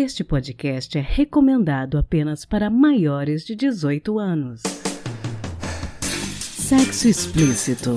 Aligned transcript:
Este 0.00 0.22
podcast 0.22 0.96
é 0.96 1.00
recomendado 1.00 1.98
apenas 1.98 2.44
para 2.44 2.70
maiores 2.70 3.44
de 3.44 3.56
18 3.56 4.16
anos. 4.16 4.62
Sexo 6.40 7.08
Explícito 7.08 7.96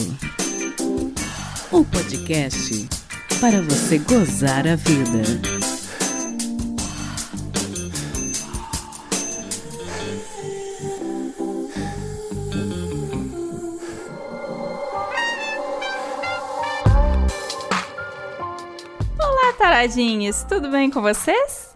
o 1.72 1.86
podcast 1.86 2.90
para 3.40 3.62
você 3.62 4.00
gozar 4.00 4.68
a 4.68 4.76
vida. 4.76 5.22
Olá, 19.20 19.54
taradinhos! 19.54 20.41
Tudo 20.49 20.72
bem 20.72 20.90
com 20.90 20.99
vocês? 20.99 21.70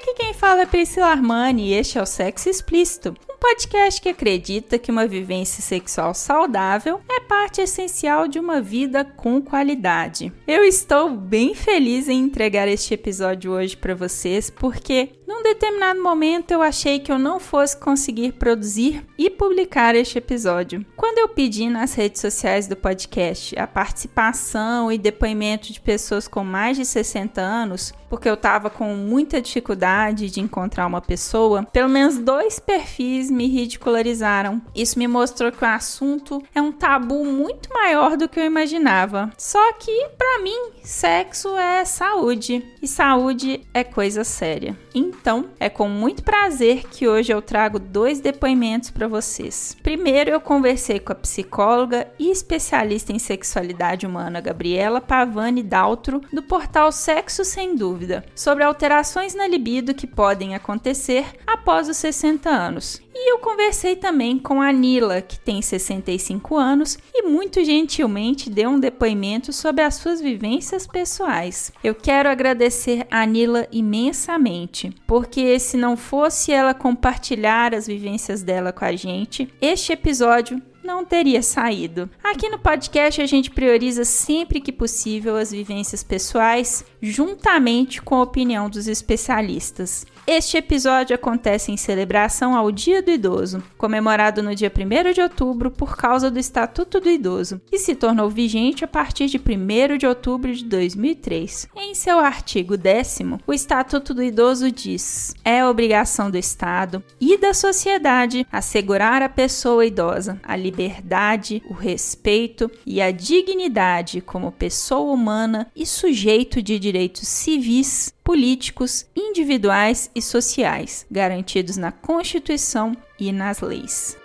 Aqui 0.00 0.14
quem 0.14 0.32
fala 0.32 0.62
é 0.62 0.66
Priscila 0.66 1.08
Armani 1.08 1.68
e 1.68 1.74
este 1.74 1.98
é 1.98 2.02
o 2.02 2.06
Sexo 2.06 2.48
Explícito, 2.48 3.14
um 3.30 3.36
podcast 3.38 4.00
que 4.00 4.08
acredita 4.08 4.78
que 4.78 4.90
uma 4.90 5.06
vivência 5.06 5.62
sexual 5.62 6.14
saudável 6.14 7.02
é 7.06 7.20
parte 7.20 7.60
essencial 7.60 8.26
de 8.26 8.38
uma 8.38 8.62
vida 8.62 9.04
com 9.04 9.42
qualidade. 9.42 10.32
Eu 10.48 10.64
estou 10.64 11.10
bem 11.10 11.54
feliz 11.54 12.08
em 12.08 12.18
entregar 12.18 12.66
este 12.66 12.94
episódio 12.94 13.52
hoje 13.52 13.76
para 13.76 13.94
vocês 13.94 14.48
porque 14.48 15.10
num 15.30 15.44
determinado 15.44 16.02
momento 16.02 16.50
eu 16.50 16.60
achei 16.60 16.98
que 16.98 17.12
eu 17.12 17.18
não 17.18 17.38
fosse 17.38 17.76
conseguir 17.76 18.32
produzir 18.32 19.06
e 19.16 19.30
publicar 19.30 19.94
este 19.94 20.18
episódio. 20.18 20.84
Quando 20.96 21.18
eu 21.18 21.28
pedi 21.28 21.68
nas 21.68 21.94
redes 21.94 22.20
sociais 22.20 22.66
do 22.66 22.74
podcast 22.74 23.56
a 23.56 23.64
participação 23.64 24.90
e 24.90 24.98
depoimento 24.98 25.72
de 25.72 25.80
pessoas 25.80 26.26
com 26.26 26.42
mais 26.42 26.76
de 26.76 26.84
60 26.84 27.40
anos, 27.40 27.94
porque 28.08 28.28
eu 28.28 28.34
estava 28.34 28.68
com 28.68 28.92
muita 28.96 29.40
dificuldade 29.40 30.30
de 30.30 30.40
encontrar 30.40 30.86
uma 30.86 31.00
pessoa, 31.00 31.62
pelo 31.62 31.88
menos 31.88 32.18
dois 32.18 32.58
perfis 32.58 33.30
me 33.30 33.46
ridicularizaram. 33.46 34.60
Isso 34.74 34.98
me 34.98 35.06
mostrou 35.06 35.52
que 35.52 35.64
o 35.64 35.68
assunto 35.68 36.42
é 36.52 36.60
um 36.60 36.72
tabu 36.72 37.24
muito 37.24 37.72
maior 37.72 38.16
do 38.16 38.28
que 38.28 38.40
eu 38.40 38.44
imaginava. 38.44 39.30
Só 39.38 39.72
que, 39.74 40.08
para 40.18 40.42
mim, 40.42 40.72
sexo 40.82 41.56
é 41.56 41.84
saúde 41.84 42.64
e 42.82 42.88
saúde 42.88 43.60
é 43.72 43.84
coisa 43.84 44.24
séria. 44.24 44.76
Então, 44.92 45.19
é 45.58 45.68
com 45.68 45.88
muito 45.88 46.22
prazer 46.22 46.84
que 46.88 47.06
hoje 47.06 47.32
eu 47.32 47.42
trago 47.42 47.78
dois 47.78 48.20
depoimentos 48.20 48.90
para 48.90 49.06
vocês. 49.06 49.76
Primeiro, 49.82 50.30
eu 50.30 50.40
conversei 50.40 50.98
com 50.98 51.12
a 51.12 51.16
psicóloga 51.16 52.08
e 52.18 52.30
especialista 52.30 53.12
em 53.12 53.18
sexualidade 53.18 54.06
humana 54.06 54.40
Gabriela 54.40 55.00
Pavani 55.00 55.62
Daltro, 55.62 56.20
do 56.32 56.42
portal 56.42 56.90
Sexo 56.90 57.44
Sem 57.44 57.76
Dúvida, 57.76 58.24
sobre 58.34 58.64
alterações 58.64 59.34
na 59.34 59.46
libido 59.46 59.94
que 59.94 60.06
podem 60.06 60.54
acontecer 60.54 61.26
após 61.46 61.88
os 61.88 61.96
60 61.96 62.48
anos. 62.48 63.00
E 63.22 63.32
eu 63.32 63.38
conversei 63.38 63.96
também 63.96 64.38
com 64.38 64.62
a 64.62 64.72
Nila, 64.72 65.20
que 65.20 65.38
tem 65.38 65.60
65 65.60 66.56
anos 66.56 66.98
e 67.12 67.22
muito 67.28 67.62
gentilmente 67.62 68.48
deu 68.48 68.70
um 68.70 68.80
depoimento 68.80 69.52
sobre 69.52 69.84
as 69.84 69.96
suas 69.96 70.22
vivências 70.22 70.86
pessoais. 70.86 71.70
Eu 71.84 71.94
quero 71.94 72.30
agradecer 72.30 73.06
a 73.10 73.26
Nila 73.26 73.68
imensamente, 73.70 74.94
porque 75.06 75.58
se 75.58 75.76
não 75.76 75.98
fosse 75.98 76.50
ela 76.50 76.72
compartilhar 76.72 77.74
as 77.74 77.86
vivências 77.86 78.42
dela 78.42 78.72
com 78.72 78.86
a 78.86 78.96
gente, 78.96 79.52
este 79.60 79.92
episódio 79.92 80.58
não 80.82 81.04
teria 81.04 81.42
saído. 81.42 82.08
Aqui 82.24 82.48
no 82.48 82.58
podcast 82.58 83.20
a 83.20 83.26
gente 83.26 83.50
prioriza 83.50 84.04
sempre 84.04 84.60
que 84.60 84.72
possível 84.72 85.36
as 85.36 85.52
vivências 85.52 86.02
pessoais, 86.02 86.84
juntamente 87.00 88.00
com 88.00 88.16
a 88.16 88.22
opinião 88.22 88.68
dos 88.68 88.88
especialistas. 88.88 90.06
Este 90.32 90.58
episódio 90.58 91.12
acontece 91.12 91.72
em 91.72 91.76
celebração 91.76 92.54
ao 92.54 92.70
Dia 92.70 93.02
do 93.02 93.10
Idoso, 93.10 93.60
comemorado 93.76 94.44
no 94.44 94.54
dia 94.54 94.70
1 94.72 95.12
de 95.12 95.20
outubro 95.20 95.72
por 95.72 95.96
causa 95.96 96.30
do 96.30 96.38
Estatuto 96.38 97.00
do 97.00 97.10
Idoso, 97.10 97.60
que 97.68 97.80
se 97.80 97.96
tornou 97.96 98.30
vigente 98.30 98.84
a 98.84 98.86
partir 98.86 99.26
de 99.26 99.38
1 99.38 99.98
de 99.98 100.06
outubro 100.06 100.54
de 100.54 100.64
2003. 100.64 101.66
Em 101.74 101.96
seu 101.96 102.20
artigo 102.20 102.76
10, 102.76 103.22
o 103.44 103.52
Estatuto 103.52 104.14
do 104.14 104.22
Idoso 104.22 104.70
diz: 104.70 105.34
é 105.44 105.66
obrigação 105.66 106.30
do 106.30 106.38
Estado 106.38 107.02
e 107.20 107.36
da 107.36 107.52
sociedade 107.52 108.46
assegurar 108.52 109.22
à 109.22 109.28
pessoa 109.28 109.84
idosa 109.84 110.40
a 110.44 110.54
liberdade, 110.54 111.60
o 111.68 111.74
respeito 111.74 112.70
e 112.86 113.02
a 113.02 113.10
dignidade 113.10 114.20
como 114.20 114.52
pessoa 114.52 115.12
humana 115.12 115.66
e 115.74 115.84
sujeito 115.84 116.62
de 116.62 116.78
direitos 116.78 117.26
civis, 117.26 118.14
políticos, 118.30 119.06
individuais 119.16 120.08
e 120.14 120.22
sociais, 120.22 121.04
garantidos 121.10 121.76
na 121.76 121.90
Constituição 121.90 122.96
e 123.18 123.32
nas 123.32 123.60
leis. 123.60 124.16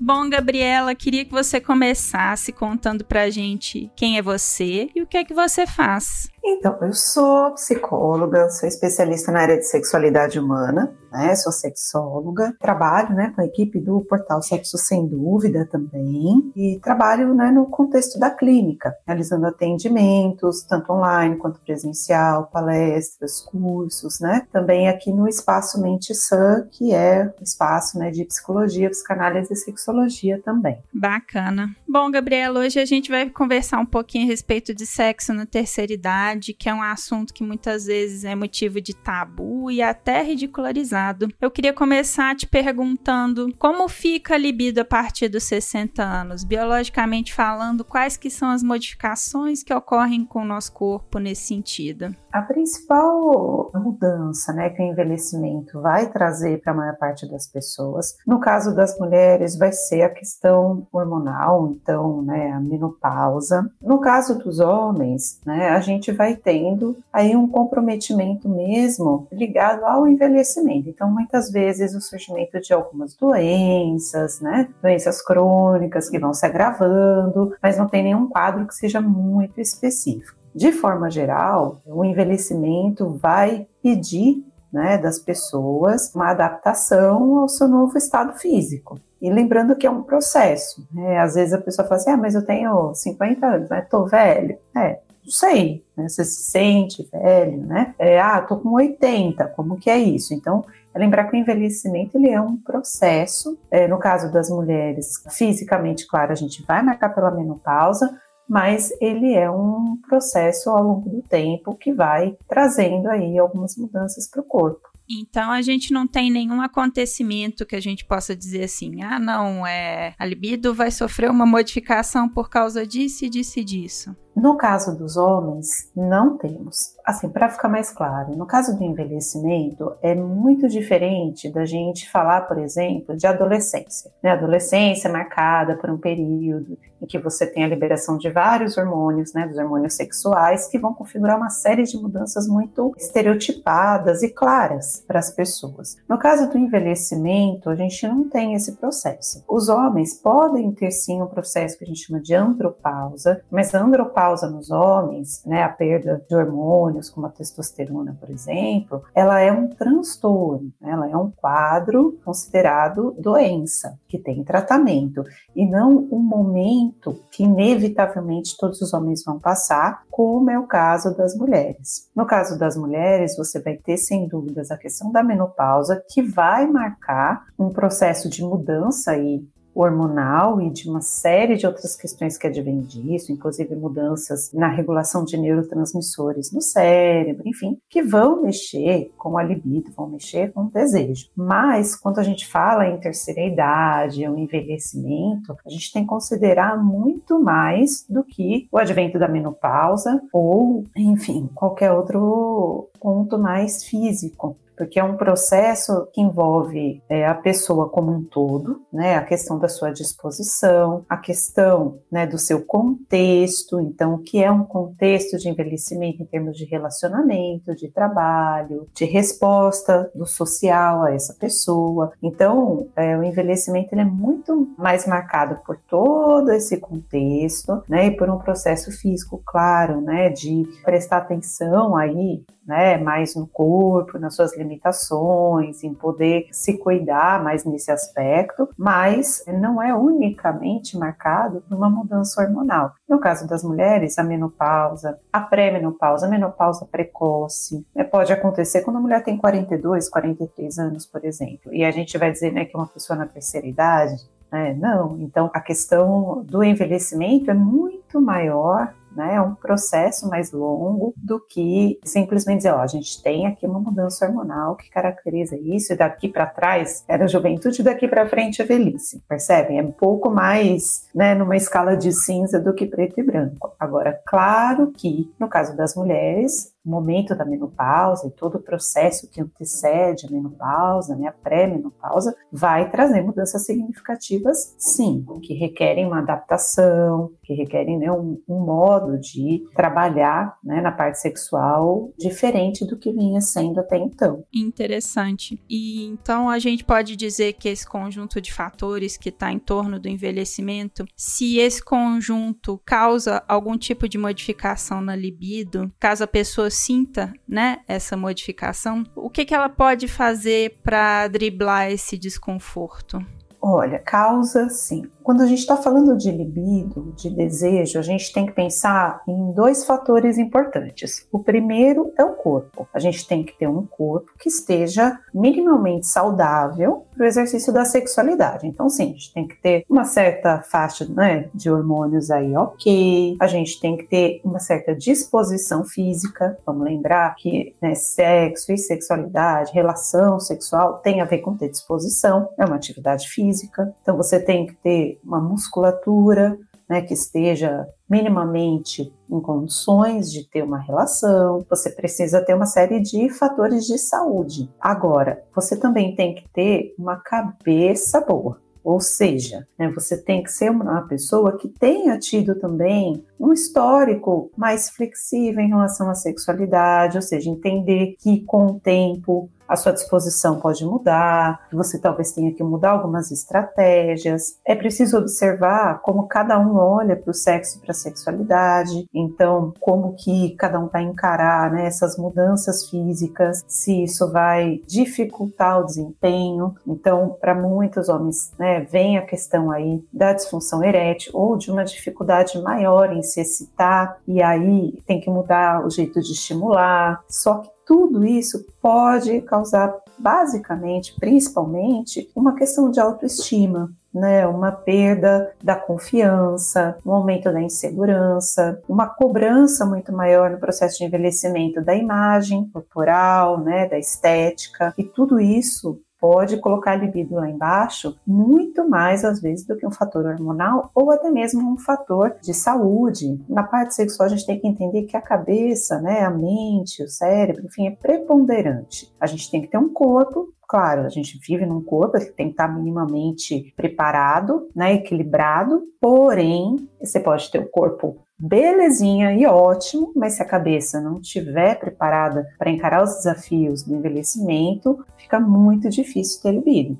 Bom, 0.00 0.30
Gabriela, 0.30 0.94
queria 0.94 1.22
que 1.22 1.30
você 1.30 1.60
começasse 1.60 2.50
contando 2.50 3.04
pra 3.04 3.28
gente 3.28 3.92
quem 3.94 4.16
é 4.16 4.22
você 4.22 4.88
e 4.96 5.02
o 5.02 5.06
que 5.06 5.18
é 5.18 5.22
que 5.22 5.34
você 5.34 5.66
faz. 5.66 6.30
Então, 6.42 6.78
eu 6.80 6.94
sou 6.94 7.52
psicóloga, 7.52 8.48
sou 8.48 8.66
especialista 8.66 9.30
na 9.30 9.40
área 9.40 9.58
de 9.58 9.66
sexualidade 9.66 10.40
humana, 10.40 10.96
né? 11.10 11.34
Sou 11.34 11.52
sexóloga, 11.52 12.54
trabalho, 12.60 13.14
né, 13.14 13.32
com 13.34 13.42
a 13.42 13.46
equipe 13.46 13.80
do 13.80 14.00
portal 14.02 14.42
Sexo 14.42 14.76
Sem 14.76 15.06
Dúvida 15.06 15.66
também 15.70 16.52
e 16.54 16.78
trabalho, 16.82 17.34
né, 17.34 17.50
no 17.50 17.66
contexto 17.66 18.18
da 18.18 18.30
clínica, 18.30 18.94
realizando 19.06 19.46
atendimentos 19.46 20.62
tanto 20.62 20.92
online 20.92 21.36
quanto 21.36 21.60
presencial, 21.60 22.46
palestras, 22.52 23.40
cursos, 23.40 24.20
né? 24.20 24.46
Também 24.52 24.88
aqui 24.88 25.12
no 25.12 25.28
espaço 25.28 25.80
Mente 25.80 26.14
Sã, 26.14 26.66
que 26.70 26.92
é 26.92 27.32
o 27.40 27.42
espaço, 27.42 27.98
né, 27.98 28.10
de 28.10 28.24
psicologia, 28.24 28.90
psicanálise 28.90 29.52
e 29.52 29.56
sexologia 29.56 30.40
também. 30.44 30.78
Bacana. 30.92 31.74
Bom, 31.88 32.10
Gabriela, 32.10 32.60
hoje 32.60 32.78
a 32.78 32.84
gente 32.84 33.10
vai 33.10 33.30
conversar 33.30 33.78
um 33.78 33.86
pouquinho 33.86 34.24
a 34.24 34.28
respeito 34.28 34.74
de 34.74 34.86
sexo 34.86 35.32
na 35.32 35.46
terceira 35.46 35.92
idade 35.92 36.52
que 36.52 36.68
é 36.68 36.74
um 36.74 36.82
assunto 36.82 37.32
que 37.32 37.42
muitas 37.42 37.86
vezes 37.86 38.24
é 38.24 38.34
motivo 38.34 38.80
de 38.80 38.94
tabu 38.94 39.70
e 39.70 39.80
até 39.80 40.22
ridicularizado. 40.22 40.98
Eu 41.40 41.50
queria 41.50 41.72
começar 41.72 42.34
te 42.36 42.46
perguntando 42.46 43.52
como 43.58 43.88
fica 43.88 44.34
a 44.34 44.38
libido 44.38 44.80
a 44.80 44.84
partir 44.84 45.28
dos 45.28 45.44
60 45.44 46.02
anos, 46.02 46.44
biologicamente 46.44 47.34
falando, 47.34 47.84
quais 47.84 48.16
que 48.16 48.30
são 48.30 48.50
as 48.50 48.62
modificações 48.62 49.62
que 49.62 49.72
ocorrem 49.72 50.24
com 50.24 50.42
o 50.42 50.46
nosso 50.46 50.72
corpo 50.72 51.18
nesse 51.18 51.46
sentido? 51.46 52.14
A 52.32 52.42
principal 52.42 53.70
mudança, 53.74 54.52
né, 54.52 54.70
que 54.70 54.82
o 54.82 54.84
envelhecimento 54.84 55.80
vai 55.80 56.10
trazer 56.10 56.60
para 56.60 56.72
a 56.72 56.76
maior 56.76 56.96
parte 56.96 57.28
das 57.28 57.46
pessoas, 57.46 58.16
no 58.26 58.38
caso 58.38 58.74
das 58.74 58.98
mulheres, 58.98 59.56
vai 59.56 59.72
ser 59.72 60.02
a 60.02 60.10
questão 60.10 60.86
hormonal, 60.92 61.68
então, 61.68 62.22
né, 62.22 62.52
a 62.52 62.60
menopausa. 62.60 63.70
No 63.80 64.00
caso 64.00 64.38
dos 64.38 64.60
homens, 64.60 65.40
né, 65.44 65.70
a 65.70 65.80
gente 65.80 66.12
vai 66.12 66.36
tendo 66.36 66.96
aí 67.12 67.34
um 67.34 67.48
comprometimento 67.48 68.48
mesmo 68.48 69.26
ligado 69.32 69.84
ao 69.84 70.06
envelhecimento. 70.06 70.87
Então, 70.88 71.10
muitas 71.10 71.50
vezes 71.50 71.94
o 71.94 72.00
surgimento 72.00 72.60
de 72.60 72.72
algumas 72.72 73.14
doenças, 73.14 74.40
né, 74.40 74.68
doenças 74.82 75.22
crônicas 75.22 76.08
que 76.08 76.18
vão 76.18 76.32
se 76.32 76.44
agravando, 76.44 77.54
mas 77.62 77.76
não 77.76 77.88
tem 77.88 78.02
nenhum 78.02 78.28
quadro 78.28 78.66
que 78.66 78.74
seja 78.74 79.00
muito 79.00 79.60
específico. 79.60 80.38
De 80.54 80.72
forma 80.72 81.10
geral, 81.10 81.80
o 81.86 82.04
envelhecimento 82.04 83.08
vai 83.10 83.66
pedir 83.82 84.44
né, 84.72 84.98
das 84.98 85.18
pessoas 85.18 86.12
uma 86.14 86.30
adaptação 86.30 87.38
ao 87.38 87.48
seu 87.48 87.68
novo 87.68 87.96
estado 87.96 88.38
físico. 88.38 89.00
E 89.20 89.30
lembrando 89.30 89.76
que 89.76 89.86
é 89.86 89.90
um 89.90 90.02
processo. 90.02 90.86
Né? 90.92 91.18
Às 91.18 91.34
vezes 91.34 91.52
a 91.52 91.58
pessoa 91.58 91.86
fala 91.86 92.00
assim: 92.00 92.10
ah, 92.10 92.16
mas 92.16 92.34
eu 92.34 92.44
tenho 92.44 92.94
50 92.94 93.46
anos, 93.46 93.68
né? 93.68 93.80
Tô 93.82 94.06
velho. 94.06 94.58
É, 94.76 95.00
não 95.24 95.32
sei, 95.32 95.84
né? 95.96 96.08
Você 96.08 96.24
se 96.24 96.50
sente 96.50 97.08
velho, 97.12 97.58
né? 97.66 97.94
É, 97.98 98.20
ah, 98.20 98.40
tô 98.40 98.56
com 98.56 98.70
80, 98.70 99.46
como 99.48 99.76
que 99.76 99.90
é 99.90 99.98
isso? 99.98 100.32
Então, 100.32 100.64
é 100.94 100.98
lembrar 100.98 101.24
que 101.24 101.36
o 101.36 101.40
envelhecimento 101.40 102.16
ele 102.16 102.28
é 102.28 102.40
um 102.40 102.56
processo. 102.56 103.58
É, 103.70 103.86
no 103.86 103.98
caso 103.98 104.32
das 104.32 104.50
mulheres, 104.50 105.22
fisicamente, 105.30 106.06
claro, 106.06 106.32
a 106.32 106.36
gente 106.36 106.64
vai 106.64 106.82
marcar 106.82 107.10
pela 107.10 107.30
menopausa, 107.30 108.10
mas 108.48 108.90
ele 109.00 109.34
é 109.34 109.50
um 109.50 109.98
processo 110.08 110.70
ao 110.70 110.82
longo 110.82 111.08
do 111.08 111.22
tempo 111.22 111.76
que 111.76 111.92
vai 111.92 112.36
trazendo 112.48 113.08
aí 113.08 113.38
algumas 113.38 113.76
mudanças 113.76 114.28
para 114.28 114.40
o 114.40 114.44
corpo. 114.44 114.88
Então 115.10 115.50
a 115.50 115.62
gente 115.62 115.92
não 115.92 116.06
tem 116.06 116.30
nenhum 116.30 116.60
acontecimento 116.60 117.64
que 117.64 117.74
a 117.74 117.80
gente 117.80 118.04
possa 118.04 118.36
dizer 118.36 118.64
assim: 118.64 119.02
ah, 119.02 119.18
não, 119.18 119.66
é 119.66 120.14
a 120.18 120.26
libido 120.26 120.74
vai 120.74 120.90
sofrer 120.90 121.30
uma 121.30 121.46
modificação 121.46 122.28
por 122.28 122.50
causa 122.50 122.86
disso 122.86 123.24
e 123.24 123.30
disso 123.30 123.58
e 123.58 123.64
disso. 123.64 124.16
No 124.38 124.56
caso 124.56 124.96
dos 124.96 125.16
homens, 125.16 125.90
não 125.96 126.38
temos. 126.38 126.96
Assim, 127.04 127.28
para 127.28 127.48
ficar 127.48 127.68
mais 127.68 127.90
claro, 127.90 128.36
no 128.36 128.46
caso 128.46 128.76
do 128.76 128.84
envelhecimento, 128.84 129.96
é 130.00 130.14
muito 130.14 130.68
diferente 130.68 131.50
da 131.50 131.64
gente 131.64 132.08
falar, 132.08 132.42
por 132.42 132.56
exemplo, 132.56 133.16
de 133.16 133.26
adolescência. 133.26 134.12
Né? 134.22 134.30
Adolescência 134.30 135.10
marcada 135.10 135.74
por 135.74 135.90
um 135.90 135.98
período 135.98 136.78
em 137.00 137.06
que 137.06 137.18
você 137.18 137.46
tem 137.46 137.64
a 137.64 137.68
liberação 137.68 138.18
de 138.18 138.30
vários 138.30 138.76
hormônios, 138.76 139.32
né, 139.32 139.46
dos 139.46 139.56
hormônios 139.56 139.94
sexuais, 139.94 140.66
que 140.68 140.78
vão 140.78 140.92
configurar 140.94 141.36
uma 141.36 141.50
série 141.50 141.84
de 141.84 141.96
mudanças 141.96 142.46
muito 142.46 142.92
estereotipadas 142.96 144.22
e 144.22 144.28
claras 144.28 145.02
para 145.06 145.18
as 145.18 145.30
pessoas. 145.30 145.96
No 146.08 146.18
caso 146.18 146.50
do 146.50 146.58
envelhecimento, 146.58 147.70
a 147.70 147.76
gente 147.76 148.06
não 148.06 148.28
tem 148.28 148.54
esse 148.54 148.72
processo. 148.76 149.44
Os 149.48 149.68
homens 149.68 150.14
podem 150.14 150.72
ter 150.72 150.90
sim 150.90 151.22
um 151.22 151.26
processo 151.26 151.78
que 151.78 151.84
a 151.84 151.86
gente 151.86 152.04
chama 152.04 152.20
de 152.20 152.34
andropausa, 152.34 153.42
mas 153.50 153.74
a 153.74 153.80
andropausa 153.80 154.27
nos 154.50 154.70
homens, 154.70 155.42
né, 155.44 155.62
a 155.62 155.68
perda 155.68 156.24
de 156.28 156.34
hormônios, 156.34 157.10
como 157.10 157.26
a 157.26 157.30
testosterona, 157.30 158.16
por 158.18 158.30
exemplo, 158.30 159.02
ela 159.14 159.40
é 159.40 159.50
um 159.52 159.68
transtorno, 159.68 160.72
né? 160.80 160.90
ela 160.90 161.08
é 161.08 161.16
um 161.16 161.30
quadro 161.30 162.18
considerado 162.24 163.14
doença, 163.18 163.98
que 164.08 164.18
tem 164.18 164.42
tratamento, 164.44 165.22
e 165.54 165.66
não 165.66 166.08
um 166.10 166.18
momento 166.18 167.20
que 167.30 167.44
inevitavelmente 167.44 168.56
todos 168.58 168.80
os 168.80 168.92
homens 168.92 169.22
vão 169.24 169.38
passar, 169.38 170.02
como 170.10 170.50
é 170.50 170.58
o 170.58 170.66
caso 170.66 171.16
das 171.16 171.36
mulheres. 171.36 172.10
No 172.14 172.26
caso 172.26 172.58
das 172.58 172.76
mulheres, 172.76 173.36
você 173.36 173.60
vai 173.60 173.76
ter, 173.76 173.96
sem 173.96 174.26
dúvidas, 174.26 174.70
a 174.70 174.76
questão 174.76 175.12
da 175.12 175.22
menopausa, 175.22 176.02
que 176.08 176.22
vai 176.22 176.66
marcar 176.66 177.44
um 177.58 177.70
processo 177.70 178.28
de 178.28 178.42
mudança 178.42 179.12
aí 179.12 179.46
hormonal 179.80 180.60
e 180.60 180.70
de 180.70 180.88
uma 180.88 181.00
série 181.00 181.56
de 181.56 181.66
outras 181.66 181.96
questões 181.96 182.36
que 182.36 182.46
advêm 182.46 182.80
disso, 182.80 183.32
inclusive 183.32 183.74
mudanças 183.74 184.52
na 184.52 184.68
regulação 184.68 185.24
de 185.24 185.36
neurotransmissores 185.36 186.52
no 186.52 186.60
cérebro, 186.60 187.42
enfim, 187.46 187.78
que 187.88 188.02
vão 188.02 188.42
mexer 188.42 189.12
com 189.16 189.38
a 189.38 189.42
libido, 189.42 189.92
vão 189.96 190.08
mexer 190.08 190.52
com 190.52 190.62
o 190.62 190.70
desejo. 190.70 191.28
Mas 191.36 191.94
quando 191.94 192.18
a 192.18 192.22
gente 192.22 192.46
fala 192.46 192.86
em 192.88 192.98
terceira 192.98 193.40
idade, 193.40 194.28
o 194.28 194.38
envelhecimento, 194.38 195.56
a 195.64 195.70
gente 195.70 195.92
tem 195.92 196.02
que 196.02 196.08
considerar 196.08 196.82
muito 196.82 197.40
mais 197.40 198.04
do 198.08 198.24
que 198.24 198.68
o 198.72 198.78
advento 198.78 199.18
da 199.18 199.28
menopausa 199.28 200.20
ou, 200.32 200.84
enfim, 200.96 201.48
qualquer 201.54 201.92
outro 201.92 202.88
ponto 203.00 203.38
mais 203.38 203.84
físico 203.84 204.56
porque 204.78 205.00
é 205.00 205.04
um 205.04 205.16
processo 205.16 206.08
que 206.12 206.20
envolve 206.20 207.02
é, 207.08 207.26
a 207.26 207.34
pessoa 207.34 207.88
como 207.88 208.12
um 208.12 208.22
todo, 208.22 208.80
né, 208.92 209.16
a 209.16 209.24
questão 209.24 209.58
da 209.58 209.68
sua 209.68 209.90
disposição, 209.90 211.04
a 211.08 211.16
questão 211.16 211.98
né, 212.10 212.26
do 212.26 212.38
seu 212.38 212.64
contexto, 212.64 213.80
então 213.80 214.14
o 214.14 214.18
que 214.18 214.42
é 214.42 214.50
um 214.50 214.62
contexto 214.62 215.36
de 215.36 215.48
envelhecimento 215.48 216.22
em 216.22 216.26
termos 216.26 216.56
de 216.56 216.64
relacionamento, 216.64 217.74
de 217.74 217.88
trabalho, 217.88 218.88
de 218.94 219.04
resposta 219.04 220.10
do 220.14 220.26
social 220.26 221.02
a 221.02 221.12
essa 221.12 221.34
pessoa. 221.34 222.12
Então, 222.22 222.88
é, 222.94 223.16
o 223.16 223.24
envelhecimento 223.24 223.94
é 223.94 224.04
muito 224.04 224.74
mais 224.78 225.06
marcado 225.06 225.60
por 225.66 225.76
todo 225.88 226.52
esse 226.52 226.76
contexto, 226.78 227.82
né, 227.88 228.06
e 228.06 228.16
por 228.16 228.30
um 228.30 228.38
processo 228.38 228.92
físico, 228.92 229.42
claro, 229.44 230.00
né, 230.00 230.28
de 230.28 230.62
prestar 230.84 231.18
atenção 231.18 231.96
aí 231.96 232.44
né, 232.68 232.98
mais 232.98 233.34
no 233.34 233.46
corpo, 233.46 234.18
nas 234.18 234.36
suas 234.36 234.54
limitações, 234.54 235.82
em 235.82 235.94
poder 235.94 236.46
se 236.52 236.76
cuidar 236.76 237.42
mais 237.42 237.64
nesse 237.64 237.90
aspecto, 237.90 238.68
mas 238.76 239.42
não 239.46 239.82
é 239.82 239.94
unicamente 239.94 240.98
marcado 240.98 241.62
por 241.66 241.74
uma 241.74 241.88
mudança 241.88 242.42
hormonal. 242.42 242.92
No 243.08 243.18
caso 243.18 243.48
das 243.48 243.64
mulheres, 243.64 244.18
a 244.18 244.22
menopausa, 244.22 245.18
a 245.32 245.40
pré-menopausa, 245.40 246.26
a 246.26 246.28
menopausa 246.28 246.84
precoce, 246.84 247.86
né, 247.94 248.04
pode 248.04 248.32
acontecer 248.32 248.82
quando 248.82 248.98
a 248.98 249.00
mulher 249.00 249.24
tem 249.24 249.38
42, 249.38 250.10
43 250.10 250.78
anos, 250.78 251.06
por 251.06 251.24
exemplo, 251.24 251.72
e 251.72 251.84
a 251.84 251.90
gente 251.90 252.18
vai 252.18 252.30
dizer 252.30 252.52
né, 252.52 252.66
que 252.66 252.76
uma 252.76 252.86
pessoa 252.86 253.18
na 253.18 253.26
terceira 253.26 253.66
idade 253.66 254.28
é, 254.50 254.74
não, 254.74 255.18
então 255.20 255.50
a 255.52 255.60
questão 255.60 256.42
do 256.42 256.64
envelhecimento 256.64 257.50
é 257.50 257.54
muito 257.54 258.20
maior 258.20 258.94
né? 259.18 259.34
É 259.34 259.42
um 259.42 259.54
processo 259.54 260.28
mais 260.28 260.52
longo 260.52 261.12
do 261.16 261.40
que 261.40 261.98
simplesmente 262.04 262.58
dizer, 262.58 262.72
ó, 262.72 262.80
a 262.80 262.86
gente 262.86 263.20
tem 263.22 263.46
aqui 263.46 263.66
uma 263.66 263.80
mudança 263.80 264.24
hormonal 264.24 264.76
que 264.76 264.88
caracteriza 264.88 265.56
isso, 265.56 265.92
e 265.92 265.96
daqui 265.96 266.28
para 266.28 266.46
trás 266.46 267.04
era 267.08 267.26
juventude, 267.26 267.82
daqui 267.82 268.06
para 268.06 268.28
frente 268.28 268.62
a 268.62 268.64
velhice, 268.64 269.22
percebem? 269.28 269.78
É 269.78 269.82
um 269.82 269.90
pouco 269.90 270.30
mais, 270.30 271.08
né, 271.14 271.34
numa 271.34 271.56
escala 271.56 271.96
de 271.96 272.12
cinza 272.12 272.60
do 272.60 272.72
que 272.72 272.86
preto 272.86 273.18
e 273.18 273.22
branco. 273.22 273.74
Agora, 273.78 274.18
claro 274.26 274.92
que 274.92 275.32
no 275.38 275.48
caso 275.48 275.76
das 275.76 275.96
mulheres, 275.96 276.72
momento 276.84 277.34
da 277.34 277.44
menopausa 277.44 278.26
e 278.26 278.30
todo 278.30 278.56
o 278.56 278.62
processo 278.62 279.28
que 279.30 279.40
antecede 279.40 280.26
a 280.26 280.30
menopausa, 280.30 281.16
né, 281.16 281.28
a 281.28 281.32
pré-menopausa, 281.32 282.34
vai 282.50 282.90
trazer 282.90 283.22
mudanças 283.22 283.64
significativas, 283.64 284.74
sim, 284.78 285.24
que 285.42 285.54
requerem 285.54 286.06
uma 286.06 286.20
adaptação, 286.20 287.30
que 287.42 287.54
requerem 287.54 287.98
né, 287.98 288.10
um, 288.10 288.40
um, 288.48 288.60
modo 288.60 289.18
de 289.18 289.64
trabalhar 289.74 290.56
né, 290.62 290.80
na 290.80 290.92
parte 290.92 291.18
sexual 291.18 292.10
diferente 292.18 292.86
do 292.86 292.98
que 292.98 293.12
vinha 293.12 293.40
sendo 293.40 293.80
até 293.80 293.98
então. 293.98 294.44
Interessante. 294.52 295.60
E 295.68 296.04
então 296.06 296.48
a 296.48 296.58
gente 296.58 296.84
pode 296.84 297.16
dizer 297.16 297.54
que 297.54 297.68
esse 297.68 297.86
conjunto 297.86 298.40
de 298.40 298.52
fatores 298.52 299.16
que 299.16 299.28
está 299.28 299.52
em 299.52 299.58
torno 299.58 299.98
do 299.98 300.08
envelhecimento, 300.08 301.04
se 301.16 301.58
esse 301.58 301.84
conjunto 301.84 302.80
causa 302.84 303.42
algum 303.48 303.76
tipo 303.76 304.08
de 304.08 304.18
modificação 304.18 305.00
na 305.00 305.16
libido, 305.16 305.92
caso 305.98 306.24
a 306.24 306.26
pessoa 306.26 306.67
sinta, 306.70 307.32
né, 307.46 307.80
essa 307.86 308.16
modificação, 308.16 309.04
o 309.14 309.30
que, 309.30 309.44
que 309.44 309.54
ela 309.54 309.68
pode 309.68 310.08
fazer 310.08 310.78
para 310.82 311.28
driblar 311.28 311.90
esse 311.90 312.18
desconforto? 312.18 313.24
Olha, 313.60 313.98
causa 313.98 314.68
sim. 314.68 315.10
Quando 315.28 315.42
a 315.42 315.46
gente 315.46 315.58
está 315.58 315.76
falando 315.76 316.16
de 316.16 316.30
libido, 316.30 317.12
de 317.14 317.28
desejo, 317.28 317.98
a 317.98 318.02
gente 318.02 318.32
tem 318.32 318.46
que 318.46 318.52
pensar 318.52 319.20
em 319.28 319.52
dois 319.52 319.84
fatores 319.84 320.38
importantes. 320.38 321.28
O 321.30 321.38
primeiro 321.38 322.10
é 322.16 322.24
o 322.24 322.32
corpo. 322.32 322.88
A 322.94 322.98
gente 322.98 323.28
tem 323.28 323.44
que 323.44 323.52
ter 323.52 323.68
um 323.68 323.84
corpo 323.84 324.32
que 324.38 324.48
esteja 324.48 325.20
minimamente 325.34 326.06
saudável 326.06 327.04
para 327.14 327.24
o 327.24 327.26
exercício 327.26 327.70
da 327.74 327.84
sexualidade. 327.84 328.66
Então, 328.66 328.88
sim, 328.88 329.10
a 329.10 329.12
gente 329.12 329.34
tem 329.34 329.46
que 329.46 329.60
ter 329.60 329.84
uma 329.86 330.04
certa 330.04 330.62
faixa 330.62 331.04
né, 331.04 331.50
de 331.52 331.70
hormônios 331.70 332.30
aí, 332.30 332.56
ok. 332.56 333.36
A 333.38 333.46
gente 333.46 333.78
tem 333.80 333.98
que 333.98 334.04
ter 334.04 334.40
uma 334.42 334.58
certa 334.58 334.94
disposição 334.94 335.84
física. 335.84 336.56
Vamos 336.64 336.84
lembrar 336.84 337.34
que 337.34 337.74
né, 337.82 337.94
sexo 337.94 338.72
e 338.72 338.78
sexualidade, 338.78 339.72
relação 339.74 340.40
sexual, 340.40 341.00
tem 341.00 341.20
a 341.20 341.26
ver 341.26 341.40
com 341.40 341.54
ter 341.54 341.68
disposição, 341.68 342.48
é 342.56 342.64
uma 342.64 342.76
atividade 342.76 343.28
física. 343.28 343.94
Então, 344.00 344.16
você 344.16 344.40
tem 344.40 344.64
que 344.64 344.74
ter 344.76 345.17
uma 345.24 345.40
musculatura 345.40 346.58
né, 346.88 347.02
que 347.02 347.12
esteja 347.12 347.86
minimamente 348.08 349.12
em 349.30 349.40
condições 349.40 350.32
de 350.32 350.48
ter 350.48 350.62
uma 350.62 350.78
relação, 350.78 351.64
você 351.68 351.90
precisa 351.90 352.40
ter 352.40 352.54
uma 352.54 352.64
série 352.64 353.00
de 353.00 353.28
fatores 353.28 353.84
de 353.84 353.98
saúde. 353.98 354.70
Agora, 354.80 355.42
você 355.54 355.76
também 355.76 356.14
tem 356.14 356.34
que 356.34 356.48
ter 356.48 356.94
uma 356.98 357.16
cabeça 357.16 358.20
boa. 358.20 358.58
Ou 358.82 359.00
seja, 359.00 359.68
né, 359.78 359.90
você 359.90 360.16
tem 360.16 360.42
que 360.42 360.50
ser 360.50 360.70
uma 360.70 361.02
pessoa 361.02 361.58
que 361.58 361.68
tenha 361.68 362.18
tido 362.18 362.54
também 362.54 363.22
um 363.38 363.52
histórico 363.52 364.50
mais 364.56 364.88
flexível 364.88 365.60
em 365.60 365.68
relação 365.68 366.08
à 366.08 366.14
sexualidade, 366.14 367.18
ou 367.18 367.22
seja, 367.22 367.50
entender 367.50 368.14
que 368.18 368.42
com 368.44 368.66
o 368.66 368.80
tempo 368.80 369.50
a 369.68 369.76
sua 369.76 369.92
disposição 369.92 370.58
pode 370.58 370.84
mudar, 370.84 371.66
você 371.70 371.98
talvez 371.98 372.32
tenha 372.32 372.52
que 372.52 372.62
mudar 372.62 372.90
algumas 372.90 373.30
estratégias. 373.30 374.58
É 374.64 374.74
preciso 374.74 375.18
observar 375.18 376.00
como 376.00 376.26
cada 376.26 376.58
um 376.58 376.76
olha 376.76 377.14
para 377.14 377.30
o 377.30 377.34
sexo 377.34 377.78
e 377.78 377.80
para 377.80 377.90
a 377.90 377.94
sexualidade, 377.94 379.06
então 379.12 379.74
como 379.80 380.14
que 380.14 380.54
cada 380.56 380.80
um 380.80 380.88
vai 380.88 381.02
encarar 381.02 381.70
né, 381.70 381.86
essas 381.86 382.16
mudanças 382.16 382.88
físicas, 382.88 383.64
se 383.68 384.04
isso 384.04 384.30
vai 384.32 384.80
dificultar 384.86 385.80
o 385.80 385.84
desempenho. 385.84 386.74
Então, 386.86 387.36
para 387.40 387.54
muitos 387.54 388.08
homens, 388.08 388.52
né, 388.58 388.80
vem 388.80 389.18
a 389.18 389.22
questão 389.22 389.70
aí 389.70 390.02
da 390.12 390.32
disfunção 390.32 390.82
erétil 390.82 391.32
ou 391.34 391.56
de 391.56 391.70
uma 391.70 391.84
dificuldade 391.84 392.60
maior 392.60 393.12
em 393.12 393.22
se 393.22 393.40
excitar, 393.40 394.18
e 394.26 394.42
aí 394.42 395.02
tem 395.06 395.20
que 395.20 395.30
mudar 395.30 395.84
o 395.84 395.90
jeito 395.90 396.20
de 396.20 396.32
estimular. 396.32 397.22
Só 397.28 397.58
que 397.58 397.77
tudo 397.88 398.22
isso 398.22 398.66
pode 398.82 399.40
causar, 399.40 399.96
basicamente, 400.18 401.16
principalmente, 401.18 402.30
uma 402.36 402.54
questão 402.54 402.90
de 402.90 403.00
autoestima. 403.00 403.90
Né, 404.10 404.46
uma 404.46 404.72
perda 404.72 405.52
da 405.62 405.76
confiança, 405.76 406.96
um 407.04 407.12
aumento 407.12 407.52
da 407.52 407.60
insegurança, 407.60 408.82
uma 408.88 409.06
cobrança 409.06 409.84
muito 409.84 410.10
maior 410.14 410.50
no 410.50 410.58
processo 410.58 410.96
de 410.98 411.04
envelhecimento 411.04 411.82
da 411.82 411.94
imagem 411.94 412.68
corporal, 412.70 413.60
né, 413.60 413.86
da 413.86 413.98
estética, 413.98 414.94
e 414.96 415.04
tudo 415.04 415.38
isso 415.38 416.00
pode 416.20 416.58
colocar 416.58 416.92
a 416.92 416.96
libido 416.96 417.34
lá 417.34 417.48
embaixo 417.48 418.18
muito 418.26 418.88
mais 418.88 419.24
às 419.24 419.40
vezes 419.40 419.66
do 419.66 419.76
que 419.76 419.86
um 419.86 419.90
fator 419.90 420.26
hormonal 420.26 420.90
ou 420.94 421.10
até 421.10 421.30
mesmo 421.30 421.72
um 421.72 421.78
fator 421.78 422.36
de 422.42 422.52
saúde. 422.54 423.40
Na 423.48 423.62
parte 423.62 423.94
sexual 423.94 424.26
a 424.26 424.30
gente 424.30 424.46
tem 424.46 424.58
que 424.58 424.66
entender 424.66 425.04
que 425.04 425.16
a 425.16 425.22
cabeça, 425.22 426.00
né, 426.00 426.24
a 426.24 426.30
mente, 426.30 427.02
o 427.02 427.08
cérebro, 427.08 427.64
enfim, 427.66 427.86
é 427.86 427.90
preponderante. 427.90 429.12
A 429.20 429.26
gente 429.26 429.50
tem 429.50 429.62
que 429.62 429.68
ter 429.68 429.78
um 429.78 429.92
corpo 429.92 430.48
Claro, 430.68 431.06
a 431.06 431.08
gente 431.08 431.40
vive 431.48 431.64
num 431.64 431.82
corpo 431.82 432.18
que 432.18 432.26
tem 432.26 432.48
que 432.48 432.52
estar 432.52 432.68
minimamente 432.68 433.72
preparado, 433.74 434.68
né, 434.76 434.92
equilibrado, 434.92 435.82
porém, 435.98 436.76
você 437.00 437.18
pode 437.18 437.50
ter 437.50 437.58
o 437.58 437.70
corpo 437.70 438.18
belezinha 438.38 439.32
e 439.34 439.44
ótimo, 439.46 440.12
mas 440.14 440.34
se 440.34 440.42
a 440.42 440.46
cabeça 440.46 441.00
não 441.00 441.20
estiver 441.20 441.78
preparada 441.78 442.46
para 442.58 442.70
encarar 442.70 443.02
os 443.02 443.16
desafios 443.16 443.82
do 443.82 443.94
envelhecimento, 443.94 445.04
fica 445.16 445.40
muito 445.40 445.88
difícil 445.88 446.40
ter 446.42 446.52
libido 446.52 446.96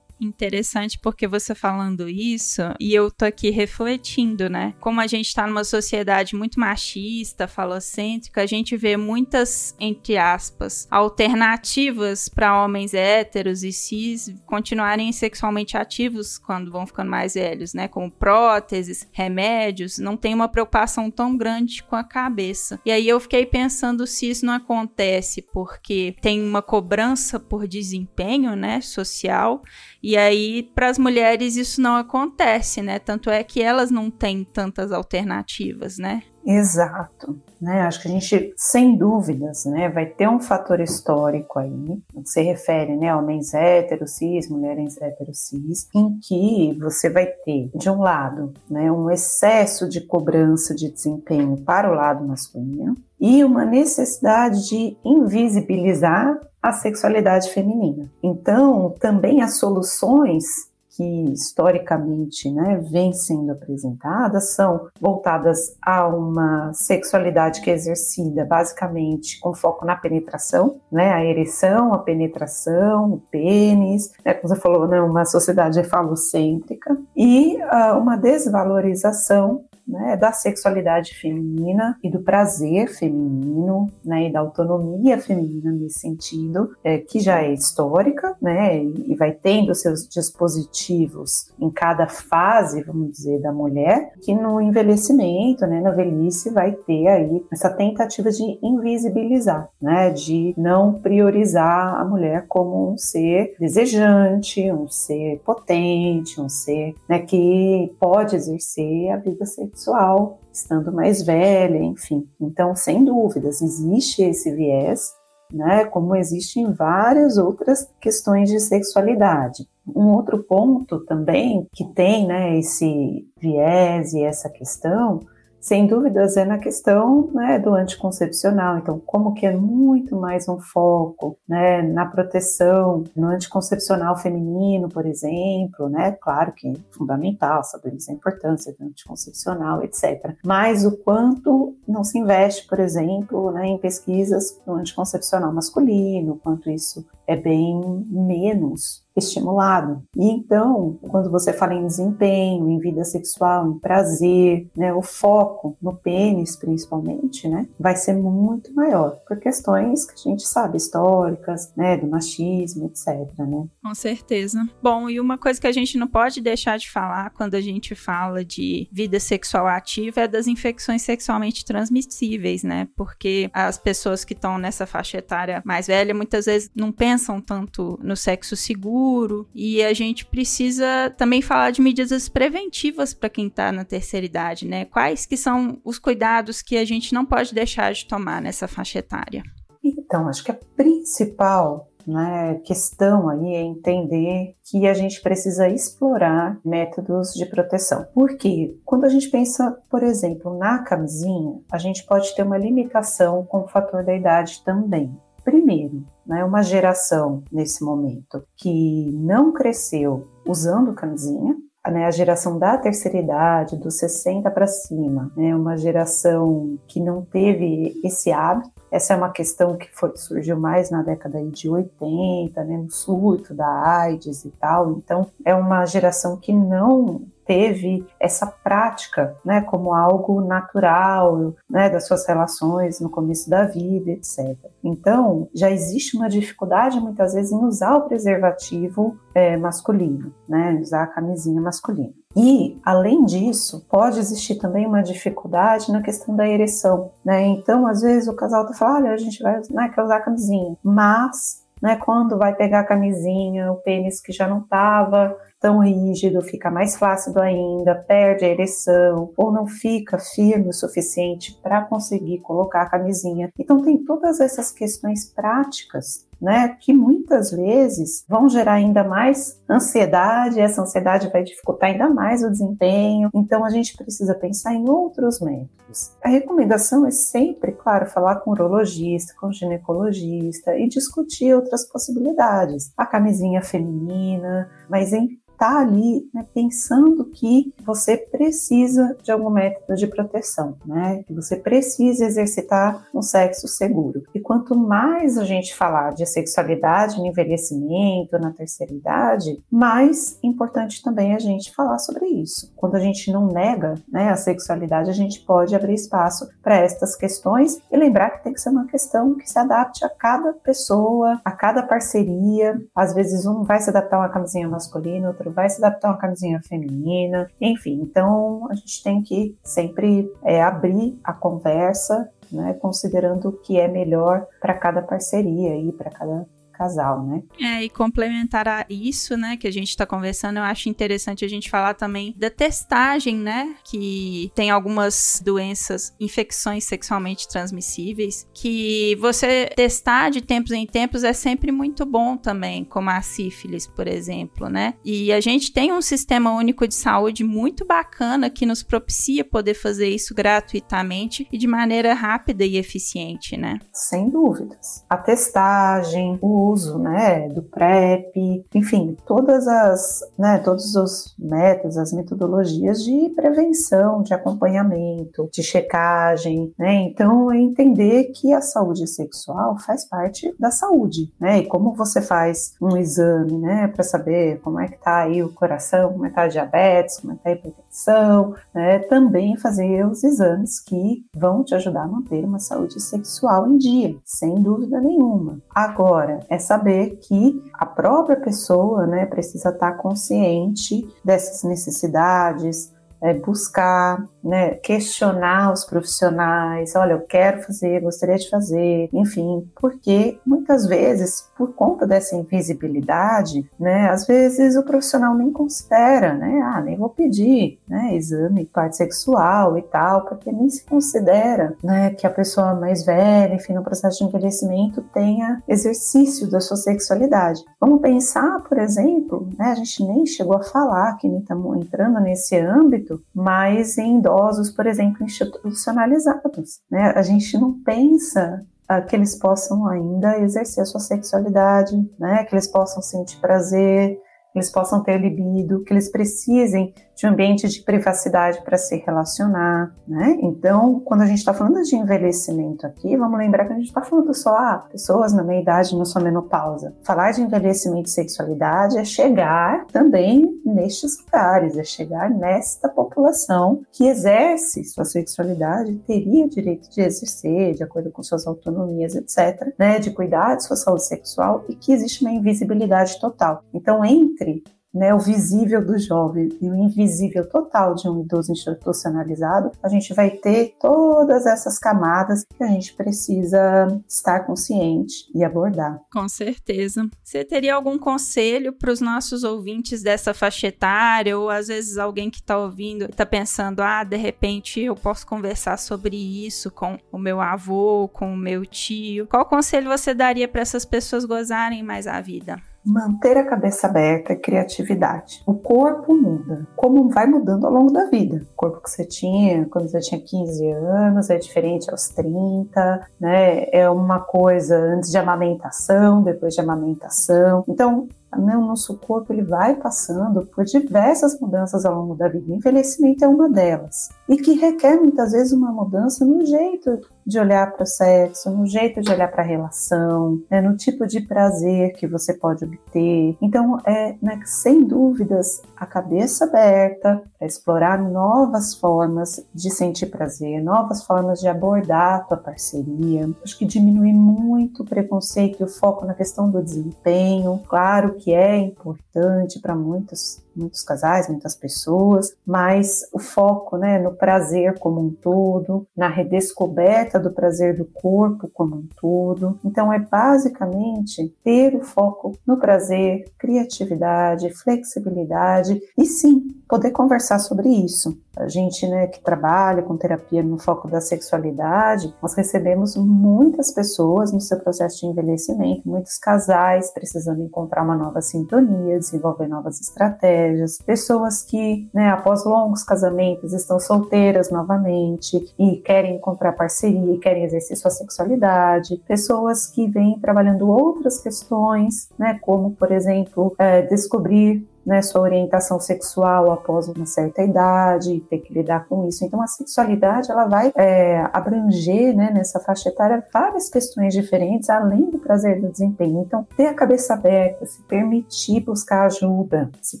interessante 0.20 0.98
porque 0.98 1.26
você 1.26 1.54
falando 1.54 2.08
isso 2.08 2.62
e 2.80 2.94
eu 2.94 3.10
tô 3.10 3.24
aqui 3.24 3.50
refletindo, 3.50 4.48
né? 4.48 4.74
Como 4.80 5.00
a 5.00 5.06
gente 5.06 5.34
tá 5.34 5.46
numa 5.46 5.64
sociedade 5.64 6.34
muito 6.34 6.58
machista, 6.58 7.46
falocêntrica, 7.46 8.42
a 8.42 8.46
gente 8.46 8.76
vê 8.76 8.96
muitas, 8.96 9.74
entre 9.78 10.16
aspas, 10.16 10.86
alternativas 10.90 12.28
para 12.28 12.62
homens 12.62 12.94
héteros 12.94 13.62
e 13.62 13.72
cis 13.72 14.34
continuarem 14.46 15.12
sexualmente 15.12 15.76
ativos 15.76 16.38
quando 16.38 16.70
vão 16.70 16.86
ficando 16.86 17.10
mais 17.10 17.34
velhos, 17.34 17.74
né? 17.74 17.88
Como 17.88 18.10
próteses, 18.10 19.08
remédios, 19.12 19.98
não 19.98 20.16
tem 20.16 20.34
uma 20.34 20.48
preocupação 20.48 21.10
tão 21.10 21.36
grande 21.36 21.82
com 21.82 21.96
a 21.96 22.04
cabeça. 22.04 22.80
E 22.84 22.90
aí 22.90 23.08
eu 23.08 23.20
fiquei 23.20 23.46
pensando 23.46 24.06
se 24.06 24.30
isso 24.30 24.46
não 24.46 24.54
acontece 24.54 25.42
porque 25.42 26.14
tem 26.20 26.42
uma 26.42 26.62
cobrança 26.62 27.38
por 27.38 27.66
desempenho, 27.66 28.54
né, 28.54 28.80
social 28.80 29.62
e 30.08 30.16
aí, 30.16 30.62
para 30.62 30.88
as 30.88 30.96
mulheres, 30.96 31.54
isso 31.54 31.82
não 31.82 31.94
acontece, 31.94 32.80
né? 32.80 32.98
Tanto 32.98 33.28
é 33.28 33.44
que 33.44 33.60
elas 33.60 33.90
não 33.90 34.10
têm 34.10 34.42
tantas 34.42 34.90
alternativas, 34.90 35.98
né? 35.98 36.22
Exato. 36.46 37.38
Né? 37.60 37.82
Acho 37.82 38.00
que 38.00 38.08
a 38.08 38.10
gente, 38.12 38.54
sem 38.56 38.96
dúvidas, 38.96 39.66
né, 39.66 39.90
vai 39.90 40.06
ter 40.06 40.26
um 40.26 40.40
fator 40.40 40.80
histórico 40.80 41.58
aí, 41.58 42.00
se 42.24 42.40
refere 42.40 42.96
né, 42.96 43.14
homens 43.14 43.52
héteros, 43.52 44.12
cis, 44.12 44.48
mulheres 44.48 44.96
héteros, 44.96 45.40
cis, 45.40 45.86
em 45.94 46.18
que 46.20 46.74
você 46.80 47.10
vai 47.10 47.26
ter, 47.26 47.70
de 47.74 47.90
um 47.90 48.00
lado, 48.00 48.54
né, 48.70 48.90
um 48.90 49.10
excesso 49.10 49.86
de 49.86 50.00
cobrança 50.00 50.74
de 50.74 50.90
desempenho 50.90 51.58
para 51.58 51.90
o 51.90 51.94
lado 51.94 52.26
masculino 52.26 52.96
e 53.20 53.44
uma 53.44 53.66
necessidade 53.66 54.68
de 54.68 54.96
invisibilizar 55.04 56.40
a 56.62 56.72
sexualidade 56.72 57.50
feminina. 57.50 58.10
Então, 58.22 58.94
também 59.00 59.42
as 59.42 59.58
soluções 59.58 60.68
que 60.98 61.32
historicamente 61.32 62.50
né, 62.50 62.82
vêm 62.90 63.12
sendo 63.12 63.52
apresentadas 63.52 64.56
são 64.56 64.88
voltadas 65.00 65.76
a 65.80 66.04
uma 66.08 66.72
sexualidade 66.74 67.60
que 67.60 67.70
é 67.70 67.74
exercida 67.74 68.44
basicamente 68.44 69.38
com 69.38 69.54
foco 69.54 69.86
na 69.86 69.94
penetração, 69.94 70.80
né, 70.90 71.12
a 71.12 71.24
ereção, 71.24 71.94
a 71.94 71.98
penetração, 71.98 73.12
o 73.12 73.22
pênis, 73.30 74.12
né, 74.24 74.34
como 74.34 74.48
você 74.52 74.60
falou, 74.60 74.88
né, 74.88 75.00
uma 75.00 75.24
sociedade 75.24 75.84
falocêntrica, 75.84 76.98
e 77.16 77.56
uh, 77.62 77.96
uma 77.96 78.16
desvalorização 78.16 79.64
né, 79.88 80.16
da 80.16 80.32
sexualidade 80.32 81.14
feminina 81.14 81.98
e 82.04 82.10
do 82.10 82.20
prazer 82.20 82.88
feminino, 82.88 83.90
né, 84.04 84.28
e 84.28 84.32
da 84.32 84.40
autonomia 84.40 85.18
feminina 85.18 85.72
nesse 85.72 86.00
sentido, 86.00 86.76
é, 86.84 86.98
que 86.98 87.18
já 87.20 87.42
é 87.42 87.52
histórica, 87.52 88.36
né, 88.40 88.84
e 88.84 89.14
vai 89.16 89.32
tendo 89.32 89.74
seus 89.74 90.06
dispositivos 90.06 91.50
em 91.58 91.70
cada 91.70 92.06
fase, 92.06 92.82
vamos 92.82 93.12
dizer, 93.12 93.40
da 93.40 93.52
mulher, 93.52 94.12
que 94.22 94.34
no 94.34 94.60
envelhecimento, 94.60 95.66
né, 95.66 95.80
na 95.80 95.90
velhice, 95.90 96.50
vai 96.50 96.72
ter 96.72 97.08
aí 97.08 97.44
essa 97.50 97.70
tentativa 97.70 98.30
de 98.30 98.58
invisibilizar, 98.62 99.70
né, 99.80 100.10
de 100.10 100.52
não 100.56 100.94
priorizar 100.94 101.94
a 102.00 102.04
mulher 102.04 102.44
como 102.46 102.92
um 102.92 102.98
ser 102.98 103.54
desejante, 103.58 104.70
um 104.70 104.88
ser 104.88 105.40
potente, 105.44 106.40
um 106.40 106.48
ser 106.48 106.94
né, 107.08 107.20
que 107.20 107.94
pode 107.98 108.36
exercer 108.36 109.10
a 109.10 109.16
vida 109.16 109.46
sexual 109.46 109.77
sexual, 109.78 110.40
estando 110.52 110.92
mais 110.92 111.22
velha, 111.22 111.78
enfim. 111.78 112.28
Então, 112.40 112.74
sem 112.74 113.04
dúvidas, 113.04 113.62
existe 113.62 114.22
esse 114.22 114.52
viés, 114.54 115.12
né, 115.52 115.84
como 115.86 116.14
existe 116.14 116.58
em 116.60 116.72
várias 116.72 117.38
outras 117.38 117.88
questões 118.00 118.50
de 118.50 118.60
sexualidade. 118.60 119.66
Um 119.86 120.08
outro 120.08 120.42
ponto 120.42 121.00
também 121.06 121.66
que 121.72 121.84
tem 121.94 122.26
né, 122.26 122.58
esse 122.58 123.26
viés 123.40 124.12
e 124.12 124.22
essa 124.22 124.50
questão 124.50 125.20
sem 125.68 125.86
dúvidas 125.86 126.38
é 126.38 126.46
na 126.46 126.56
questão 126.56 127.30
né, 127.34 127.58
do 127.58 127.74
anticoncepcional. 127.74 128.78
Então, 128.78 128.98
como 128.98 129.34
que 129.34 129.44
é 129.44 129.54
muito 129.54 130.16
mais 130.16 130.48
um 130.48 130.58
foco 130.58 131.38
né, 131.46 131.82
na 131.82 132.06
proteção 132.06 133.04
no 133.14 133.26
anticoncepcional 133.26 134.16
feminino, 134.16 134.88
por 134.88 135.04
exemplo, 135.04 135.90
né? 135.90 136.12
Claro 136.12 136.52
que 136.52 136.68
é 136.68 136.72
fundamental 136.90 137.62
saber 137.62 137.92
a 138.08 138.12
importância 138.12 138.74
do 138.78 138.86
anticoncepcional, 138.86 139.84
etc. 139.84 140.34
Mas 140.42 140.86
o 140.86 140.96
quanto 140.96 141.76
não 141.86 142.02
se 142.02 142.18
investe, 142.18 142.66
por 142.66 142.80
exemplo, 142.80 143.50
né, 143.50 143.66
em 143.66 143.76
pesquisas 143.76 144.58
no 144.66 144.74
anticoncepcional 144.74 145.52
masculino, 145.52 146.40
quanto 146.42 146.70
isso 146.70 147.04
é 147.26 147.36
bem 147.36 148.06
menos 148.08 149.06
estimulado. 149.18 150.02
E 150.16 150.30
então, 150.30 150.98
quando 151.10 151.30
você 151.30 151.52
fala 151.52 151.74
em 151.74 151.86
desempenho, 151.86 152.70
em 152.70 152.78
vida 152.78 153.04
sexual, 153.04 153.68
em 153.68 153.78
prazer, 153.78 154.68
né, 154.76 154.92
o 154.92 155.02
foco 155.02 155.76
no 155.80 155.94
pênis, 155.94 156.56
principalmente, 156.56 157.48
né, 157.48 157.68
vai 157.78 157.96
ser 157.96 158.14
muito 158.14 158.74
maior 158.74 159.18
por 159.26 159.38
questões 159.38 160.04
que 160.04 160.14
a 160.14 160.30
gente 160.30 160.46
sabe 160.46 160.76
históricas, 160.76 161.72
né, 161.76 161.96
do 161.96 162.06
machismo, 162.06 162.86
etc. 162.86 163.06
Né? 163.38 163.66
Com 163.82 163.94
certeza. 163.94 164.66
Bom, 164.82 165.08
e 165.08 165.20
uma 165.20 165.38
coisa 165.38 165.60
que 165.60 165.66
a 165.66 165.72
gente 165.72 165.98
não 165.98 166.06
pode 166.06 166.40
deixar 166.40 166.78
de 166.78 166.90
falar 166.90 167.30
quando 167.30 167.54
a 167.54 167.60
gente 167.60 167.94
fala 167.94 168.44
de 168.44 168.88
vida 168.92 169.18
sexual 169.18 169.66
ativa 169.66 170.22
é 170.22 170.28
das 170.28 170.46
infecções 170.46 171.02
sexualmente 171.02 171.64
transmissíveis, 171.64 172.62
né? 172.62 172.88
Porque 172.96 173.50
as 173.52 173.78
pessoas 173.78 174.24
que 174.24 174.34
estão 174.34 174.58
nessa 174.58 174.86
faixa 174.86 175.18
etária 175.18 175.62
mais 175.64 175.86
velha 175.86 176.14
muitas 176.14 176.46
vezes 176.46 176.70
não 176.74 176.92
pensam 176.92 177.40
tanto 177.40 177.98
no 178.02 178.16
sexo 178.16 178.56
seguro 178.56 179.07
E 179.54 179.82
a 179.82 179.92
gente 179.92 180.26
precisa 180.26 181.10
também 181.16 181.42
falar 181.42 181.70
de 181.70 181.80
medidas 181.80 182.28
preventivas 182.28 183.14
para 183.14 183.28
quem 183.28 183.46
está 183.46 183.72
na 183.72 183.84
terceira 183.84 184.26
idade, 184.26 184.66
né? 184.66 184.84
Quais 184.84 185.26
que 185.26 185.36
são 185.36 185.80
os 185.84 185.98
cuidados 185.98 186.62
que 186.62 186.76
a 186.76 186.84
gente 186.84 187.12
não 187.14 187.24
pode 187.24 187.54
deixar 187.54 187.92
de 187.92 188.06
tomar 188.06 188.42
nessa 188.42 188.68
faixa 188.68 188.98
etária? 188.98 189.42
Então, 189.82 190.28
acho 190.28 190.44
que 190.44 190.50
a 190.50 190.58
principal 190.76 191.88
né, 192.08 192.54
questão 192.64 193.28
aí 193.28 193.54
é 193.54 193.60
entender 193.60 194.56
que 194.64 194.86
a 194.86 194.94
gente 194.94 195.20
precisa 195.20 195.68
explorar 195.68 196.58
métodos 196.64 197.34
de 197.34 197.44
proteção. 197.44 198.06
Porque 198.14 198.74
quando 198.84 199.04
a 199.04 199.08
gente 199.10 199.28
pensa, 199.28 199.78
por 199.90 200.02
exemplo, 200.02 200.56
na 200.56 200.82
camisinha, 200.82 201.60
a 201.70 201.76
gente 201.76 202.06
pode 202.06 202.34
ter 202.34 202.42
uma 202.42 202.56
limitação 202.56 203.44
com 203.44 203.60
o 203.60 203.68
fator 203.68 204.02
da 204.02 204.14
idade 204.14 204.62
também. 204.64 205.14
Primeiro, 205.44 206.04
né, 206.28 206.44
uma 206.44 206.62
geração 206.62 207.42
nesse 207.50 207.82
momento 207.82 208.44
que 208.54 209.10
não 209.14 209.52
cresceu 209.52 210.28
usando 210.46 210.92
camisinha, 210.92 211.56
né, 211.90 212.04
a 212.04 212.10
geração 212.10 212.58
da 212.58 212.76
terceira 212.76 213.18
idade, 213.18 213.76
dos 213.76 213.96
60 213.96 214.50
para 214.50 214.66
cima, 214.66 215.32
né, 215.34 215.56
uma 215.56 215.78
geração 215.78 216.78
que 216.86 217.00
não 217.00 217.24
teve 217.24 217.98
esse 218.04 218.30
hábito. 218.30 218.70
Essa 218.90 219.14
é 219.14 219.16
uma 219.16 219.30
questão 219.30 219.76
que 219.76 219.88
foi, 219.92 220.16
surgiu 220.16 220.58
mais 220.58 220.90
na 220.90 221.02
década 221.02 221.42
de 221.44 221.68
80, 221.68 222.64
né, 222.64 222.76
no 222.76 222.90
surto 222.90 223.54
da 223.54 223.66
AIDS 223.66 224.44
e 224.44 224.50
tal. 224.50 224.92
Então, 224.92 225.26
é 225.44 225.54
uma 225.54 225.84
geração 225.86 226.36
que 226.36 226.52
não 226.52 227.22
teve 227.48 228.06
essa 228.20 228.46
prática, 228.46 229.34
né, 229.42 229.62
como 229.62 229.94
algo 229.94 230.42
natural, 230.42 231.54
né, 231.68 231.88
das 231.88 232.06
suas 232.06 232.26
relações 232.26 233.00
no 233.00 233.08
começo 233.08 233.48
da 233.48 233.64
vida, 233.64 234.10
etc. 234.10 234.54
Então, 234.84 235.48
já 235.54 235.70
existe 235.70 236.14
uma 236.14 236.28
dificuldade 236.28 237.00
muitas 237.00 237.32
vezes 237.32 237.50
em 237.50 237.64
usar 237.64 237.96
o 237.96 238.02
preservativo 238.02 239.16
é, 239.34 239.56
masculino, 239.56 240.32
né, 240.46 240.78
usar 240.78 241.04
a 241.04 241.06
camisinha 241.06 241.60
masculina. 241.60 242.12
E, 242.36 242.78
além 242.84 243.24
disso, 243.24 243.84
pode 243.88 244.18
existir 244.18 244.56
também 244.56 244.86
uma 244.86 245.02
dificuldade 245.02 245.90
na 245.90 246.02
questão 246.02 246.36
da 246.36 246.46
ereção, 246.46 247.10
né? 247.24 247.46
Então, 247.46 247.86
às 247.86 248.02
vezes 248.02 248.28
o 248.28 248.36
casal 248.36 248.66
tá 248.66 248.74
falando, 248.74 249.04
olha, 249.04 249.12
a 249.12 249.16
gente 249.16 249.42
vai, 249.42 249.60
né, 249.70 249.88
quer 249.88 250.02
usar 250.02 250.16
a 250.16 250.22
camisinha, 250.22 250.76
mas 250.82 251.66
né, 251.82 251.96
quando 251.96 252.36
vai 252.36 252.54
pegar 252.54 252.80
a 252.80 252.84
camisinha, 252.84 253.72
o 253.72 253.76
pênis 253.76 254.20
que 254.20 254.32
já 254.32 254.46
não 254.46 254.60
estava 254.60 255.36
tão 255.60 255.80
rígido, 255.80 256.40
fica 256.40 256.70
mais 256.70 256.96
flácido 256.96 257.40
ainda, 257.40 257.94
perde 257.94 258.44
a 258.44 258.48
ereção 258.48 259.32
ou 259.36 259.50
não 259.50 259.66
fica 259.66 260.18
firme 260.18 260.68
o 260.68 260.72
suficiente 260.72 261.58
para 261.62 261.84
conseguir 261.84 262.38
colocar 262.40 262.82
a 262.82 262.90
camisinha. 262.90 263.50
Então 263.58 263.82
tem 263.82 263.98
todas 264.04 264.38
essas 264.40 264.70
questões 264.70 265.24
práticas 265.32 266.27
né, 266.40 266.76
que 266.80 266.92
muitas 266.92 267.50
vezes 267.50 268.24
vão 268.28 268.48
gerar 268.48 268.74
ainda 268.74 269.02
mais 269.02 269.60
ansiedade, 269.68 270.60
essa 270.60 270.82
ansiedade 270.82 271.30
vai 271.30 271.42
dificultar 271.42 271.90
ainda 271.90 272.08
mais 272.08 272.42
o 272.42 272.50
desempenho. 272.50 273.30
Então 273.34 273.64
a 273.64 273.70
gente 273.70 273.96
precisa 273.96 274.34
pensar 274.34 274.74
em 274.74 274.88
outros 274.88 275.40
métodos. 275.40 276.12
A 276.22 276.28
recomendação 276.28 277.06
é 277.06 277.10
sempre, 277.10 277.72
claro, 277.72 278.06
falar 278.06 278.36
com 278.36 278.50
o 278.50 278.52
urologista, 278.52 279.34
com 279.40 279.48
o 279.48 279.52
ginecologista 279.52 280.76
e 280.76 280.88
discutir 280.88 281.54
outras 281.54 281.84
possibilidades. 281.84 282.92
A 282.96 283.06
camisinha 283.06 283.62
feminina, 283.62 284.68
mas 284.88 285.12
em 285.12 285.38
está 285.58 285.80
ali 285.80 286.30
né, 286.32 286.46
pensando 286.54 287.24
que 287.24 287.74
você 287.84 288.16
precisa 288.16 289.16
de 289.20 289.32
algum 289.32 289.50
método 289.50 289.96
de 289.96 290.06
proteção, 290.06 290.76
né? 290.86 291.24
Que 291.26 291.34
você 291.34 291.56
precisa 291.56 292.24
exercitar 292.24 293.08
um 293.12 293.20
sexo 293.20 293.66
seguro. 293.66 294.22
E 294.32 294.38
quanto 294.38 294.76
mais 294.76 295.36
a 295.36 295.44
gente 295.44 295.74
falar 295.74 296.14
de 296.14 296.24
sexualidade 296.24 297.18
no 297.18 297.26
envelhecimento, 297.26 298.38
na 298.38 298.52
terceira 298.52 298.92
idade, 298.92 299.60
mais 299.68 300.38
importante 300.44 301.02
também 301.02 301.34
a 301.34 301.38
gente 301.40 301.74
falar 301.74 301.98
sobre 301.98 302.26
isso. 302.26 302.72
Quando 302.76 302.94
a 302.94 303.00
gente 303.00 303.32
não 303.32 303.48
nega 303.48 303.94
né, 304.08 304.30
a 304.30 304.36
sexualidade, 304.36 305.10
a 305.10 305.14
gente 305.14 305.40
pode 305.40 305.74
abrir 305.74 305.94
espaço 305.94 306.48
para 306.62 306.76
estas 306.76 307.16
questões 307.16 307.80
e 307.90 307.96
lembrar 307.96 308.30
que 308.30 308.44
tem 308.44 308.52
que 308.52 308.60
ser 308.60 308.70
uma 308.70 308.86
questão 308.86 309.34
que 309.34 309.50
se 309.50 309.58
adapte 309.58 310.04
a 310.04 310.08
cada 310.08 310.52
pessoa, 310.52 311.40
a 311.44 311.50
cada 311.50 311.82
parceria. 311.82 312.80
Às 312.94 313.12
vezes 313.12 313.44
um 313.44 313.64
vai 313.64 313.80
se 313.80 313.90
adaptar 313.90 314.18
a 314.18 314.20
uma 314.20 314.28
camisinha 314.28 314.68
masculina, 314.68 315.28
outro 315.28 315.47
vai 315.50 315.68
se 315.68 315.84
adaptar 315.84 316.08
a 316.08 316.10
uma 316.12 316.18
camisinha 316.18 316.60
feminina, 316.62 317.48
enfim. 317.60 318.00
Então 318.02 318.68
a 318.70 318.74
gente 318.74 319.02
tem 319.02 319.22
que 319.22 319.56
sempre 319.62 320.30
é, 320.44 320.62
abrir 320.62 321.18
a 321.22 321.32
conversa, 321.32 322.30
né, 322.50 322.74
considerando 322.74 323.48
o 323.48 323.52
que 323.52 323.78
é 323.78 323.86
melhor 323.88 324.46
para 324.60 324.74
cada 324.74 325.02
parceria 325.02 325.76
e 325.76 325.92
para 325.92 326.10
cada 326.10 326.46
casal, 326.78 327.26
né? 327.26 327.42
É, 327.60 327.82
e 327.82 327.90
complementar 327.90 328.68
a 328.68 328.86
isso, 328.88 329.36
né, 329.36 329.56
que 329.56 329.66
a 329.66 329.72
gente 329.72 329.88
está 329.88 330.06
conversando, 330.06 330.58
eu 330.58 330.62
acho 330.62 330.88
interessante 330.88 331.44
a 331.44 331.48
gente 331.48 331.68
falar 331.68 331.94
também 331.94 332.32
da 332.38 332.48
testagem, 332.48 333.36
né, 333.36 333.74
que 333.84 334.52
tem 334.54 334.70
algumas 334.70 335.42
doenças, 335.44 336.14
infecções 336.20 336.84
sexualmente 336.84 337.48
transmissíveis, 337.48 338.46
que 338.54 339.16
você 339.16 339.70
testar 339.74 340.30
de 340.30 340.40
tempos 340.40 340.70
em 340.70 340.86
tempos 340.86 341.24
é 341.24 341.32
sempre 341.32 341.72
muito 341.72 342.06
bom 342.06 342.36
também, 342.36 342.84
como 342.84 343.10
a 343.10 343.20
sífilis, 343.20 343.86
por 343.86 344.06
exemplo, 344.06 344.68
né? 344.68 344.94
E 345.04 345.32
a 345.32 345.40
gente 345.40 345.72
tem 345.72 345.92
um 345.92 346.00
sistema 346.00 346.52
único 346.52 346.86
de 346.86 346.94
saúde 346.94 347.42
muito 347.42 347.84
bacana 347.84 348.50
que 348.50 348.66
nos 348.66 348.82
propicia 348.82 349.44
poder 349.44 349.74
fazer 349.74 350.08
isso 350.08 350.34
gratuitamente 350.34 351.48
e 351.52 351.58
de 351.58 351.66
maneira 351.66 352.14
rápida 352.14 352.64
e 352.64 352.76
eficiente, 352.76 353.56
né? 353.56 353.78
Sem 353.92 354.30
dúvidas. 354.30 355.04
A 355.08 355.16
testagem, 355.16 356.38
o 356.40 356.67
uso, 356.70 356.98
né, 356.98 357.48
do 357.48 357.62
PrEP, 357.62 358.64
enfim, 358.74 359.16
todas 359.26 359.66
as, 359.66 360.20
né, 360.38 360.58
todos 360.58 360.94
os 360.94 361.34
métodos, 361.38 361.96
as 361.96 362.12
metodologias 362.12 363.02
de 363.02 363.30
prevenção, 363.30 364.22
de 364.22 364.34
acompanhamento, 364.34 365.48
de 365.52 365.62
checagem, 365.62 366.72
né? 366.78 366.94
Então, 367.02 367.50
é 367.52 367.58
entender 367.58 368.24
que 368.34 368.52
a 368.52 368.60
saúde 368.60 369.06
sexual 369.06 369.78
faz 369.78 370.04
parte 370.04 370.54
da 370.58 370.70
saúde, 370.70 371.32
né? 371.40 371.58
E 371.58 371.66
como 371.66 371.94
você 371.94 372.20
faz 372.20 372.74
um 372.80 372.96
exame, 372.96 373.58
né, 373.58 373.88
para 373.88 374.02
saber 374.02 374.60
como 374.60 374.80
é 374.80 374.88
que 374.88 374.98
tá 374.98 375.18
aí 375.18 375.42
o 375.42 375.52
coração, 375.52 376.12
como 376.12 376.26
é 376.26 376.28
que 376.28 376.34
tá 376.34 376.42
a 376.42 376.48
diabetes, 376.48 377.20
como 377.20 377.32
é 377.32 377.36
que 377.36 377.42
tá 377.42 377.50
a 377.50 377.52
hipertensão, 377.52 378.54
né? 378.74 378.98
Também 379.00 379.56
fazer 379.56 380.06
os 380.06 380.22
exames 380.24 380.80
que 380.80 381.24
vão 381.34 381.64
te 381.64 381.74
ajudar 381.74 382.02
a 382.02 382.08
manter 382.08 382.44
uma 382.44 382.58
saúde 382.58 383.00
sexual 383.00 383.68
em 383.68 383.78
dia, 383.78 384.16
sem 384.24 384.54
dúvida 384.62 385.00
nenhuma. 385.00 385.60
Agora, 385.74 386.40
é 386.48 386.57
saber 386.58 387.18
que 387.22 387.62
a 387.74 387.86
própria 387.86 388.36
pessoa 388.36 389.06
né, 389.06 389.26
precisa 389.26 389.70
estar 389.70 389.92
consciente 389.92 391.06
dessas 391.24 391.62
necessidades, 391.62 392.92
é, 393.20 393.34
buscar, 393.34 394.24
né, 394.42 394.70
questionar 394.74 395.72
os 395.72 395.84
profissionais, 395.84 396.94
olha, 396.94 397.12
eu 397.12 397.20
quero 397.20 397.62
fazer, 397.62 398.00
gostaria 398.00 398.36
de 398.36 398.48
fazer, 398.48 399.08
enfim, 399.12 399.68
porque 399.80 400.38
muitas 400.46 400.86
vezes, 400.86 401.48
por 401.56 401.74
conta 401.74 402.06
dessa 402.06 402.36
invisibilidade, 402.36 403.68
né, 403.78 404.08
às 404.08 404.26
vezes 404.26 404.76
o 404.76 404.82
profissional 404.82 405.34
nem 405.34 405.52
considera, 405.52 406.34
né, 406.34 406.60
ah, 406.62 406.80
nem 406.80 406.96
vou 406.96 407.08
pedir, 407.08 407.78
né, 407.88 408.14
exame 408.14 408.60
de 408.60 408.70
parte 408.70 408.96
sexual 408.96 409.76
e 409.76 409.82
tal, 409.82 410.24
porque 410.24 410.50
nem 410.52 410.68
se 410.68 410.84
considera, 410.84 411.76
né, 411.82 412.10
que 412.10 412.26
a 412.26 412.30
pessoa 412.30 412.74
mais 412.74 413.04
velha, 413.04 413.54
enfim, 413.54 413.74
no 413.74 413.82
processo 413.82 414.18
de 414.18 414.24
envelhecimento 414.24 415.02
tenha 415.12 415.62
exercício 415.68 416.50
da 416.50 416.60
sua 416.60 416.76
sexualidade. 416.76 417.64
Vamos 417.80 418.00
pensar, 418.00 418.60
por 418.60 418.78
exemplo, 418.78 419.48
né, 419.58 419.66
a 419.66 419.74
gente 419.74 420.04
nem 420.04 420.26
chegou 420.26 420.56
a 420.56 420.62
falar 420.62 421.16
que 421.18 421.28
nem 421.28 421.40
estamos 421.40 421.76
entrando 421.76 422.20
nesse 422.20 422.56
âmbito 422.56 423.07
mas 423.34 423.98
em 423.98 424.18
idosos, 424.18 424.70
por 424.70 424.86
exemplo, 424.86 425.24
institucionalizados. 425.24 426.80
Né? 426.90 427.12
A 427.14 427.22
gente 427.22 427.56
não 427.58 427.80
pensa 427.82 428.64
uh, 428.90 429.04
que 429.06 429.14
eles 429.14 429.34
possam 429.36 429.86
ainda 429.86 430.38
exercer 430.40 430.82
a 430.82 430.86
sua 430.86 431.00
sexualidade, 431.00 431.96
né? 432.18 432.44
que 432.44 432.54
eles 432.54 432.66
possam 432.66 433.02
sentir 433.02 433.38
prazer, 433.40 434.18
que 434.52 434.58
eles 434.58 434.70
possam 434.70 435.02
ter 435.02 435.18
libido, 435.18 435.82
que 435.84 435.92
eles 435.92 436.10
precisem 436.10 436.92
de 437.18 437.26
ambiente 437.26 437.66
de 437.66 437.82
privacidade 437.82 438.62
para 438.62 438.78
se 438.78 438.96
relacionar, 438.98 439.92
né? 440.06 440.38
Então, 440.40 441.00
quando 441.00 441.22
a 441.22 441.26
gente 441.26 441.38
está 441.38 441.52
falando 441.52 441.82
de 441.82 441.96
envelhecimento 441.96 442.86
aqui, 442.86 443.16
vamos 443.16 443.36
lembrar 443.36 443.66
que 443.66 443.72
a 443.72 443.76
gente 443.76 443.88
está 443.88 444.02
falando 444.02 444.32
só 444.32 444.50
ah, 444.50 444.86
pessoas 444.88 445.32
na 445.32 445.42
meia 445.42 445.60
idade 445.60 445.98
na 445.98 446.04
sua 446.04 446.22
menopausa. 446.22 446.94
Falar 447.02 447.32
de 447.32 447.42
envelhecimento 447.42 448.08
e 448.08 448.12
sexualidade 448.12 448.98
é 448.98 449.04
chegar 449.04 449.84
também 449.86 450.60
nestes 450.64 451.18
lugares, 451.24 451.76
é 451.76 451.82
chegar 451.82 452.30
nesta 452.30 452.88
população 452.88 453.82
que 453.90 454.06
exerce 454.06 454.84
sua 454.84 455.04
sexualidade, 455.04 455.96
teria 456.06 456.48
direito 456.48 456.88
de 456.88 457.00
exercer, 457.00 457.74
de 457.74 457.82
acordo 457.82 458.12
com 458.12 458.22
suas 458.22 458.46
autonomias, 458.46 459.16
etc., 459.16 459.74
né? 459.76 459.98
De 459.98 460.12
cuidar 460.12 460.54
de 460.54 460.62
sua 460.62 460.76
saúde 460.76 461.04
sexual 461.04 461.64
e 461.68 461.74
que 461.74 461.92
existe 461.92 462.24
uma 462.24 462.30
invisibilidade 462.30 463.18
total. 463.18 463.64
Então, 463.74 464.04
entre 464.04 464.62
né, 464.92 465.14
o 465.14 465.18
visível 465.18 465.84
do 465.84 465.98
jovem 465.98 466.48
e 466.60 466.70
o 466.70 466.74
invisível 466.74 467.48
total 467.48 467.94
de 467.94 468.08
um 468.08 468.20
idoso 468.20 468.52
institucionalizado, 468.52 469.72
a 469.82 469.88
gente 469.88 470.14
vai 470.14 470.30
ter 470.30 470.74
todas 470.80 471.46
essas 471.46 471.78
camadas 471.78 472.44
que 472.44 472.62
a 472.62 472.68
gente 472.68 472.94
precisa 472.94 473.86
estar 474.08 474.40
consciente 474.40 475.30
e 475.34 475.44
abordar. 475.44 476.00
Com 476.12 476.28
certeza. 476.28 477.08
Você 477.22 477.44
teria 477.44 477.74
algum 477.74 477.98
conselho 477.98 478.72
para 478.72 478.92
os 478.92 479.00
nossos 479.00 479.44
ouvintes 479.44 480.02
dessa 480.02 480.32
faixa 480.32 480.68
etária, 480.68 481.38
ou 481.38 481.50
às 481.50 481.68
vezes 481.68 481.98
alguém 481.98 482.30
que 482.30 482.40
está 482.40 482.58
ouvindo 482.58 483.04
está 483.04 483.26
pensando, 483.26 483.80
ah, 483.80 484.02
de 484.04 484.16
repente 484.16 484.80
eu 484.80 484.94
posso 484.94 485.26
conversar 485.26 485.78
sobre 485.78 486.16
isso 486.16 486.70
com 486.70 486.98
o 487.12 487.18
meu 487.18 487.40
avô, 487.40 488.08
com 488.08 488.32
o 488.32 488.36
meu 488.36 488.64
tio? 488.64 489.26
Qual 489.26 489.44
conselho 489.44 489.90
você 489.90 490.14
daria 490.14 490.48
para 490.48 490.62
essas 490.62 490.84
pessoas 490.84 491.24
gozarem 491.24 491.82
mais 491.82 492.06
a 492.06 492.20
vida? 492.20 492.60
Manter 492.84 493.36
a 493.36 493.44
cabeça 493.44 493.86
aberta 493.86 494.32
e 494.32 494.36
criatividade. 494.36 495.42
O 495.46 495.54
corpo 495.54 496.14
muda, 496.14 496.66
como 496.76 497.08
vai 497.08 497.26
mudando 497.26 497.66
ao 497.66 497.72
longo 497.72 497.92
da 497.92 498.06
vida. 498.06 498.46
O 498.52 498.56
corpo 498.56 498.82
que 498.82 498.90
você 498.90 499.04
tinha 499.04 499.66
quando 499.66 499.88
você 499.88 500.00
tinha 500.00 500.20
15 500.20 500.70
anos 500.70 501.30
é 501.30 501.36
diferente 501.36 501.90
aos 501.90 502.08
30, 502.08 503.08
né? 503.20 503.66
É 503.70 503.88
uma 503.90 504.20
coisa 504.20 504.76
antes 504.76 505.10
de 505.10 505.18
amamentação, 505.18 506.22
depois 506.22 506.54
de 506.54 506.60
amamentação. 506.60 507.64
Então, 507.68 508.08
né, 508.36 508.56
o 508.56 508.66
nosso 508.66 508.96
corpo 508.98 509.32
ele 509.32 509.42
vai 509.42 509.76
passando 509.76 510.46
por 510.46 510.64
diversas 510.64 511.38
mudanças 511.40 511.84
ao 511.84 511.94
longo 511.94 512.14
da 512.14 512.28
vida. 512.28 512.52
O 512.52 512.56
envelhecimento 512.56 513.24
é 513.24 513.28
uma 513.28 513.48
delas 513.48 514.10
e 514.28 514.36
que 514.36 514.52
requer 514.52 514.96
muitas 514.96 515.32
vezes 515.32 515.52
uma 515.52 515.72
mudança 515.72 516.24
no 516.24 516.44
jeito 516.44 517.00
de 517.28 517.38
olhar 517.38 517.72
para 517.72 517.82
o 517.82 517.86
sexo, 517.86 518.50
no 518.50 518.66
jeito 518.66 519.02
de 519.02 519.12
olhar 519.12 519.30
para 519.30 519.42
a 519.42 519.46
relação, 519.46 520.40
né, 520.50 520.62
no 520.62 520.74
tipo 520.76 521.06
de 521.06 521.20
prazer 521.20 521.92
que 521.92 522.06
você 522.06 522.32
pode 522.32 522.64
obter. 522.64 523.36
Então, 523.42 523.78
é 523.84 524.14
né, 524.22 524.40
sem 524.46 524.82
dúvidas 524.82 525.60
a 525.76 525.84
cabeça 525.84 526.46
aberta 526.46 527.22
para 527.38 527.46
explorar 527.46 527.98
novas 527.98 528.74
formas 528.74 529.44
de 529.54 529.70
sentir 529.70 530.06
prazer, 530.06 530.62
novas 530.62 531.04
formas 531.04 531.40
de 531.40 531.48
abordar 531.48 532.14
a 532.14 532.20
tua 532.20 532.36
parceria. 532.38 533.28
Acho 533.44 533.58
que 533.58 533.66
diminui 533.66 534.12
muito 534.12 534.82
o 534.82 534.86
preconceito 534.86 535.60
e 535.60 535.64
o 535.64 535.68
foco 535.68 536.06
na 536.06 536.14
questão 536.14 536.50
do 536.50 536.62
desempenho. 536.62 537.60
Claro 537.68 538.14
que 538.14 538.32
é 538.32 538.56
importante 538.56 539.60
para 539.60 539.74
muitos 539.74 540.42
muitos 540.58 540.82
casais, 540.82 541.28
muitas 541.28 541.54
pessoas, 541.54 542.34
mas 542.44 543.02
o 543.12 543.18
foco 543.18 543.76
né, 543.76 543.98
no 543.98 544.14
prazer 544.14 544.78
como 544.78 545.00
um 545.00 545.10
todo, 545.10 545.86
na 545.96 546.08
redescoberta 546.08 547.18
do 547.18 547.30
prazer 547.30 547.76
do 547.76 547.84
corpo 547.84 548.50
como 548.52 548.76
um 548.76 548.88
todo. 549.00 549.58
Então, 549.64 549.92
é 549.92 549.98
basicamente 549.98 551.34
ter 551.44 551.74
o 551.74 551.82
foco 551.82 552.36
no 552.46 552.58
prazer, 552.58 553.24
criatividade, 553.38 554.52
flexibilidade 554.54 555.80
e 555.96 556.04
sim 556.04 556.48
poder 556.68 556.90
conversar 556.90 557.38
sobre 557.38 557.68
isso. 557.68 558.18
A 558.36 558.46
gente 558.46 558.86
né, 558.86 559.08
que 559.08 559.20
trabalha 559.20 559.82
com 559.82 559.96
terapia 559.96 560.42
no 560.42 560.58
foco 560.58 560.86
da 560.88 561.00
sexualidade, 561.00 562.14
nós 562.22 562.34
recebemos 562.34 562.96
muitas 562.96 563.72
pessoas 563.72 564.32
no 564.32 564.40
seu 564.40 564.58
processo 564.60 565.00
de 565.00 565.06
envelhecimento, 565.06 565.88
muitos 565.88 566.18
casais 566.18 566.92
precisando 566.92 567.42
encontrar 567.42 567.82
uma 567.82 567.96
nova 567.96 568.20
sintonia, 568.20 568.98
desenvolver 568.98 569.48
novas 569.48 569.80
estratégias 569.80 570.47
estratégias, 570.48 570.78
pessoas 570.78 571.42
que, 571.42 571.88
né, 571.92 572.10
após 572.10 572.44
longos 572.44 572.82
casamentos, 572.82 573.52
estão 573.52 573.78
solteiras 573.78 574.50
novamente 574.50 575.52
e 575.58 575.76
querem 575.76 576.16
encontrar 576.16 576.52
parceria 576.52 577.14
e 577.14 577.18
querem 577.18 577.44
exercer 577.44 577.76
sua 577.76 577.90
sexualidade, 577.90 579.00
pessoas 579.06 579.66
que 579.66 579.86
vêm 579.86 580.18
trabalhando 580.18 580.68
outras 580.68 581.20
questões, 581.20 582.08
né, 582.18 582.38
como, 582.40 582.70
por 582.72 582.92
exemplo, 582.92 583.54
é, 583.58 583.82
descobrir 583.82 584.66
né, 584.88 585.02
sua 585.02 585.20
orientação 585.20 585.78
sexual 585.78 586.50
após 586.50 586.88
uma 586.88 587.04
certa 587.04 587.42
idade, 587.42 588.24
ter 588.30 588.38
que 588.38 588.54
lidar 588.54 588.88
com 588.88 589.06
isso. 589.06 589.22
Então, 589.22 589.42
a 589.42 589.46
sexualidade 589.46 590.30
ela 590.30 590.46
vai 590.46 590.72
é, 590.74 591.28
abranger 591.30 592.16
né, 592.16 592.30
nessa 592.32 592.58
faixa 592.58 592.88
etária 592.88 593.22
várias 593.30 593.68
questões 593.68 594.14
diferentes, 594.14 594.70
além 594.70 595.10
do 595.10 595.18
prazer 595.18 595.60
do 595.60 595.70
desempenho. 595.70 596.22
Então, 596.26 596.46
ter 596.56 596.68
a 596.68 596.74
cabeça 596.74 597.12
aberta, 597.12 597.66
se 597.66 597.82
permitir 597.82 598.60
buscar 598.60 599.04
ajuda, 599.04 599.70
se 599.82 600.00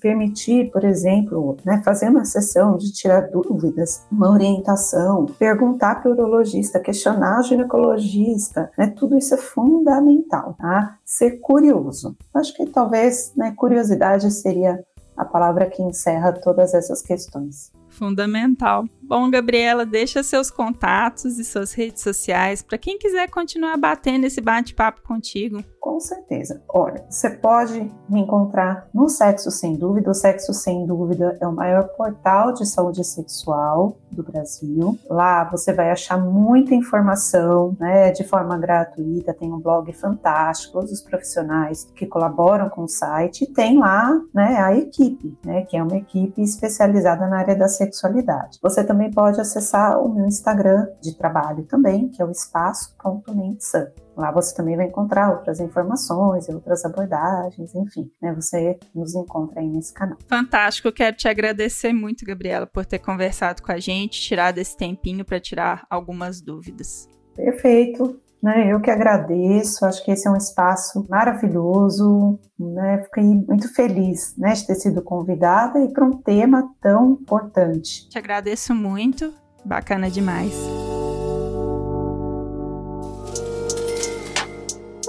permitir, 0.00 0.70
por 0.70 0.82
exemplo, 0.82 1.58
né, 1.66 1.82
fazer 1.84 2.08
uma 2.08 2.24
sessão 2.24 2.78
de 2.78 2.90
tirar 2.90 3.28
dúvidas, 3.28 4.06
uma 4.10 4.30
orientação, 4.30 5.26
perguntar 5.38 6.00
para 6.00 6.10
o 6.10 6.14
urologista, 6.14 6.80
questionar 6.80 7.40
o 7.40 7.42
ginecologista, 7.42 8.70
né, 8.78 8.86
tudo 8.86 9.18
isso 9.18 9.34
é 9.34 9.36
fundamental, 9.36 10.54
tá? 10.58 10.96
Ser 11.04 11.32
curioso. 11.40 12.16
Acho 12.32 12.54
que 12.54 12.64
talvez 12.64 13.32
né, 13.36 13.52
curiosidade 13.54 14.30
seria 14.30 14.77
a 15.18 15.24
palavra 15.24 15.68
que 15.68 15.82
encerra 15.82 16.32
todas 16.32 16.72
essas 16.72 17.02
questões. 17.02 17.72
Fundamental. 17.88 18.86
Bom, 19.08 19.30
Gabriela, 19.30 19.86
deixa 19.86 20.22
seus 20.22 20.50
contatos 20.50 21.38
e 21.38 21.44
suas 21.44 21.72
redes 21.72 22.02
sociais 22.02 22.60
para 22.60 22.76
quem 22.76 22.98
quiser 22.98 23.30
continuar 23.30 23.78
batendo 23.78 24.26
esse 24.26 24.38
bate-papo 24.38 25.00
contigo. 25.00 25.64
Com 25.80 25.98
certeza. 25.98 26.62
Olha, 26.68 27.02
você 27.08 27.30
pode 27.30 27.90
me 28.10 28.20
encontrar 28.20 28.86
no 28.92 29.08
Sexo 29.08 29.50
Sem 29.50 29.76
Dúvida. 29.76 30.10
O 30.10 30.14
Sexo 30.14 30.52
Sem 30.52 30.84
Dúvida 30.84 31.38
é 31.40 31.46
o 31.46 31.54
maior 31.54 31.88
portal 31.96 32.52
de 32.52 32.66
saúde 32.66 33.02
sexual 33.02 33.96
do 34.10 34.22
Brasil. 34.22 34.98
Lá 35.08 35.44
você 35.44 35.72
vai 35.72 35.90
achar 35.90 36.18
muita 36.18 36.74
informação, 36.74 37.74
né, 37.80 38.10
de 38.10 38.24
forma 38.24 38.58
gratuita. 38.58 39.32
Tem 39.32 39.50
um 39.50 39.60
blog 39.60 39.90
fantástico, 39.94 40.74
todos 40.74 40.92
os 40.92 41.00
profissionais 41.00 41.84
que 41.96 42.06
colaboram 42.06 42.68
com 42.68 42.82
o 42.82 42.88
site. 42.88 43.44
E 43.44 43.46
tem 43.46 43.78
lá, 43.78 44.20
né, 44.34 44.60
a 44.60 44.76
equipe, 44.76 45.38
né, 45.42 45.62
que 45.62 45.76
é 45.76 45.82
uma 45.82 45.96
equipe 45.96 46.42
especializada 46.42 47.26
na 47.26 47.38
área 47.38 47.56
da 47.56 47.68
sexualidade. 47.68 48.58
Você 48.60 48.84
também 48.84 48.97
pode 49.12 49.40
acessar 49.40 50.00
o 50.00 50.12
meu 50.12 50.26
Instagram 50.26 50.88
de 51.00 51.16
trabalho 51.16 51.64
também, 51.64 52.08
que 52.08 52.20
é 52.20 52.24
o 52.24 52.30
espaço.mentsan. 52.30 53.92
Lá 54.16 54.32
você 54.32 54.54
também 54.54 54.76
vai 54.76 54.86
encontrar 54.86 55.30
outras 55.30 55.60
informações 55.60 56.48
e 56.48 56.52
outras 56.52 56.84
abordagens, 56.84 57.72
enfim, 57.74 58.10
né? 58.20 58.34
Você 58.34 58.76
nos 58.92 59.14
encontra 59.14 59.60
aí 59.60 59.68
nesse 59.68 59.94
canal. 59.94 60.18
Fantástico, 60.26 60.90
quero 60.90 61.16
te 61.16 61.28
agradecer 61.28 61.92
muito, 61.92 62.24
Gabriela, 62.24 62.66
por 62.66 62.84
ter 62.84 62.98
conversado 62.98 63.62
com 63.62 63.70
a 63.70 63.78
gente, 63.78 64.20
tirado 64.20 64.58
esse 64.58 64.76
tempinho 64.76 65.24
para 65.24 65.38
tirar 65.38 65.86
algumas 65.88 66.40
dúvidas. 66.40 67.08
Perfeito. 67.36 68.20
Né, 68.40 68.72
eu 68.72 68.80
que 68.80 68.90
agradeço, 68.90 69.84
acho 69.84 70.04
que 70.04 70.12
esse 70.12 70.28
é 70.28 70.30
um 70.30 70.36
espaço 70.36 71.04
maravilhoso, 71.10 72.38
né, 72.56 73.02
fiquei 73.04 73.24
muito 73.24 73.74
feliz 73.74 74.36
né, 74.38 74.52
de 74.52 74.64
ter 74.64 74.76
sido 74.76 75.02
convidada 75.02 75.80
e 75.80 75.92
para 75.92 76.04
um 76.04 76.12
tema 76.12 76.70
tão 76.80 77.18
importante. 77.20 78.08
Te 78.08 78.16
agradeço 78.16 78.72
muito, 78.74 79.34
bacana 79.64 80.08
demais. 80.08 80.54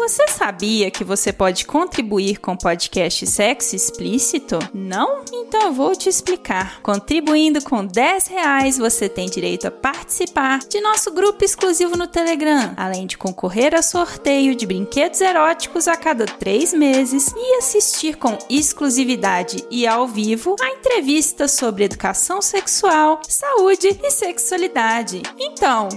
Você 0.09 0.27
sabia 0.27 0.89
que 0.89 1.03
você 1.03 1.31
pode 1.31 1.67
contribuir 1.67 2.39
com 2.39 2.57
podcast 2.57 3.27
Sexo 3.27 3.75
Explícito? 3.75 4.57
Não? 4.73 5.23
Então 5.31 5.67
eu 5.67 5.71
vou 5.71 5.95
te 5.95 6.09
explicar. 6.09 6.81
Contribuindo 6.81 7.63
com 7.63 7.85
10 7.85 8.25
reais, 8.25 8.79
você 8.79 9.07
tem 9.07 9.29
direito 9.29 9.67
a 9.67 9.71
participar 9.71 10.61
de 10.67 10.81
nosso 10.81 11.11
grupo 11.11 11.45
exclusivo 11.45 11.95
no 11.95 12.07
Telegram, 12.07 12.73
além 12.75 13.05
de 13.05 13.19
concorrer 13.19 13.75
a 13.75 13.83
sorteio 13.83 14.55
de 14.55 14.65
brinquedos 14.65 15.21
eróticos 15.21 15.87
a 15.87 15.95
cada 15.95 16.25
3 16.25 16.73
meses 16.73 17.31
e 17.37 17.57
assistir 17.57 18.17
com 18.17 18.35
exclusividade 18.49 19.63
e 19.69 19.85
ao 19.85 20.07
vivo 20.07 20.55
a 20.59 20.71
entrevistas 20.71 21.51
sobre 21.51 21.83
educação 21.83 22.41
sexual, 22.41 23.21
saúde 23.27 23.95
e 24.01 24.09
sexualidade. 24.09 25.21
Então, 25.37 25.87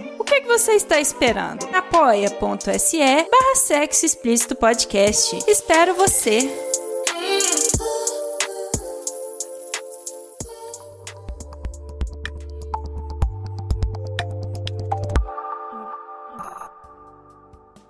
que, 0.43 0.49
é 0.49 0.59
você 0.59 0.73
está 0.73 1.01
esperando? 1.01 1.65
apoia.se 1.75 2.99
barra 2.99 3.57
sexo 3.57 4.05
Explícito 4.05 4.57
Podcast. 4.57 5.39
Espero 5.49 5.95
você! 5.95 6.51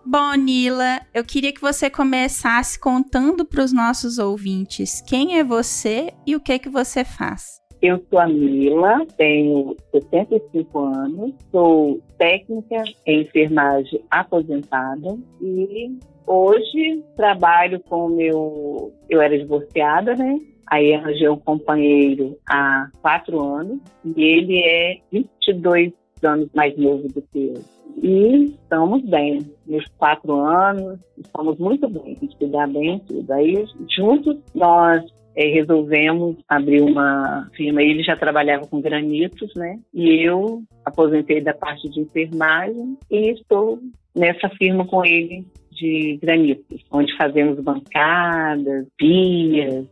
Bom, 0.04 0.34
Nila, 0.34 1.00
eu 1.14 1.24
queria 1.24 1.54
que 1.54 1.60
você 1.60 1.88
começasse 1.88 2.78
contando 2.78 3.46
para 3.46 3.64
os 3.64 3.72
nossos 3.72 4.18
ouvintes 4.18 5.00
quem 5.00 5.38
é 5.38 5.44
você 5.44 6.12
e 6.26 6.36
o 6.36 6.40
que 6.40 6.58
que 6.58 6.68
você 6.68 7.02
faz. 7.02 7.61
Eu 7.82 8.00
sou 8.08 8.20
a 8.20 8.28
Mila, 8.28 9.04
tenho 9.16 9.76
65 9.90 10.78
anos, 10.78 11.34
sou 11.50 12.00
técnica 12.16 12.84
em 13.04 13.22
enfermagem 13.22 14.00
aposentada 14.08 15.18
e 15.40 15.98
hoje 16.24 17.02
trabalho 17.16 17.80
com 17.80 18.06
o 18.06 18.10
meu. 18.10 18.92
Eu 19.10 19.20
era 19.20 19.36
divorciada, 19.36 20.14
né? 20.14 20.38
Aí 20.70 20.94
arranjei 20.94 21.28
um 21.28 21.36
companheiro 21.36 22.38
há 22.48 22.88
quatro 23.02 23.40
anos 23.40 23.80
e 24.04 24.22
ele 24.22 24.62
é 24.62 24.98
22 25.10 25.92
anos 26.22 26.48
mais 26.54 26.78
novo 26.78 27.08
do 27.08 27.20
que 27.20 27.48
eu. 27.48 27.64
E 28.00 28.44
estamos 28.44 29.02
bem. 29.02 29.40
Nos 29.66 29.84
quatro 29.98 30.34
anos, 30.34 31.00
estamos 31.18 31.58
muito 31.58 31.88
bem, 31.88 32.16
a 32.16 32.24
gente 32.24 32.46
dá 32.46 32.64
bem 32.64 33.00
tudo. 33.08 33.32
Aí, 33.32 33.64
juntos, 33.88 34.38
nós 34.54 35.02
é, 35.34 35.46
resolvemos 35.48 36.36
abrir 36.48 36.82
uma 36.82 37.48
firma. 37.54 37.82
Ele 37.82 38.02
já 38.02 38.16
trabalhava 38.16 38.66
com 38.66 38.80
granitos, 38.80 39.54
né? 39.54 39.78
E 39.92 40.26
eu 40.26 40.62
aposentei 40.84 41.40
da 41.40 41.54
parte 41.54 41.88
de 41.88 42.00
enfermagem 42.00 42.96
e 43.10 43.30
estou 43.30 43.78
nessa 44.14 44.48
firma 44.50 44.86
com 44.86 45.04
ele 45.04 45.46
de 45.70 46.18
granitos, 46.22 46.84
onde 46.90 47.16
fazemos 47.16 47.58
bancadas, 47.60 48.86
pias, 48.96 49.86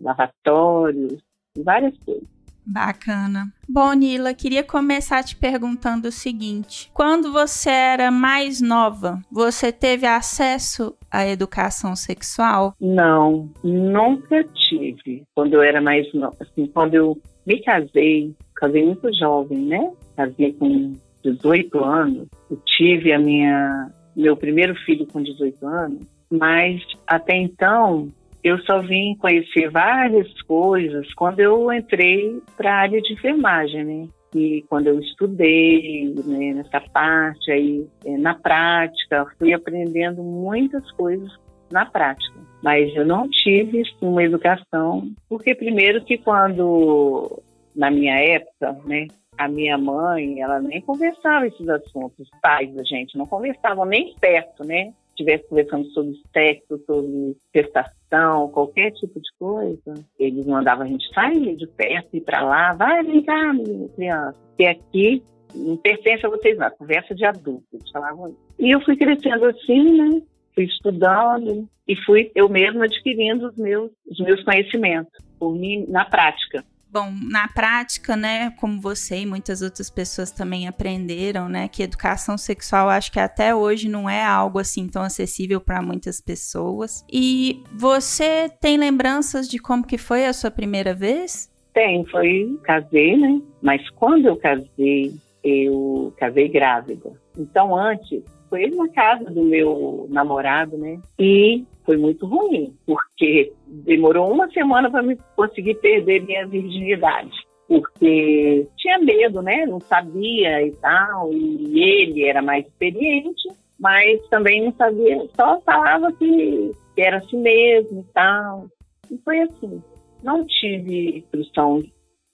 lavatórios, 0.00 1.20
várias 1.56 1.96
coisas. 1.98 2.35
Bacana. 2.66 3.52
Bom, 3.68 3.92
Nila, 3.92 4.34
queria 4.34 4.64
começar 4.64 5.22
te 5.22 5.36
perguntando 5.36 6.08
o 6.08 6.12
seguinte: 6.12 6.90
quando 6.92 7.32
você 7.32 7.70
era 7.70 8.10
mais 8.10 8.60
nova, 8.60 9.20
você 9.30 9.70
teve 9.70 10.04
acesso 10.04 10.96
à 11.10 11.24
educação 11.26 11.94
sexual? 11.94 12.74
Não, 12.80 13.48
nunca 13.62 14.42
tive. 14.42 15.22
Quando 15.34 15.54
eu 15.54 15.62
era 15.62 15.80
mais 15.80 16.12
nova, 16.12 16.36
assim, 16.40 16.66
quando 16.66 16.94
eu 16.94 17.16
me 17.46 17.62
casei, 17.62 18.34
casei 18.56 18.84
muito 18.84 19.12
jovem, 19.16 19.58
né? 19.58 19.92
Casei 20.16 20.52
com 20.54 20.92
18 21.22 21.84
anos. 21.84 22.26
Eu 22.50 22.60
tive 22.64 23.12
a 23.12 23.18
minha 23.18 23.90
meu 24.16 24.36
primeiro 24.36 24.74
filho 24.74 25.06
com 25.06 25.22
18 25.22 25.66
anos, 25.66 26.00
mas 26.30 26.82
até 27.06 27.36
então 27.36 28.08
eu 28.42 28.58
só 28.60 28.80
vim 28.80 29.16
conhecer 29.16 29.70
várias 29.70 30.30
coisas 30.42 31.12
quando 31.14 31.40
eu 31.40 31.72
entrei 31.72 32.40
para 32.56 32.72
a 32.72 32.78
área 32.80 33.00
de 33.00 33.12
enfermagem, 33.12 33.84
né? 33.84 34.08
E 34.34 34.62
quando 34.68 34.88
eu 34.88 35.00
estudei 35.00 36.14
né, 36.26 36.54
nessa 36.54 36.80
parte 36.80 37.50
aí, 37.50 37.86
é, 38.04 38.16
na 38.18 38.34
prática, 38.34 39.26
fui 39.38 39.52
aprendendo 39.52 40.22
muitas 40.22 40.90
coisas 40.92 41.30
na 41.70 41.86
prática. 41.86 42.38
Mas 42.62 42.94
eu 42.94 43.06
não 43.06 43.28
tive 43.28 43.82
uma 44.00 44.22
educação, 44.22 45.10
porque 45.28 45.54
primeiro 45.54 46.04
que 46.04 46.18
quando, 46.18 47.42
na 47.74 47.90
minha 47.90 48.16
época, 48.18 48.78
né, 48.84 49.06
a 49.38 49.48
minha 49.48 49.76
mãe, 49.76 50.40
ela 50.40 50.60
nem 50.60 50.80
conversava 50.80 51.46
esses 51.46 51.68
assuntos, 51.68 52.18
os 52.18 52.40
pais 52.40 52.74
da 52.74 52.82
gente 52.82 53.16
não 53.16 53.26
conversavam 53.26 53.84
nem 53.84 54.14
perto, 54.18 54.64
né? 54.64 54.92
Estivesse 55.22 55.48
conversando 55.48 55.86
sobre 55.90 56.14
sexo, 56.32 56.82
sobre 56.86 57.36
gestação, 57.54 58.48
qualquer 58.50 58.92
tipo 58.92 59.20
de 59.20 59.28
coisa, 59.38 59.94
eles 60.18 60.46
mandavam 60.46 60.84
a 60.84 60.88
gente 60.88 61.12
sair 61.12 61.56
de 61.56 61.66
perto, 61.66 62.16
ir 62.16 62.20
para 62.20 62.42
lá, 62.42 62.72
vai, 62.74 63.04
cá, 63.22 63.52
menina, 63.52 63.88
criança. 63.94 64.38
E 64.58 64.66
aqui 64.66 65.22
não 65.54 65.76
pertence 65.76 66.26
a 66.26 66.28
vocês, 66.28 66.56
não, 66.58 66.70
conversa 66.70 67.14
de 67.14 67.24
adulto, 67.24 67.64
eles 67.72 67.90
falavam 67.90 68.28
isso. 68.28 68.38
E 68.58 68.70
eu 68.70 68.80
fui 68.82 68.96
crescendo 68.96 69.46
assim, 69.46 69.96
né? 69.96 70.22
Fui 70.54 70.64
estudando 70.64 71.68
e 71.86 71.96
fui 72.04 72.30
eu 72.34 72.48
mesma 72.48 72.84
adquirindo 72.84 73.48
os 73.48 73.56
meus, 73.56 73.90
os 74.06 74.18
meus 74.18 74.42
conhecimentos, 74.42 75.12
por 75.38 75.54
mim, 75.54 75.84
na 75.88 76.04
prática. 76.04 76.64
Bom, 76.96 77.12
na 77.30 77.46
prática, 77.46 78.16
né, 78.16 78.54
como 78.58 78.80
você 78.80 79.18
e 79.18 79.26
muitas 79.26 79.60
outras 79.60 79.90
pessoas 79.90 80.30
também 80.30 80.66
aprenderam, 80.66 81.46
né, 81.46 81.68
que 81.68 81.82
educação 81.82 82.38
sexual 82.38 82.88
acho 82.88 83.12
que 83.12 83.20
até 83.20 83.54
hoje 83.54 83.86
não 83.86 84.08
é 84.08 84.24
algo 84.24 84.58
assim 84.58 84.88
tão 84.88 85.02
acessível 85.02 85.60
para 85.60 85.82
muitas 85.82 86.22
pessoas. 86.22 87.04
E 87.12 87.62
você 87.70 88.48
tem 88.62 88.78
lembranças 88.78 89.46
de 89.46 89.58
como 89.58 89.86
que 89.86 89.98
foi 89.98 90.24
a 90.24 90.32
sua 90.32 90.50
primeira 90.50 90.94
vez? 90.94 91.52
Tem, 91.74 92.02
foi 92.06 92.58
casei, 92.64 93.14
né? 93.18 93.42
Mas 93.60 93.86
quando 93.90 94.24
eu 94.24 94.36
casei, 94.38 95.14
eu 95.46 96.12
casei 96.16 96.48
grávida. 96.48 97.12
Então 97.38 97.76
antes 97.76 98.22
foi 98.48 98.66
na 98.70 98.88
casa 98.88 99.30
do 99.30 99.42
meu 99.42 100.06
namorado, 100.10 100.76
né? 100.76 101.00
E 101.18 101.64
foi 101.84 101.96
muito 101.96 102.26
ruim, 102.26 102.74
porque 102.84 103.52
demorou 103.66 104.30
uma 104.32 104.50
semana 104.50 104.90
para 104.90 105.02
me 105.02 105.16
conseguir 105.34 105.74
perder 105.76 106.22
minha 106.22 106.46
virginidade. 106.46 107.32
Porque 107.68 108.66
tinha 108.76 108.98
medo, 108.98 109.42
né? 109.42 109.66
Não 109.66 109.80
sabia 109.80 110.62
e 110.66 110.72
tal. 110.72 111.32
E 111.32 111.80
ele 111.80 112.24
era 112.24 112.40
mais 112.40 112.64
experiente, 112.66 113.48
mas 113.78 114.20
também 114.28 114.64
não 114.64 114.72
sabia, 114.72 115.28
só 115.34 115.60
falava 115.60 116.12
que 116.12 116.70
era 116.96 117.18
assim 117.18 117.38
mesmo 117.38 118.00
e 118.00 118.12
tal. 118.12 118.66
E 119.10 119.18
foi 119.18 119.40
assim. 119.40 119.82
Não 120.22 120.44
tive 120.46 121.18
instrução 121.18 121.82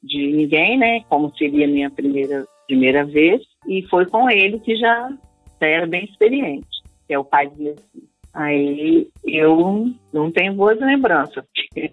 de 0.03 0.33
ninguém, 0.33 0.79
né? 0.79 1.01
Como 1.09 1.35
seria 1.37 1.67
minha 1.67 1.91
primeira, 1.91 2.47
primeira 2.73 3.05
vez. 3.05 3.43
E 3.67 3.83
foi 3.89 4.07
com 4.07 4.31
ele 4.31 4.59
que 4.59 4.75
já 4.77 5.11
era 5.61 5.87
bem 5.87 6.05
experiente, 6.05 6.67
que 7.07 7.15
é 7.15 7.19
o 7.19 7.25
pai 7.25 7.49
de. 7.49 7.75
Aí 8.35 9.09
eu 9.25 9.93
não 10.13 10.33
tenho 10.33 10.55
boas 10.55 10.81
lembranças, 10.81 11.45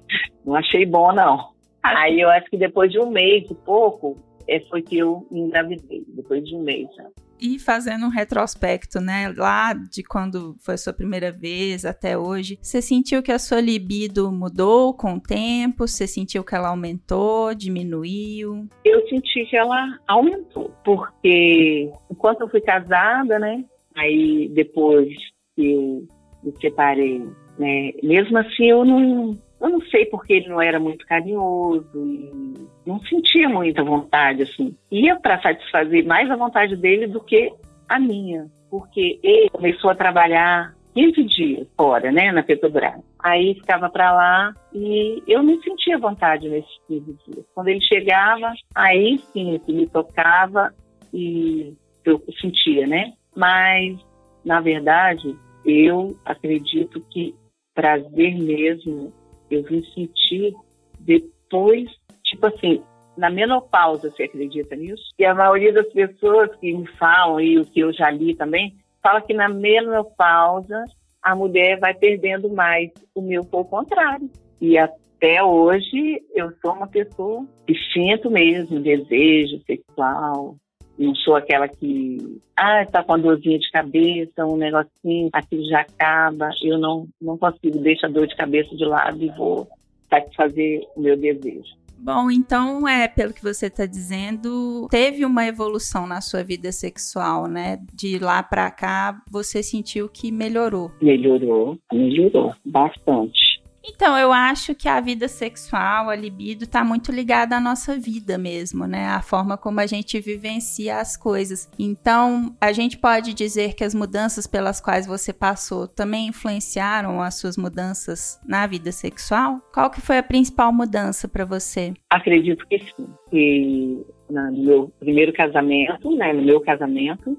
não 0.45 0.55
achei 0.55 0.85
bom, 0.85 1.11
não. 1.11 1.49
Aí 1.83 2.21
eu 2.21 2.29
acho 2.29 2.49
que 2.49 2.57
depois 2.57 2.91
de 2.91 2.99
um 2.99 3.09
mês 3.09 3.49
e 3.51 3.55
pouco, 3.55 4.17
é, 4.47 4.59
foi 4.61 4.81
que 4.81 4.97
eu 4.97 5.27
engravidei, 5.29 6.03
depois 6.07 6.43
de 6.45 6.55
um 6.55 6.63
mês. 6.63 6.87
Sabe? 6.95 7.09
E 7.41 7.57
fazendo 7.57 8.05
um 8.05 8.09
retrospecto, 8.09 8.99
né, 8.99 9.33
lá 9.35 9.73
de 9.73 10.03
quando 10.03 10.55
foi 10.59 10.73
a 10.73 10.77
sua 10.77 10.93
primeira 10.93 11.31
vez 11.31 11.85
até 11.85 12.17
hoje, 12.17 12.59
você 12.61 12.81
sentiu 12.81 13.23
que 13.23 13.31
a 13.31 13.39
sua 13.39 13.61
libido 13.61 14.31
mudou 14.31 14.93
com 14.93 15.13
o 15.13 15.21
tempo? 15.21 15.87
Você 15.87 16.05
sentiu 16.05 16.43
que 16.43 16.53
ela 16.53 16.69
aumentou, 16.69 17.53
diminuiu? 17.53 18.67
Eu 18.83 19.07
senti 19.07 19.45
que 19.45 19.55
ela 19.55 19.97
aumentou, 20.07 20.73
porque 20.83 21.89
enquanto 22.11 22.41
eu 22.41 22.49
fui 22.49 22.61
casada, 22.61 23.39
né, 23.39 23.63
aí 23.95 24.49
depois 24.53 25.07
que 25.55 25.71
eu 25.71 26.07
me 26.43 26.53
separei, 26.59 27.19
né, 27.57 27.91
mesmo 28.03 28.37
assim 28.37 28.65
eu 28.65 28.83
não 28.83 29.37
eu 29.59 29.69
não 29.69 29.81
sei 29.81 30.05
porque 30.05 30.33
ele 30.33 30.49
não 30.49 30.61
era 30.61 30.79
muito 30.79 31.05
carinhoso 31.05 31.89
e 31.95 32.67
não 32.85 32.99
sentia 33.01 33.49
muita 33.49 33.83
vontade, 33.83 34.43
assim. 34.43 34.75
Ia 34.91 35.15
para 35.17 35.41
satisfazer 35.41 36.05
mais 36.05 36.29
a 36.31 36.35
vontade 36.35 36.75
dele 36.75 37.07
do 37.07 37.19
que 37.19 37.51
a 37.87 37.99
minha, 37.99 38.47
porque 38.69 39.19
ele 39.21 39.49
começou 39.49 39.89
a 39.89 39.95
trabalhar 39.95 40.73
15 40.93 41.23
dias 41.23 41.67
fora, 41.75 42.11
né, 42.11 42.31
na 42.31 42.43
Petrobras. 42.43 43.01
Aí 43.19 43.55
ficava 43.55 43.89
para 43.89 44.13
lá 44.13 44.53
e 44.73 45.21
eu 45.27 45.43
não 45.43 45.61
sentia 45.61 45.97
vontade 45.97 46.49
nesses 46.49 46.79
15 46.87 47.17
dias. 47.27 47.45
Quando 47.53 47.67
ele 47.67 47.81
chegava, 47.81 48.53
aí 48.73 49.19
sim, 49.33 49.59
ele 49.67 49.81
me 49.81 49.87
tocava 49.87 50.73
e 51.13 51.73
eu 52.05 52.21
sentia, 52.39 52.87
né? 52.87 53.13
Mas, 53.35 53.99
na 54.43 54.61
verdade, 54.61 55.35
eu 55.65 56.15
acredito 56.25 57.01
que 57.11 57.35
prazer 57.73 58.37
mesmo 58.37 59.13
eu 59.49 59.63
vim 59.63 59.83
sentir 59.93 60.53
depois, 60.99 61.89
tipo 62.23 62.47
assim, 62.47 62.83
na 63.17 63.29
menopausa, 63.29 64.09
você 64.09 64.23
acredita 64.23 64.75
nisso? 64.75 65.03
E 65.17 65.25
a 65.25 65.35
maioria 65.35 65.73
das 65.73 65.87
pessoas 65.91 66.55
que 66.55 66.73
me 66.73 66.87
falam, 66.97 67.39
e 67.39 67.59
o 67.59 67.65
que 67.65 67.79
eu 67.81 67.91
já 67.91 68.09
li 68.09 68.35
também, 68.35 68.75
fala 69.01 69.21
que 69.21 69.33
na 69.33 69.49
menopausa 69.49 70.83
a 71.21 71.35
mulher 71.35 71.79
vai 71.79 71.93
perdendo 71.93 72.49
mais. 72.49 72.91
O 73.13 73.21
meu 73.21 73.43
foi 73.43 73.61
o 73.61 73.65
contrário. 73.65 74.29
E 74.61 74.77
até 74.77 75.43
hoje 75.43 76.23
eu 76.33 76.51
sou 76.61 76.73
uma 76.73 76.87
pessoa 76.87 77.45
que 77.67 77.73
sinto 77.93 78.31
mesmo 78.31 78.79
desejo 78.79 79.61
sexual. 79.65 80.55
Não 80.99 81.15
sou 81.15 81.37
aquela 81.37 81.67
que, 81.67 82.41
ah, 82.57 82.85
tá 82.85 83.01
com 83.01 83.13
a 83.13 83.17
dorzinha 83.17 83.57
de 83.57 83.71
cabeça, 83.71 84.45
um 84.45 84.57
negocinho, 84.57 85.29
aquilo 85.31 85.65
já 85.65 85.79
acaba. 85.79 86.49
Eu 86.61 86.77
não, 86.77 87.07
não 87.21 87.37
consigo, 87.37 87.79
deixar 87.79 88.07
a 88.07 88.11
dor 88.11 88.27
de 88.27 88.35
cabeça 88.35 88.75
de 88.75 88.83
lado 88.83 89.23
e 89.23 89.29
vou 89.29 89.65
satisfazer 90.09 90.85
o 90.97 91.01
meu 91.01 91.15
desejo. 91.15 91.79
Bom, 92.01 92.31
então, 92.31 92.87
é, 92.87 93.09
pelo 93.09 93.33
que 93.33 93.43
você 93.43 93.67
está 93.67 93.85
dizendo, 93.85 94.87
teve 94.89 95.25
uma 95.25 95.45
evolução 95.45 96.07
na 96.07 96.21
sua 96.21 96.43
vida 96.43 96.71
sexual, 96.71 97.45
né? 97.47 97.77
De 97.93 98.17
lá 98.17 98.41
para 98.41 98.71
cá, 98.71 99.21
você 99.29 99.61
sentiu 99.61 100.07
que 100.07 100.31
melhorou. 100.31 100.91
Melhorou, 101.01 101.77
melhorou 101.91 102.53
bastante. 102.65 103.48
Então, 103.83 104.17
eu 104.17 104.31
acho 104.31 104.75
que 104.75 104.87
a 104.87 104.99
vida 104.99 105.27
sexual, 105.27 106.09
a 106.09 106.15
libido, 106.15 106.63
está 106.65 106.83
muito 106.83 107.11
ligada 107.11 107.55
à 107.55 107.59
nossa 107.59 107.97
vida 107.97 108.37
mesmo, 108.37 108.85
né? 108.85 109.07
A 109.07 109.21
forma 109.21 109.57
como 109.57 109.79
a 109.79 109.85
gente 109.85 110.19
vivencia 110.19 110.97
as 110.97 111.15
coisas. 111.15 111.69
Então, 111.77 112.55
a 112.59 112.71
gente 112.71 112.97
pode 112.97 113.33
dizer 113.33 113.73
que 113.73 113.83
as 113.83 113.95
mudanças 113.95 114.45
pelas 114.45 114.81
quais 114.81 115.07
você 115.07 115.31
passou 115.31 115.87
também 115.87 116.27
influenciaram 116.27 117.21
as 117.21 117.35
suas 117.35 117.57
mudanças 117.57 118.39
na 118.45 118.67
vida 118.67 118.91
sexual? 118.91 119.59
Qual 119.73 119.89
que 119.89 120.01
foi 120.01 120.17
a 120.17 120.23
principal 120.23 120.71
mudança 120.71 121.27
para 121.27 121.45
você? 121.45 121.93
Acredito 122.09 122.65
que 122.67 122.79
sim. 122.79 123.07
Que 123.29 124.05
no 124.29 124.51
meu 124.51 124.93
primeiro 124.99 125.33
casamento, 125.33 126.15
né, 126.15 126.33
no 126.33 126.41
meu 126.41 126.61
casamento, 126.61 127.37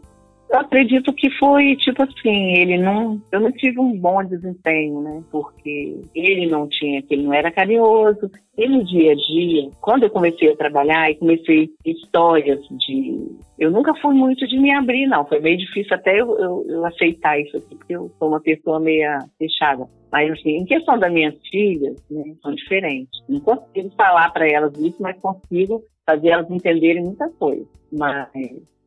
eu 0.50 0.58
acredito 0.58 1.12
que 1.12 1.30
foi 1.38 1.76
tipo 1.76 2.02
assim, 2.02 2.56
ele 2.56 2.76
não, 2.76 3.22
eu 3.30 3.38
não 3.40 3.52
tive 3.52 3.78
um 3.78 3.96
bom 3.96 4.24
desempenho, 4.24 5.00
né? 5.00 5.22
Porque 5.30 6.00
ele 6.12 6.46
não 6.48 6.68
tinha, 6.68 7.02
ele 7.08 7.22
não 7.22 7.32
era 7.32 7.52
carinhoso. 7.52 8.28
E 8.58 8.68
no 8.68 8.84
dia 8.84 9.12
a 9.12 9.14
dia, 9.14 9.70
quando 9.80 10.02
eu 10.02 10.10
comecei 10.10 10.52
a 10.52 10.56
trabalhar 10.56 11.08
e 11.08 11.14
comecei 11.14 11.70
histórias 11.86 12.60
de, 12.68 13.28
eu 13.58 13.70
nunca 13.70 13.94
fui 14.02 14.12
muito 14.12 14.46
de 14.46 14.58
me 14.58 14.74
abrir, 14.74 15.06
não. 15.06 15.24
Foi 15.24 15.38
meio 15.38 15.56
difícil 15.56 15.94
até 15.94 16.20
eu, 16.20 16.36
eu, 16.38 16.66
eu 16.68 16.84
aceitar 16.84 17.40
isso 17.40 17.56
aqui, 17.56 17.76
porque 17.76 17.94
eu 17.94 18.10
sou 18.18 18.28
uma 18.28 18.40
pessoa 18.40 18.80
meia 18.80 19.20
fechada. 19.38 19.86
Mas 20.10 20.32
assim, 20.32 20.56
em 20.56 20.64
questão 20.64 20.98
das 20.98 21.12
minhas 21.12 21.36
filhas, 21.48 21.94
né, 22.10 22.24
são 22.42 22.52
diferentes. 22.52 23.20
Não 23.28 23.38
consigo 23.38 23.90
falar 23.96 24.30
para 24.32 24.48
elas 24.50 24.76
isso, 24.78 24.96
mas 25.00 25.16
consigo 25.20 25.80
fazer 26.04 26.30
elas 26.30 26.50
entenderem 26.50 27.04
muita 27.04 27.28
coisa. 27.38 27.64
Mas 27.92 28.28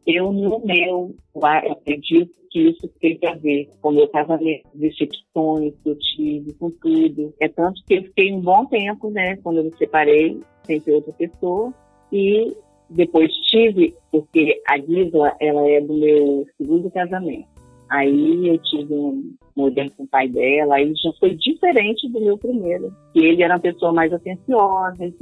eu, 0.05 0.31
no 0.31 0.59
meu, 0.65 1.15
acredito 1.43 2.33
que 2.49 2.69
isso 2.69 2.87
teve 2.99 3.25
a 3.25 3.33
ver 3.33 3.69
com 3.81 3.89
o 3.89 3.93
meu 3.93 4.07
casamento, 4.07 4.67
decepções 4.75 5.73
que 5.81 5.89
eu 5.89 5.97
tive, 5.97 6.53
com 6.53 6.69
tudo. 6.69 7.33
É 7.39 7.47
tanto 7.47 7.83
que 7.85 7.95
eu 7.95 8.03
fiquei 8.03 8.31
um 8.31 8.41
bom 8.41 8.65
tempo, 8.65 9.09
né, 9.09 9.35
quando 9.37 9.57
eu 9.57 9.63
me 9.63 9.75
separei, 9.77 10.39
sem 10.63 10.79
ter 10.79 10.93
outra 10.93 11.11
pessoa, 11.13 11.73
e 12.11 12.55
depois 12.89 13.31
tive, 13.49 13.95
porque 14.11 14.61
a 14.67 14.77
Gisla, 14.77 15.35
ela 15.39 15.67
é 15.67 15.81
do 15.81 15.93
meu 15.93 16.45
segundo 16.57 16.91
casamento. 16.91 17.47
Aí 17.89 18.47
eu 18.47 18.57
tive 18.59 18.93
um 18.93 19.33
modelo 19.55 19.91
com 19.91 20.03
o 20.03 20.07
pai 20.07 20.27
dela, 20.27 20.75
aí 20.75 20.93
já 20.95 21.11
foi 21.19 21.35
diferente 21.35 22.09
do 22.09 22.19
meu 22.19 22.37
primeiro. 22.37 22.91
Ele 23.13 23.43
era 23.43 23.55
uma 23.55 23.59
pessoa 23.59 23.93
mais 23.93 24.11
atenciosa, 24.11 25.13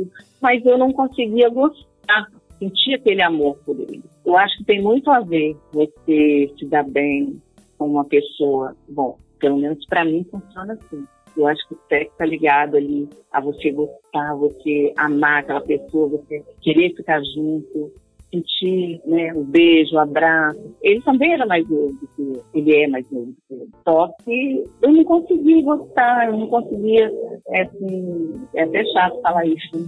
mas 0.41 0.65
eu 0.65 0.77
não 0.77 0.91
conseguia 0.93 1.49
gostar 1.49 2.27
sentir 2.61 2.93
aquele 2.93 3.23
amor 3.23 3.57
por 3.65 3.75
ele. 3.79 4.03
Eu 4.23 4.37
acho 4.37 4.55
que 4.59 4.65
tem 4.65 4.81
muito 4.81 5.09
a 5.09 5.19
ver 5.19 5.57
você 5.73 6.53
se 6.57 6.65
dar 6.67 6.87
bem 6.87 7.41
com 7.77 7.87
uma 7.87 8.05
pessoa. 8.05 8.75
Bom, 8.87 9.17
pelo 9.39 9.57
menos 9.57 9.83
para 9.87 10.05
mim 10.05 10.23
funciona 10.29 10.73
assim. 10.73 11.03
Eu 11.35 11.47
acho 11.47 11.67
que 11.67 11.73
o 11.73 11.79
sexo 11.89 12.11
está 12.11 12.25
ligado 12.25 12.75
ali 12.77 13.09
a 13.31 13.41
você 13.41 13.71
gostar, 13.71 14.35
você 14.35 14.93
amar 14.97 15.39
aquela 15.39 15.61
pessoa, 15.61 16.09
você 16.09 16.43
querer 16.61 16.93
ficar 16.93 17.21
junto, 17.23 17.91
sentir 18.29 19.01
né, 19.05 19.33
um 19.33 19.43
beijo, 19.43 19.95
um 19.95 19.99
abraço. 19.99 20.75
Ele 20.81 21.01
também 21.01 21.33
era 21.33 21.45
mais 21.45 21.67
novo 21.67 21.93
do 21.93 22.07
que 22.07 22.21
eu. 22.21 22.43
Ele 22.53 22.75
é 22.75 22.87
mais 22.87 23.09
novo 23.09 23.27
do 23.27 23.37
que 23.47 23.53
eu. 23.53 23.67
Só 23.87 24.09
que 24.23 24.63
eu 24.81 24.91
não 24.91 25.03
conseguia 25.05 25.63
gostar, 25.63 26.27
eu 26.27 26.37
não 26.37 26.47
conseguia, 26.47 27.11
é, 27.47 27.61
assim, 27.61 28.33
é 28.53 28.63
até 28.63 28.83
chato 28.85 29.21
falar 29.21 29.45
isso, 29.45 29.77
né? 29.77 29.87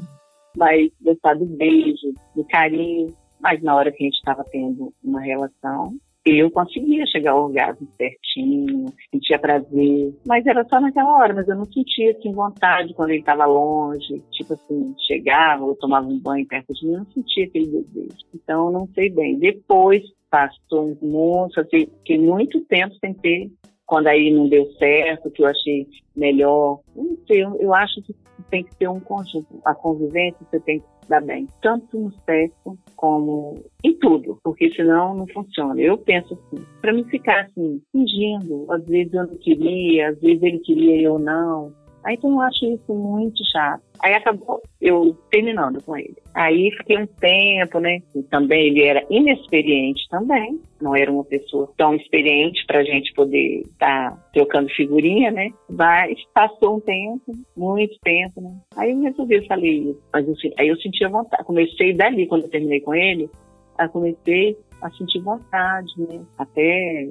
Vai 0.56 0.92
gostar 1.02 1.36
do 1.36 1.46
beijo, 1.46 2.14
do 2.36 2.44
carinho. 2.46 3.14
Mas 3.40 3.62
na 3.62 3.76
hora 3.76 3.92
que 3.92 4.04
a 4.04 4.06
gente 4.06 4.16
estava 4.16 4.44
tendo 4.46 4.94
uma 5.04 5.22
relação, 5.22 5.94
eu 6.26 6.50
conseguia 6.50 7.06
chegar 7.06 7.32
ao 7.32 7.46
orgasmo 7.46 7.86
certinho, 7.98 8.86
sentia 9.12 9.38
prazer, 9.38 10.14
mas 10.26 10.46
era 10.46 10.66
só 10.70 10.80
naquela 10.80 11.18
hora, 11.18 11.34
mas 11.34 11.48
eu 11.50 11.56
não 11.58 11.66
sentia 11.66 12.12
assim 12.12 12.32
vontade 12.32 12.94
quando 12.94 13.10
ele 13.10 13.20
estava 13.20 13.46
longe, 13.46 14.22
tipo 14.32 14.54
assim, 14.54 14.96
chegava 15.06 15.66
ou 15.66 15.76
tomava 15.76 16.08
um 16.08 16.18
banho 16.18 16.48
perto 16.48 16.74
de 16.74 16.86
mim, 16.86 16.94
eu 16.94 17.00
não 17.00 17.06
sentia 17.08 17.46
aquele 17.46 17.66
desejo. 17.66 18.26
Então, 18.34 18.72
não 18.72 18.88
sei 18.96 19.10
bem. 19.10 19.38
Depois, 19.38 20.02
passou 20.30 20.98
um 21.02 21.08
monte, 21.08 21.60
assim, 21.60 21.88
fiquei 21.98 22.18
muito 22.18 22.62
tempo 22.62 22.96
sem 23.00 23.14
ter 23.14 23.52
quando 23.86 24.08
aí 24.08 24.32
não 24.32 24.48
deu 24.48 24.66
certo, 24.74 25.30
que 25.30 25.44
eu 25.44 25.48
achei 25.48 25.88
melhor. 26.16 26.80
Não 26.96 27.18
sei, 27.28 27.44
eu, 27.44 27.56
eu 27.60 27.74
acho 27.74 28.02
que 28.02 28.16
tem 28.44 28.64
que 28.64 28.76
ter 28.76 28.88
um 28.88 29.00
conjunto. 29.00 29.60
A 29.66 29.74
convivência 29.74 30.46
você 30.50 30.60
tem 30.60 30.80
que 30.80 30.86
dar 31.08 31.22
bem, 31.22 31.48
tanto 31.62 32.00
no 32.00 32.12
sexo 32.26 32.78
como 32.96 33.62
em 33.84 33.94
tudo, 33.98 34.40
porque 34.44 34.72
senão 34.72 35.14
não 35.14 35.28
funciona. 35.28 35.80
Eu 35.80 35.98
penso 35.98 36.34
assim, 36.34 36.64
para 36.82 36.94
me 36.94 37.04
ficar 37.06 37.42
assim, 37.42 37.82
fingindo, 37.92 38.66
às 38.72 38.86
vezes 38.86 39.14
eu 39.14 39.28
não 39.28 39.36
queria, 39.36 40.10
às 40.10 40.20
vezes 40.20 40.42
ele 40.44 40.60
queria 40.60 40.96
e 40.96 41.04
eu 41.04 41.20
não. 41.20 41.74
Aí 42.04 42.16
então 42.16 42.32
eu 42.32 42.42
acho 42.42 42.66
isso 42.66 42.94
muito 42.94 43.42
chato. 43.52 43.82
Aí 44.02 44.14
acabou 44.14 44.62
eu 44.82 45.18
terminando 45.32 45.82
com 45.82 45.96
ele. 45.96 46.18
Aí 46.34 46.72
fiquei 46.78 46.98
um 46.98 47.08
tempo, 47.08 47.80
né? 47.80 48.00
E 48.14 48.22
também 48.24 48.68
ele 48.68 48.84
era 48.84 49.06
inexperiente 49.10 50.02
também. 50.10 50.60
Não 50.82 50.94
era 50.94 51.10
uma 51.10 51.24
pessoa 51.24 51.72
tão 51.78 51.96
experiente 51.96 52.66
para 52.68 52.80
a 52.80 52.84
gente 52.84 53.14
poder 53.14 53.62
estar 53.62 54.12
tá 54.12 54.18
trocando 54.34 54.70
figurinha, 54.70 55.32
né? 55.32 55.50
Mas 55.70 56.22
passou 56.34 56.78
um 56.78 56.80
tempo, 56.82 57.32
muito 57.56 57.98
tempo, 58.04 58.42
né? 58.42 58.54
Aí 58.76 58.92
eu 58.92 59.02
resolvi, 59.02 59.36
eu 59.36 59.46
falei, 59.46 59.96
mas 60.12 60.28
eu, 60.28 60.36
aí 60.58 60.68
eu 60.68 60.78
senti 60.78 61.06
a 61.06 61.10
vontade. 61.10 61.46
Comecei 61.46 61.94
dali, 61.94 62.28
quando 62.28 62.44
eu 62.44 62.50
terminei 62.50 62.82
com 62.82 62.94
ele, 62.94 63.30
aí 63.78 63.88
comecei 63.88 64.58
a 64.82 64.92
sentir 64.92 65.22
vontade, 65.22 65.94
né? 65.98 66.20
Até 66.38 67.08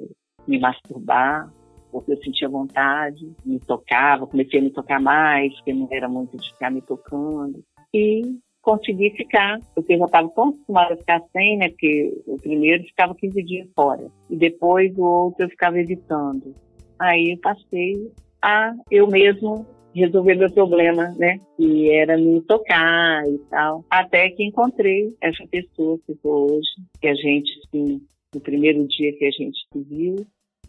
me 0.47 0.59
masturbar, 0.59 1.51
porque 1.93 2.11
eu 2.11 2.17
sentia 2.17 2.49
vontade, 2.49 3.31
me 3.45 3.59
tocava, 3.59 4.27
comecei 4.27 4.59
a 4.59 4.63
me 4.63 4.71
tocar 4.71 4.99
mais, 4.99 5.53
porque 5.55 5.73
não 5.73 5.87
era 5.91 6.09
muito 6.09 6.35
de 6.35 6.51
ficar 6.51 6.71
me 6.71 6.81
tocando. 6.81 7.63
E 7.93 8.23
consegui 8.61 9.11
ficar, 9.11 9.59
porque 9.75 9.93
eu 9.93 9.99
já 9.99 10.05
estava 10.05 10.29
tão 10.29 10.49
acostumada 10.49 10.95
a 10.95 10.97
ficar 10.97 11.21
sem, 11.31 11.57
né? 11.57 11.69
Porque 11.69 12.11
o 12.25 12.37
primeiro 12.37 12.83
ficava 12.85 13.13
15 13.13 13.43
dias 13.43 13.69
fora, 13.75 14.07
e 14.29 14.35
depois 14.35 14.91
o 14.97 15.03
outro 15.03 15.45
eu 15.45 15.49
ficava 15.49 15.79
evitando. 15.79 16.55
Aí 16.99 17.31
eu 17.31 17.37
passei 17.39 18.11
a 18.41 18.73
eu 18.89 19.07
mesmo 19.07 19.65
resolver 19.93 20.35
meu 20.35 20.51
problema, 20.51 21.13
né? 21.17 21.39
Que 21.55 21.91
era 21.91 22.17
me 22.17 22.41
tocar 22.41 23.23
e 23.27 23.37
tal. 23.49 23.85
Até 23.89 24.29
que 24.29 24.43
encontrei 24.43 25.15
essa 25.21 25.45
pessoa 25.47 25.99
que 26.05 26.13
estou 26.13 26.51
hoje, 26.51 26.69
que 26.99 27.07
a 27.07 27.13
gente, 27.13 27.51
assim, 27.65 28.01
no 28.33 28.41
primeiro 28.41 28.87
dia 28.87 29.15
que 29.17 29.25
a 29.25 29.31
gente 29.31 29.57
se 29.71 29.83
viu, 29.83 30.15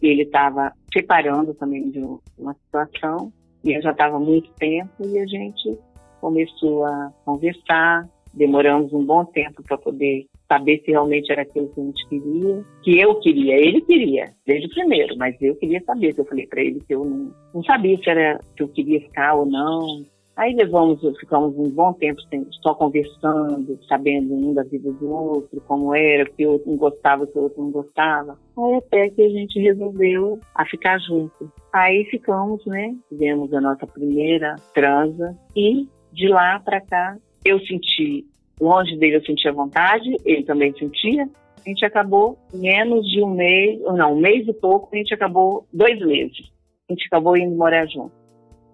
ele 0.07 0.23
estava 0.23 0.71
separando 0.93 1.53
também 1.53 1.89
de 1.89 1.99
uma 2.37 2.53
situação 2.53 3.31
e 3.63 3.73
eu 3.73 3.81
já 3.81 3.91
estava 3.91 4.19
muito 4.19 4.51
tempo 4.53 4.91
e 5.05 5.19
a 5.19 5.25
gente 5.25 5.77
começou 6.21 6.85
a 6.85 7.11
conversar. 7.25 8.07
Demoramos 8.33 8.91
um 8.93 9.05
bom 9.05 9.23
tempo 9.25 9.63
para 9.63 9.77
poder 9.77 10.27
saber 10.47 10.81
se 10.83 10.91
realmente 10.91 11.31
era 11.31 11.41
aquilo 11.41 11.69
que 11.69 11.81
a 11.81 11.83
gente 11.83 12.07
queria, 12.09 12.63
que 12.83 12.99
eu 12.99 13.15
queria, 13.19 13.55
ele 13.55 13.81
queria, 13.81 14.31
desde 14.45 14.67
o 14.67 14.69
primeiro, 14.69 15.17
mas 15.17 15.35
eu 15.41 15.55
queria 15.55 15.81
saber, 15.83 16.13
eu 16.17 16.25
falei 16.25 16.45
para 16.45 16.61
ele 16.61 16.79
que 16.81 16.93
eu 16.93 17.03
não, 17.03 17.33
não 17.53 17.63
sabia 17.63 17.97
se 17.97 18.09
era 18.09 18.39
que 18.55 18.61
eu 18.61 18.67
queria 18.67 18.99
ficar 19.01 19.33
ou 19.35 19.45
não, 19.45 20.05
Aí 20.35 20.53
levamos, 20.53 20.99
ficamos 21.17 21.57
um 21.57 21.69
bom 21.69 21.93
tempo 21.93 22.21
só 22.61 22.73
conversando, 22.73 23.79
sabendo 23.87 24.33
um 24.33 24.53
da 24.53 24.63
vida 24.63 24.91
do 24.91 25.09
outro, 25.09 25.61
como 25.61 25.95
era, 25.95 26.25
que 26.25 26.45
o 26.45 26.53
outro 26.53 26.71
não 26.71 26.77
gostava, 26.77 27.25
que 27.25 27.39
o 27.39 27.43
outro 27.43 27.63
não 27.63 27.71
gostava. 27.71 28.37
Aí 28.57 28.75
até 28.75 29.09
que 29.09 29.21
a 29.21 29.29
gente 29.29 29.57
resolveu 29.59 30.37
a 30.53 30.65
ficar 30.65 30.99
junto. 30.99 31.49
Aí 31.71 32.03
ficamos, 32.05 32.65
né? 32.65 32.93
Tivemos 33.07 33.53
a 33.53 33.61
nossa 33.61 33.87
primeira 33.87 34.55
transa 34.73 35.37
e 35.55 35.87
de 36.11 36.27
lá 36.27 36.59
para 36.59 36.81
cá 36.81 37.17
eu 37.45 37.59
senti, 37.61 38.25
longe 38.59 38.97
dele 38.97 39.17
eu 39.17 39.25
sentia 39.25 39.53
vontade, 39.53 40.17
ele 40.25 40.43
também 40.43 40.73
sentia. 40.73 41.29
A 41.65 41.69
gente 41.69 41.85
acabou 41.85 42.37
menos 42.53 43.07
de 43.09 43.23
um 43.23 43.29
mês, 43.29 43.79
não, 43.81 44.13
um 44.13 44.19
mês 44.19 44.45
e 44.47 44.53
pouco, 44.53 44.89
a 44.93 44.97
gente 44.97 45.13
acabou 45.13 45.65
dois 45.71 45.97
meses. 45.99 46.51
A 46.89 46.93
gente 46.93 47.07
acabou 47.07 47.37
indo 47.37 47.55
morar 47.55 47.87
junto. 47.87 48.24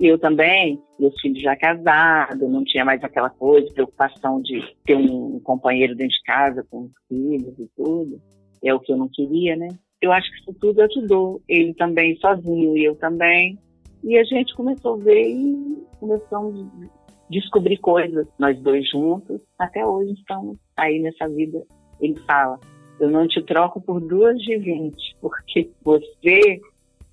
Eu 0.03 0.17
também, 0.17 0.81
meus 0.99 1.13
filhos 1.21 1.39
já 1.43 1.55
casados, 1.55 2.49
não 2.49 2.63
tinha 2.63 2.83
mais 2.83 3.03
aquela 3.03 3.29
coisa, 3.29 3.71
preocupação 3.71 4.41
de 4.41 4.59
ter 4.83 4.95
um 4.95 5.39
companheiro 5.41 5.95
dentro 5.95 6.17
de 6.17 6.23
casa 6.23 6.65
com 6.71 6.85
os 6.85 6.91
filhos 7.07 7.53
e 7.59 7.69
tudo. 7.77 8.19
É 8.63 8.73
o 8.73 8.79
que 8.79 8.91
eu 8.91 8.97
não 8.97 9.07
queria, 9.07 9.55
né? 9.55 9.67
Eu 10.01 10.11
acho 10.11 10.27
que 10.31 10.39
isso 10.39 10.59
tudo 10.59 10.81
ajudou. 10.81 11.39
Ele 11.47 11.75
também 11.75 12.15
sozinho 12.15 12.75
e 12.75 12.83
eu 12.83 12.95
também. 12.95 13.59
E 14.03 14.17
a 14.17 14.23
gente 14.23 14.55
começou 14.55 14.95
a 14.95 15.03
ver 15.03 15.21
e 15.21 15.85
começamos 15.99 16.59
a 16.59 17.13
descobrir 17.29 17.77
coisas, 17.77 18.27
nós 18.39 18.59
dois 18.59 18.89
juntos. 18.89 19.39
Até 19.59 19.85
hoje 19.85 20.13
estamos 20.13 20.57
aí 20.77 20.99
nessa 20.99 21.29
vida. 21.29 21.63
Ele 21.99 22.15
fala, 22.21 22.59
eu 22.99 23.11
não 23.11 23.27
te 23.27 23.39
troco 23.43 23.79
por 23.79 24.01
duas 24.01 24.39
de 24.39 24.57
vinte, 24.57 25.15
porque 25.21 25.69
você 25.83 26.59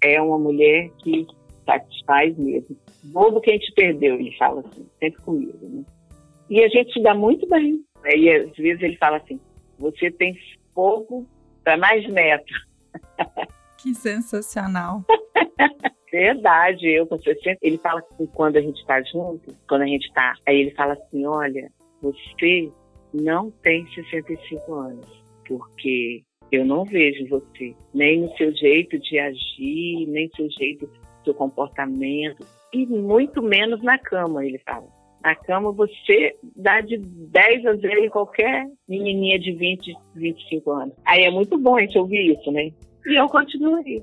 é 0.03 0.20
uma 0.22 0.38
mulher 0.38 0.88
que 1.03 1.27
satisfaz 1.69 2.37
mesmo. 2.39 2.77
Bobo 3.05 3.41
quem 3.41 3.59
te 3.59 3.71
perdeu, 3.75 4.15
ele 4.15 4.35
fala 4.39 4.61
assim, 4.61 4.87
sempre 4.99 5.21
comigo. 5.23 5.59
Né? 5.63 5.85
E 6.49 6.65
a 6.65 6.69
gente 6.69 6.93
se 6.95 7.03
dá 7.03 7.15
muito 7.15 7.47
bem. 7.47 7.85
Né? 8.03 8.17
E 8.17 8.31
às 8.31 8.57
vezes 8.57 8.83
ele 8.83 8.97
fala 8.97 9.19
assim, 9.19 9.39
você 9.79 10.11
tem 10.11 10.35
fogo 10.75 11.27
para 11.63 11.77
mais 11.77 12.09
neto. 12.09 12.55
Que 13.81 13.95
sensacional. 13.95 15.05
Verdade, 16.11 16.89
eu 16.89 17.07
com 17.07 17.17
60. 17.17 17.59
Ele 17.63 17.79
fala 17.79 18.01
assim, 18.01 18.27
quando 18.27 18.57
a 18.57 18.61
gente 18.61 18.81
está 18.81 19.01
junto, 19.03 19.55
quando 19.69 19.83
a 19.83 19.87
gente 19.87 20.05
está, 20.09 20.35
aí 20.45 20.63
ele 20.63 20.71
fala 20.73 20.95
assim: 20.95 21.25
olha, 21.25 21.71
você 22.03 22.73
não 23.15 23.53
tem 23.63 23.87
65 23.95 24.75
anos, 24.75 25.07
porque 25.47 26.25
eu 26.51 26.65
não 26.65 26.85
vejo 26.85 27.29
você, 27.29 27.75
nem 27.95 28.23
no 28.23 28.37
seu 28.37 28.53
jeito 28.53 28.99
de 28.99 29.19
agir, 29.19 30.07
nem 30.09 30.27
no 30.27 30.37
seu 30.37 30.51
jeito 30.51 30.91
seu 31.29 31.35
comportamento 31.35 32.47
e 32.73 32.87
muito 32.87 33.43
menos 33.43 33.83
na 33.83 33.99
cama, 33.99 34.45
ele 34.45 34.59
fala. 34.59 34.87
Na 35.23 35.35
cama 35.35 35.73
você 35.73 36.37
dá 36.57 36.81
de 36.81 36.97
10 36.97 37.67
a 37.67 37.75
0 37.75 38.05
em 38.05 38.09
qualquer 38.09 38.67
menininha 38.88 39.38
de 39.38 39.53
20, 39.53 39.95
25 40.14 40.71
anos. 40.71 40.95
Aí 41.05 41.25
é 41.25 41.31
muito 41.31 41.59
bom 41.59 41.77
a 41.77 41.81
gente 41.81 41.99
ouvir 41.99 42.35
isso, 42.35 42.51
né? 42.53 42.71
E 43.07 43.21
eu 43.21 43.27
continuo 43.29 43.77
aí. 43.77 44.03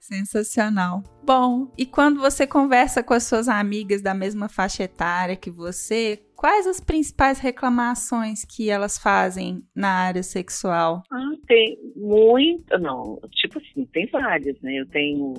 Sensacional. 0.00 1.02
Bom, 1.22 1.72
e 1.78 1.86
quando 1.86 2.20
você 2.20 2.46
conversa 2.46 3.02
com 3.02 3.14
as 3.14 3.24
suas 3.24 3.48
amigas 3.48 4.02
da 4.02 4.12
mesma 4.12 4.50
faixa 4.50 4.84
etária 4.84 5.34
que 5.34 5.50
você, 5.50 6.22
quais 6.36 6.66
as 6.66 6.78
principais 6.78 7.38
reclamações 7.38 8.44
que 8.44 8.68
elas 8.68 8.98
fazem 8.98 9.62
na 9.74 9.88
área 9.88 10.22
sexual? 10.22 11.02
Ah, 11.10 11.32
tem 11.46 11.78
muito, 11.96 12.78
não, 12.78 13.18
tipo 13.30 13.58
assim, 13.58 13.86
tem 13.86 14.06
várias, 14.08 14.60
né? 14.60 14.80
Eu 14.80 14.86
tenho 14.88 15.32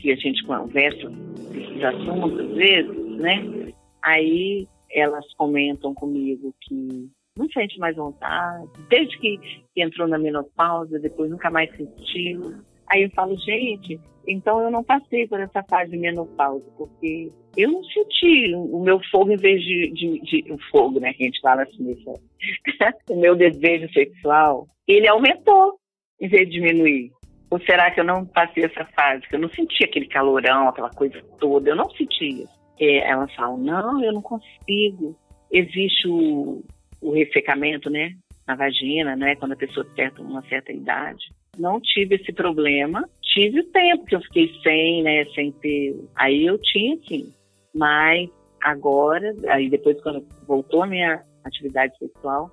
que 0.00 0.12
a 0.12 0.16
gente 0.16 0.44
conversa 0.44 1.08
desses 1.52 1.84
assuntos 1.84 2.40
às 2.40 2.54
vezes, 2.54 3.16
né? 3.20 3.72
Aí 4.02 4.66
elas 4.90 5.24
comentam 5.34 5.94
comigo 5.94 6.54
que 6.62 7.10
não 7.38 7.48
sente 7.50 7.78
mais 7.78 7.96
vontade, 7.96 8.68
desde 8.88 9.18
que 9.18 9.38
entrou 9.76 10.08
na 10.08 10.18
menopausa, 10.18 10.98
depois 10.98 11.30
nunca 11.30 11.50
mais 11.50 11.70
sentiu. 11.76 12.54
Aí 12.88 13.04
eu 13.04 13.10
falo, 13.10 13.36
gente, 13.38 14.00
então 14.26 14.60
eu 14.60 14.70
não 14.70 14.82
passei 14.82 15.26
por 15.26 15.40
essa 15.40 15.62
fase 15.62 15.92
de 15.92 15.98
menopausa, 15.98 16.64
porque 16.76 17.30
eu 17.56 17.70
não 17.70 17.82
senti 17.84 18.54
o 18.54 18.80
meu 18.80 19.00
fogo 19.10 19.32
em 19.32 19.36
vez 19.36 19.62
de, 19.62 19.90
de, 19.92 20.20
de 20.20 20.52
o 20.52 20.58
fogo, 20.70 20.98
né? 21.00 21.12
Que 21.14 21.22
a 21.22 21.26
gente 21.26 21.40
fala 21.40 21.62
assim, 21.62 21.96
o 23.10 23.16
meu 23.16 23.36
desejo 23.36 23.92
sexual, 23.92 24.66
ele 24.86 25.08
aumentou 25.08 25.78
em 26.20 26.28
vez 26.28 26.48
de 26.48 26.54
diminuir. 26.54 27.10
Ou 27.50 27.60
será 27.60 27.90
que 27.90 28.00
eu 28.00 28.04
não 28.04 28.24
passei 28.24 28.64
essa 28.64 28.84
fase? 28.94 29.26
Que 29.26 29.34
eu 29.34 29.40
não 29.40 29.50
sentia 29.50 29.86
aquele 29.86 30.06
calorão, 30.06 30.68
aquela 30.68 30.90
coisa 30.90 31.20
toda. 31.40 31.70
Eu 31.70 31.76
não 31.76 31.90
sentia. 31.90 32.46
É, 32.78 33.10
elas 33.10 33.34
falam, 33.34 33.58
não, 33.58 34.02
eu 34.02 34.12
não 34.12 34.22
consigo. 34.22 35.16
Existe 35.50 36.06
o, 36.06 36.62
o 37.00 37.12
ressecamento, 37.12 37.90
né? 37.90 38.14
Na 38.46 38.54
vagina, 38.54 39.16
né? 39.16 39.34
Quando 39.34 39.52
a 39.52 39.56
pessoa 39.56 39.84
tem 39.96 40.10
uma 40.20 40.42
certa 40.42 40.72
idade. 40.72 41.24
Não 41.58 41.80
tive 41.80 42.14
esse 42.14 42.32
problema. 42.32 43.04
Tive 43.20 43.60
o 43.60 43.66
tempo 43.66 44.04
que 44.04 44.14
eu 44.14 44.20
fiquei 44.20 44.52
sem, 44.62 45.02
né? 45.02 45.24
Sem 45.34 45.50
ter. 45.50 45.96
Aí 46.14 46.46
eu 46.46 46.56
tinha, 46.56 46.96
sim. 47.08 47.32
Mas 47.74 48.30
agora, 48.62 49.34
aí 49.48 49.68
depois 49.68 50.00
quando 50.02 50.24
voltou 50.46 50.84
a 50.84 50.86
minha 50.86 51.24
atividade 51.44 51.96
sexual, 51.98 52.48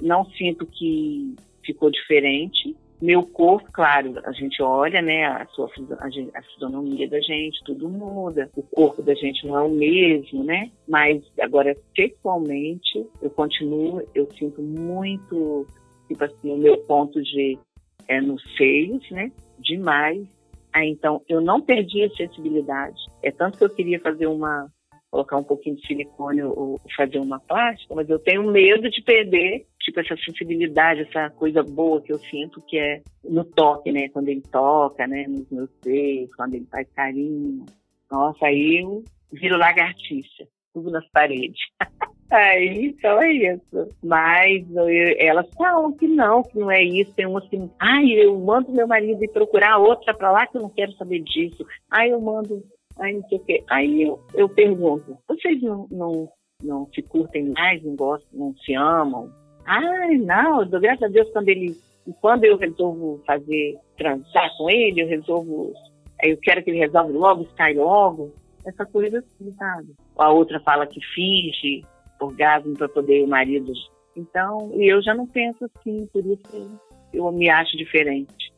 não 0.00 0.24
sinto 0.32 0.66
que 0.66 1.36
ficou 1.64 1.90
diferente 1.90 2.74
meu 3.02 3.24
corpo, 3.24 3.68
claro, 3.72 4.14
a 4.24 4.32
gente 4.32 4.62
olha, 4.62 5.02
né, 5.02 5.24
a 5.26 5.44
sua 5.46 5.68
a, 5.98 6.42
fisionomia 6.42 7.08
da 7.08 7.20
gente, 7.20 7.62
tudo 7.64 7.88
muda. 7.88 8.48
O 8.56 8.62
corpo 8.62 9.02
da 9.02 9.12
gente 9.14 9.44
não 9.44 9.58
é 9.58 9.62
o 9.62 9.68
mesmo, 9.68 10.44
né? 10.44 10.70
Mas 10.88 11.20
agora 11.40 11.76
sexualmente 11.96 13.04
eu 13.20 13.28
continuo, 13.30 14.02
eu 14.14 14.30
sinto 14.38 14.62
muito, 14.62 15.66
tipo 16.06 16.24
assim, 16.24 16.52
o 16.52 16.56
meu 16.56 16.78
ponto 16.78 17.22
G 17.24 17.58
é, 18.06 18.20
nos 18.20 18.42
seios, 18.56 19.10
né? 19.10 19.32
Demais. 19.58 20.24
Aí, 20.72 20.88
então, 20.88 21.20
eu 21.28 21.40
não 21.40 21.60
perdi 21.60 22.04
a 22.04 22.10
sensibilidade. 22.10 22.98
É 23.22 23.30
tanto 23.30 23.58
que 23.58 23.64
eu 23.64 23.70
queria 23.70 24.00
fazer 24.00 24.26
uma, 24.26 24.70
colocar 25.10 25.36
um 25.36 25.44
pouquinho 25.44 25.76
de 25.76 25.86
silicone 25.86 26.42
ou 26.42 26.80
fazer 26.96 27.18
uma 27.18 27.38
plástica, 27.38 27.94
mas 27.94 28.08
eu 28.08 28.18
tenho 28.18 28.50
medo 28.50 28.88
de 28.88 29.02
perder, 29.02 29.66
tipo, 29.82 30.00
essa 30.00 30.16
sensibilidade, 30.16 31.02
essa 31.02 31.30
coisa 31.30 31.62
boa 31.62 32.00
que 32.00 32.12
eu 32.12 32.18
sinto, 32.18 32.62
que 32.62 32.78
é 32.78 33.02
no 33.24 33.44
toque, 33.44 33.92
né? 33.92 34.08
Quando 34.08 34.28
ele 34.28 34.42
toca, 34.42 35.06
né? 35.06 35.26
Nos 35.28 35.50
meus 35.50 35.70
seios, 35.82 36.34
quando 36.34 36.54
ele 36.54 36.66
faz 36.70 36.88
carinho. 36.94 37.66
Nossa, 38.10 38.46
aí 38.46 38.82
eu 38.82 39.02
viro 39.32 39.56
lagartixa, 39.56 40.46
tudo 40.72 40.90
nas 40.90 41.08
paredes. 41.10 41.60
Aí, 42.32 42.86
então 42.86 43.20
é 43.20 43.30
isso. 43.30 43.88
Mas 44.02 44.64
eu, 44.74 44.88
elas 45.18 45.46
falam 45.54 45.92
que 45.92 46.08
não, 46.08 46.42
que 46.42 46.58
não 46.58 46.70
é 46.70 46.82
isso. 46.82 47.12
Tem 47.12 47.26
umas 47.26 47.46
que, 47.46 47.58
ai, 47.78 48.06
eu 48.10 48.38
mando 48.40 48.72
meu 48.72 48.86
marido 48.86 49.22
ir 49.22 49.28
procurar 49.28 49.76
outra 49.76 50.14
pra 50.14 50.30
lá 50.32 50.46
que 50.46 50.56
eu 50.56 50.62
não 50.62 50.70
quero 50.70 50.92
saber 50.92 51.20
disso. 51.20 51.62
Aí 51.90 52.08
eu 52.08 52.18
mando 52.22 52.64
aí 52.98 53.14
não 53.14 53.28
sei 53.28 53.38
o 53.38 53.44
quê. 53.44 53.64
Aí 53.68 54.02
eu, 54.02 54.20
eu 54.34 54.48
pergunto, 54.48 55.18
vocês 55.28 55.60
não, 55.62 55.86
não, 55.90 56.28
não 56.62 56.88
se 56.94 57.02
curtem 57.02 57.52
mais, 57.52 57.82
não 57.82 57.94
gostam, 57.96 58.28
não 58.32 58.54
se 58.56 58.74
amam? 58.74 59.30
Ai, 59.64 60.16
não, 60.16 60.66
graças 60.68 61.02
a 61.02 61.08
Deus, 61.08 61.30
quando 61.30 61.48
ele. 61.48 61.76
Quando 62.20 62.44
eu 62.44 62.56
resolvo 62.56 63.22
fazer, 63.24 63.78
transar 63.96 64.50
com 64.56 64.68
ele, 64.68 65.02
eu 65.02 65.08
resolvo. 65.08 65.72
Eu 66.20 66.36
quero 66.38 66.62
que 66.62 66.70
ele 66.70 66.78
resolva 66.78 67.10
logo, 67.10 67.46
sai 67.56 67.74
logo. 67.74 68.32
Essa 68.64 68.84
coisa 68.84 69.18
assim, 69.18 69.52
sabe? 69.52 69.94
A 70.16 70.30
outra 70.30 70.60
fala 70.60 70.86
que 70.86 71.00
finge 71.14 71.84
orgasmo 72.20 72.76
para 72.76 72.88
poder 72.88 73.24
o 73.24 73.28
marido. 73.28 73.72
Então, 74.16 74.70
e 74.74 74.92
eu 74.92 75.02
já 75.02 75.14
não 75.14 75.26
penso 75.26 75.64
assim, 75.64 76.06
por 76.12 76.24
isso 76.24 76.78
eu 77.12 77.30
me 77.32 77.48
acho 77.48 77.76
diferente 77.76 78.52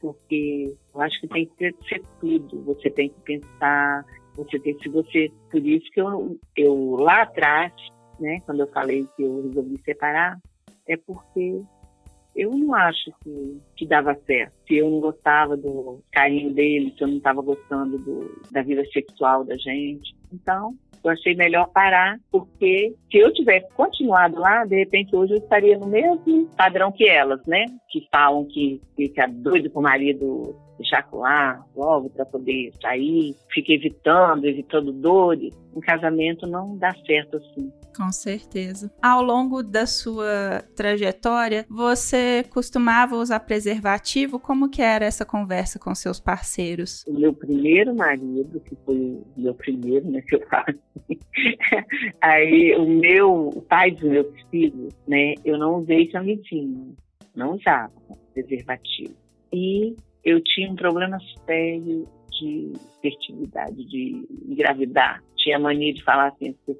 porque 0.00 0.74
eu 0.94 1.00
acho 1.00 1.20
que 1.20 1.28
tem 1.28 1.46
que 1.46 1.74
ser, 1.88 2.02
tudo. 2.20 2.62
Você 2.64 2.90
tem 2.90 3.10
que 3.10 3.20
pensar, 3.20 4.04
você 4.34 4.58
tem 4.58 4.74
que, 4.74 4.82
se 4.82 4.88
você, 4.88 5.30
por 5.50 5.64
isso 5.64 5.90
que 5.92 6.00
eu, 6.00 6.38
eu 6.56 6.96
lá 6.96 7.22
atrás, 7.22 7.72
né, 8.18 8.40
quando 8.46 8.60
eu 8.60 8.66
falei 8.68 9.06
que 9.16 9.22
eu 9.22 9.42
resolvi 9.42 9.78
separar, 9.84 10.38
é 10.90 10.96
porque 10.96 11.62
eu 12.34 12.50
não 12.50 12.74
acho 12.74 13.12
que, 13.22 13.60
que 13.76 13.86
dava 13.86 14.14
certo. 14.26 14.52
Se 14.66 14.76
eu 14.76 14.90
não 14.90 15.00
gostava 15.00 15.56
do 15.56 16.02
carinho 16.12 16.52
dele, 16.52 16.92
se 16.96 17.02
eu 17.02 17.08
não 17.08 17.16
estava 17.16 17.40
gostando 17.42 17.96
do, 17.98 18.42
da 18.50 18.62
vida 18.62 18.84
sexual 18.92 19.44
da 19.44 19.56
gente. 19.56 20.14
Então, 20.32 20.74
eu 21.02 21.10
achei 21.10 21.34
melhor 21.34 21.68
parar, 21.68 22.18
porque 22.30 22.94
se 23.10 23.18
eu 23.18 23.32
tivesse 23.32 23.72
continuado 23.74 24.38
lá, 24.38 24.64
de 24.64 24.76
repente 24.76 25.14
hoje 25.16 25.32
eu 25.32 25.38
estaria 25.38 25.78
no 25.78 25.86
mesmo 25.86 26.46
padrão 26.56 26.92
que 26.92 27.08
elas, 27.08 27.44
né? 27.46 27.64
Que 27.88 28.06
falam 28.12 28.44
que 28.44 28.80
fica 28.96 29.26
doido 29.26 29.70
com 29.70 29.80
o 29.80 29.82
marido 29.82 30.54
ejacular 30.78 31.64
logo 31.74 32.10
para 32.10 32.24
poder 32.24 32.72
sair, 32.80 33.34
fica 33.52 33.72
evitando, 33.72 34.44
evitando 34.44 34.92
dores. 34.92 35.54
Um 35.74 35.80
casamento 35.80 36.46
não 36.46 36.76
dá 36.76 36.94
certo 37.06 37.36
assim. 37.36 37.72
Com 37.96 38.10
certeza. 38.12 38.90
Ao 39.02 39.22
longo 39.22 39.62
da 39.62 39.86
sua 39.86 40.62
trajetória, 40.74 41.66
você 41.68 42.44
costumava 42.50 43.16
usar 43.16 43.40
preservativo? 43.40 44.38
Como 44.38 44.68
que 44.68 44.82
era 44.82 45.04
essa 45.04 45.24
conversa 45.24 45.78
com 45.78 45.94
seus 45.94 46.20
parceiros? 46.20 47.04
O 47.06 47.12
meu 47.12 47.32
primeiro 47.32 47.94
marido, 47.94 48.60
que 48.60 48.76
foi 48.84 48.96
o 48.96 49.24
meu 49.36 49.54
primeiro, 49.54 50.08
né, 50.10 50.22
que 50.22 50.36
eu. 50.36 50.40
Aí 52.20 52.74
o 52.76 52.86
meu, 52.86 53.48
o 53.48 53.62
pai 53.62 53.90
dos 53.90 54.02
meus 54.02 54.26
filhos, 54.50 54.94
né, 55.06 55.34
eu 55.44 55.58
não 55.58 55.80
usei 55.80 56.06
camisinha, 56.06 56.92
não 57.34 57.56
usava 57.56 57.92
preservativo. 58.32 59.14
E 59.52 59.96
eu 60.24 60.40
tinha 60.42 60.70
um 60.70 60.76
problema 60.76 61.18
sério 61.46 62.06
de 62.30 62.72
fertilidade, 63.02 63.84
de 63.86 64.24
engravidar. 64.48 65.22
Tinha 65.36 65.58
mania 65.58 65.92
de 65.92 66.02
falar 66.04 66.28
assim, 66.28 66.54
se 66.64 66.74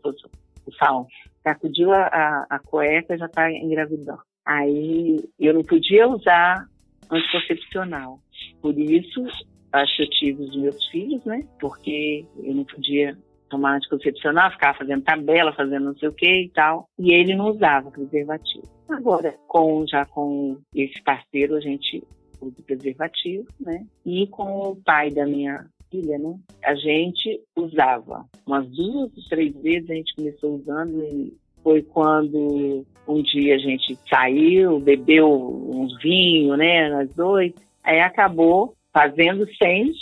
fosse 0.64 0.78
falam, 0.78 1.06
sacudiu 1.42 1.92
a, 1.92 2.02
a, 2.06 2.46
a 2.50 2.58
cueca 2.58 3.16
já 3.16 3.26
está 3.26 3.50
engravidando. 3.50 4.20
Aí 4.44 5.18
eu 5.38 5.54
não 5.54 5.62
podia 5.62 6.08
usar 6.08 6.66
anticoncepcional. 7.10 8.18
Por 8.60 8.78
isso, 8.78 9.24
acho 9.72 9.96
que 9.96 10.02
eu 10.02 10.10
tive 10.10 10.42
os 10.42 10.56
meus 10.56 10.86
filhos, 10.88 11.24
né? 11.24 11.46
Porque 11.60 12.24
eu 12.42 12.54
não 12.54 12.64
podia 12.64 13.16
tomar 13.48 13.76
anticoncepcional, 13.76 14.50
ficava 14.52 14.78
fazendo 14.78 15.02
tabela, 15.02 15.52
fazendo 15.52 15.86
não 15.86 15.96
sei 15.96 16.08
o 16.08 16.14
que 16.14 16.44
e 16.44 16.50
tal. 16.50 16.88
E 16.98 17.12
ele 17.12 17.34
não 17.34 17.50
usava 17.50 17.90
preservativo. 17.90 18.64
Agora, 18.88 19.34
com 19.46 19.84
já 19.86 20.04
com 20.06 20.58
esse 20.74 21.02
parceiro, 21.02 21.56
a 21.56 21.60
gente 21.60 22.02
usa 22.40 22.62
preservativo, 22.64 23.46
né? 23.60 23.84
E 24.06 24.26
com 24.28 24.70
o 24.70 24.76
pai 24.76 25.10
da 25.10 25.26
minha 25.26 25.66
filha, 25.90 26.18
né? 26.18 26.38
A 26.64 26.74
gente 26.74 27.42
usava 27.56 28.24
umas 28.46 28.68
duas, 28.68 29.10
três 29.28 29.54
vezes 29.60 29.90
a 29.90 29.94
gente 29.94 30.14
começou 30.14 30.56
usando 30.56 31.02
e 31.04 31.34
foi 31.62 31.82
quando 31.82 32.86
um 33.06 33.22
dia 33.22 33.56
a 33.56 33.58
gente 33.58 33.98
saiu, 34.08 34.78
bebeu 34.78 35.28
uns 35.28 35.96
vinhos, 36.00 36.56
né, 36.56 36.88
nós 36.88 37.12
dois, 37.14 37.52
aí 37.84 38.00
acabou 38.00 38.74
fazendo 38.92 39.46
sem 39.56 39.92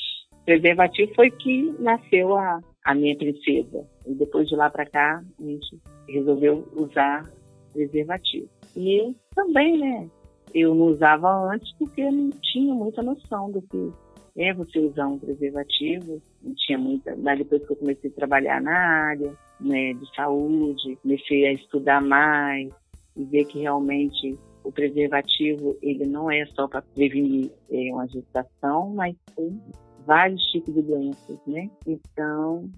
preservativo, 0.45 1.13
foi 1.15 1.31
que 1.31 1.75
nasceu 1.79 2.37
a, 2.37 2.61
a 2.85 2.95
minha 2.95 3.17
princesa. 3.17 3.87
E 4.07 4.15
depois 4.15 4.49
de 4.49 4.57
lá 4.57 4.71
para 4.71 4.87
cá, 4.87 5.23
a 5.39 5.43
gente 5.43 5.79
resolveu 6.09 6.67
usar 6.75 7.31
preservativo. 7.73 8.49
E 8.77 9.15
também, 9.35 9.79
né, 9.79 10.09
eu 10.55 10.75
não 10.75 10.87
usava 10.87 11.53
antes 11.53 11.71
porque 11.79 12.03
não 12.11 12.31
tinha 12.31 12.75
muita 12.75 13.03
noção 13.03 13.51
do 13.51 13.61
que 13.63 13.93
é 14.39 14.55
você 14.55 14.79
usar 14.79 15.09
um 15.09 15.19
preservativo. 15.19 16.23
Não 16.43 16.55
tinha 16.55 16.79
muita. 16.79 17.15
Mas 17.17 17.39
depois 17.39 17.67
que 17.67 17.73
eu 17.73 17.77
comecei 17.77 18.11
a 18.11 18.15
trabalhar 18.15 18.63
na 18.63 18.79
área 19.09 19.35
né, 19.61 19.93
de 19.93 20.15
saúde, 20.15 20.97
comecei 21.03 21.47
a 21.47 21.53
estudar 21.53 22.01
mais 22.01 22.71
e 23.17 23.25
ver 23.25 23.45
que 23.47 23.59
realmente 23.59 24.39
o 24.63 24.71
preservativo 24.71 25.77
ele 25.83 26.07
não 26.07 26.31
é 26.31 26.47
só 26.47 26.69
para 26.69 26.83
prevenir 26.83 27.51
é, 27.71 27.93
uma 27.93 28.07
gestação, 28.07 28.91
mas 28.95 29.17
tem 29.35 29.61
vários 30.07 30.43
tipos 30.51 30.75
de 30.75 30.83
doenças, 30.83 31.39
né? 31.47 31.69
Então, 31.87 32.71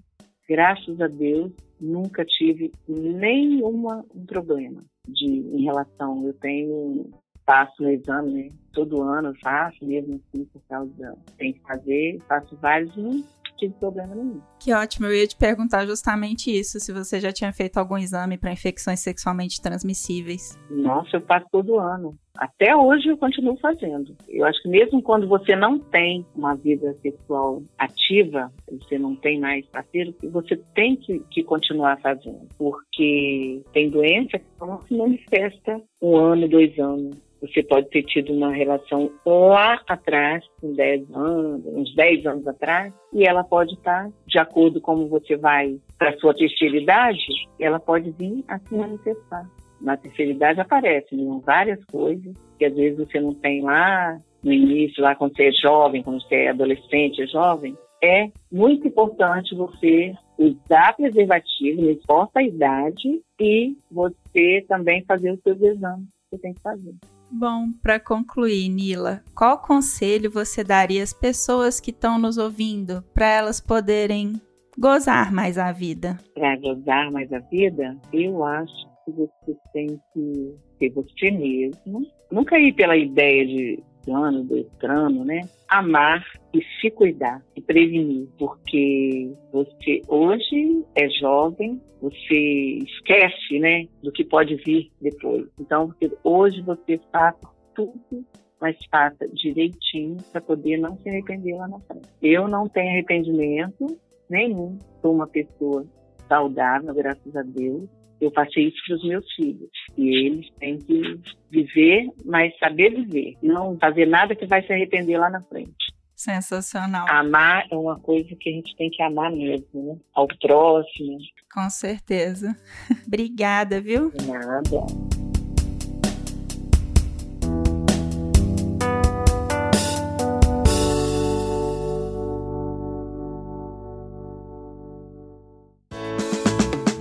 graças 0.47 0.99
a 0.99 1.07
Deus, 1.07 1.51
nunca 1.79 2.25
tive 2.25 2.71
nenhuma 2.87 4.03
um 4.15 4.25
problema 4.25 4.83
de 5.07 5.25
em 5.25 5.63
relação. 5.63 6.25
Eu 6.25 6.33
tenho 6.33 7.09
faço 7.45 7.83
o 7.83 7.89
exame, 7.89 8.31
né? 8.31 8.49
Todo 8.73 9.01
ano 9.01 9.33
faço, 9.41 9.85
mesmo 9.85 10.15
assim, 10.15 10.45
por 10.45 10.61
causa. 10.69 11.17
Tem 11.37 11.53
que 11.53 11.61
fazer, 11.61 12.21
faço 12.27 12.55
vários 12.57 12.95
e 12.95 13.01
não 13.01 13.23
tive 13.61 13.73
problema 13.75 14.15
nenhum. 14.15 14.41
Que 14.59 14.73
ótimo, 14.73 15.07
eu 15.07 15.13
ia 15.13 15.27
te 15.27 15.37
perguntar 15.37 15.85
justamente 15.85 16.51
isso, 16.51 16.79
se 16.79 16.91
você 16.91 17.19
já 17.19 17.31
tinha 17.31 17.53
feito 17.53 17.77
algum 17.77 17.97
exame 17.97 18.37
para 18.37 18.51
infecções 18.51 18.99
sexualmente 18.99 19.61
transmissíveis. 19.61 20.59
Nossa, 20.69 21.17
eu 21.17 21.21
faço 21.21 21.45
todo 21.51 21.79
ano. 21.79 22.15
Até 22.37 22.75
hoje 22.75 23.09
eu 23.09 23.17
continuo 23.17 23.57
fazendo. 23.57 24.15
Eu 24.27 24.45
acho 24.45 24.61
que 24.63 24.69
mesmo 24.69 25.01
quando 25.01 25.27
você 25.27 25.55
não 25.55 25.77
tem 25.77 26.25
uma 26.35 26.55
vida 26.55 26.93
sexual 27.01 27.61
ativa, 27.77 28.51
você 28.71 28.97
não 28.97 29.15
tem 29.15 29.39
mais 29.39 29.65
parceiro, 29.67 30.15
você 30.23 30.55
tem 30.73 30.95
que, 30.95 31.19
que 31.29 31.43
continuar 31.43 31.99
fazendo. 31.99 32.47
Porque 32.57 33.61
tem 33.73 33.89
doença 33.89 34.39
que 34.39 34.45
não 34.59 34.81
se 34.81 34.95
manifesta 34.95 35.81
um 36.01 36.15
ano, 36.15 36.47
dois 36.47 36.77
anos 36.79 37.30
você 37.41 37.63
pode 37.63 37.89
ter 37.89 38.03
tido 38.03 38.31
uma 38.31 38.51
relação 38.51 39.11
lá 39.25 39.81
atrás, 39.87 40.45
com 40.61 40.73
10 40.73 41.11
anos, 41.11 41.65
uns 41.65 41.95
10 41.95 42.25
anos 42.27 42.47
atrás, 42.47 42.93
e 43.11 43.25
ela 43.25 43.43
pode 43.43 43.73
estar, 43.73 44.09
de 44.27 44.37
acordo 44.37 44.79
com 44.79 44.91
como 44.91 45.07
você 45.07 45.37
vai 45.37 45.79
para 45.97 46.17
sua 46.17 46.33
terceira 46.33 46.75
idade, 46.75 47.25
ela 47.57 47.79
pode 47.79 48.11
vir 48.11 48.43
a 48.45 48.59
se 48.59 48.75
manifestar. 48.75 49.49
Na 49.79 49.95
terceira 49.95 50.31
idade 50.33 50.59
aparecem 50.59 51.39
várias 51.45 51.81
coisas 51.85 52.35
que 52.59 52.65
às 52.65 52.75
vezes 52.75 52.99
você 52.99 53.21
não 53.21 53.33
tem 53.33 53.61
lá 53.61 54.17
no 54.43 54.51
início, 54.51 55.01
lá 55.01 55.15
quando 55.15 55.33
você 55.33 55.47
é 55.47 55.51
jovem, 55.53 56.03
quando 56.03 56.21
você 56.21 56.35
é 56.35 56.49
adolescente, 56.49 57.21
é 57.21 57.27
jovem. 57.27 57.73
É 58.03 58.29
muito 58.51 58.85
importante 58.85 59.55
você 59.55 60.13
usar 60.37 60.93
preservativo, 60.97 61.83
não 61.83 61.91
importa 61.91 62.39
a 62.39 62.43
idade, 62.43 63.21
e 63.39 63.77
você 63.89 64.65
também 64.67 65.05
fazer 65.05 65.31
os 65.31 65.39
seus 65.41 65.61
exames 65.61 66.07
que 66.09 66.35
você 66.35 66.41
tem 66.41 66.53
que 66.53 66.61
fazer. 66.61 66.93
Bom, 67.31 67.71
para 67.81 67.99
concluir, 67.99 68.67
Nila, 68.67 69.23
qual 69.33 69.59
conselho 69.59 70.29
você 70.29 70.63
daria 70.63 71.01
às 71.01 71.13
pessoas 71.13 71.79
que 71.79 71.91
estão 71.91 72.19
nos 72.19 72.37
ouvindo 72.37 73.01
para 73.13 73.25
elas 73.25 73.61
poderem 73.61 74.33
gozar 74.77 75.31
mais 75.31 75.57
a 75.57 75.71
vida? 75.71 76.17
Para 76.33 76.57
gozar 76.57 77.09
mais 77.09 77.31
a 77.31 77.39
vida, 77.39 77.97
eu 78.11 78.43
acho 78.43 78.73
que 79.05 79.11
você 79.11 79.57
tem 79.73 79.87
que 80.13 80.55
ser 80.77 80.89
você 80.89 81.31
mesmo, 81.31 82.05
nunca 82.31 82.59
ir 82.59 82.73
pela 82.73 82.97
ideia 82.97 83.45
de 83.45 83.83
do 84.05 84.15
ano, 84.15 85.23
né? 85.23 85.41
Amar 85.67 86.23
e 86.53 86.61
se 86.79 86.91
cuidar 86.91 87.41
e 87.55 87.61
prevenir, 87.61 88.27
porque 88.37 89.31
você 89.51 90.01
hoje 90.07 90.83
é 90.95 91.09
jovem, 91.09 91.81
você 92.01 92.79
esquece, 92.85 93.59
né, 93.59 93.87
do 94.03 94.11
que 94.11 94.25
pode 94.25 94.55
vir 94.55 94.91
depois. 95.01 95.47
Então, 95.59 95.93
hoje 96.23 96.61
você 96.61 96.99
faz 97.11 97.35
tudo 97.73 98.25
mas 98.61 98.77
faça 98.91 99.27
direitinho 99.33 100.17
para 100.31 100.39
poder 100.39 100.77
não 100.77 100.95
se 100.97 101.09
arrepender 101.09 101.55
lá 101.55 101.67
na 101.67 101.79
frente. 101.79 102.07
Eu 102.21 102.47
não 102.47 102.69
tenho 102.69 102.91
arrependimento 102.91 103.99
nenhum. 104.29 104.77
Sou 105.01 105.15
uma 105.15 105.25
pessoa 105.25 105.83
saudável, 106.29 106.93
graças 106.93 107.35
a 107.35 107.41
Deus. 107.41 107.89
Eu 108.21 108.29
passei 108.29 108.67
isso 108.67 108.77
para 108.85 108.95
os 108.97 109.03
meus 109.03 109.33
filhos. 109.33 109.69
E 109.97 110.27
eles 110.27 110.47
têm 110.59 110.77
que 110.77 111.19
viver, 111.49 112.07
mas 112.23 112.55
saber 112.59 112.91
viver. 112.91 113.35
Não 113.41 113.75
fazer 113.79 114.05
nada 114.05 114.35
que 114.35 114.45
vai 114.45 114.61
se 114.61 114.71
arrepender 114.71 115.19
lá 115.19 115.29
na 115.29 115.41
frente. 115.41 115.91
Sensacional. 116.15 117.07
Amar 117.09 117.65
é 117.71 117.75
uma 117.75 117.99
coisa 117.99 118.29
que 118.39 118.47
a 118.47 118.53
gente 118.53 118.75
tem 118.75 118.91
que 118.91 119.01
amar 119.01 119.31
mesmo, 119.31 119.65
né? 119.73 119.97
Ao 120.13 120.27
próximo. 120.27 121.17
Com 121.51 121.67
certeza. 121.71 122.55
Obrigada, 123.07 123.81
viu? 123.81 124.13
Nada. 124.27 124.85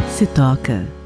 Se 0.09 0.27
toca. 0.35 1.00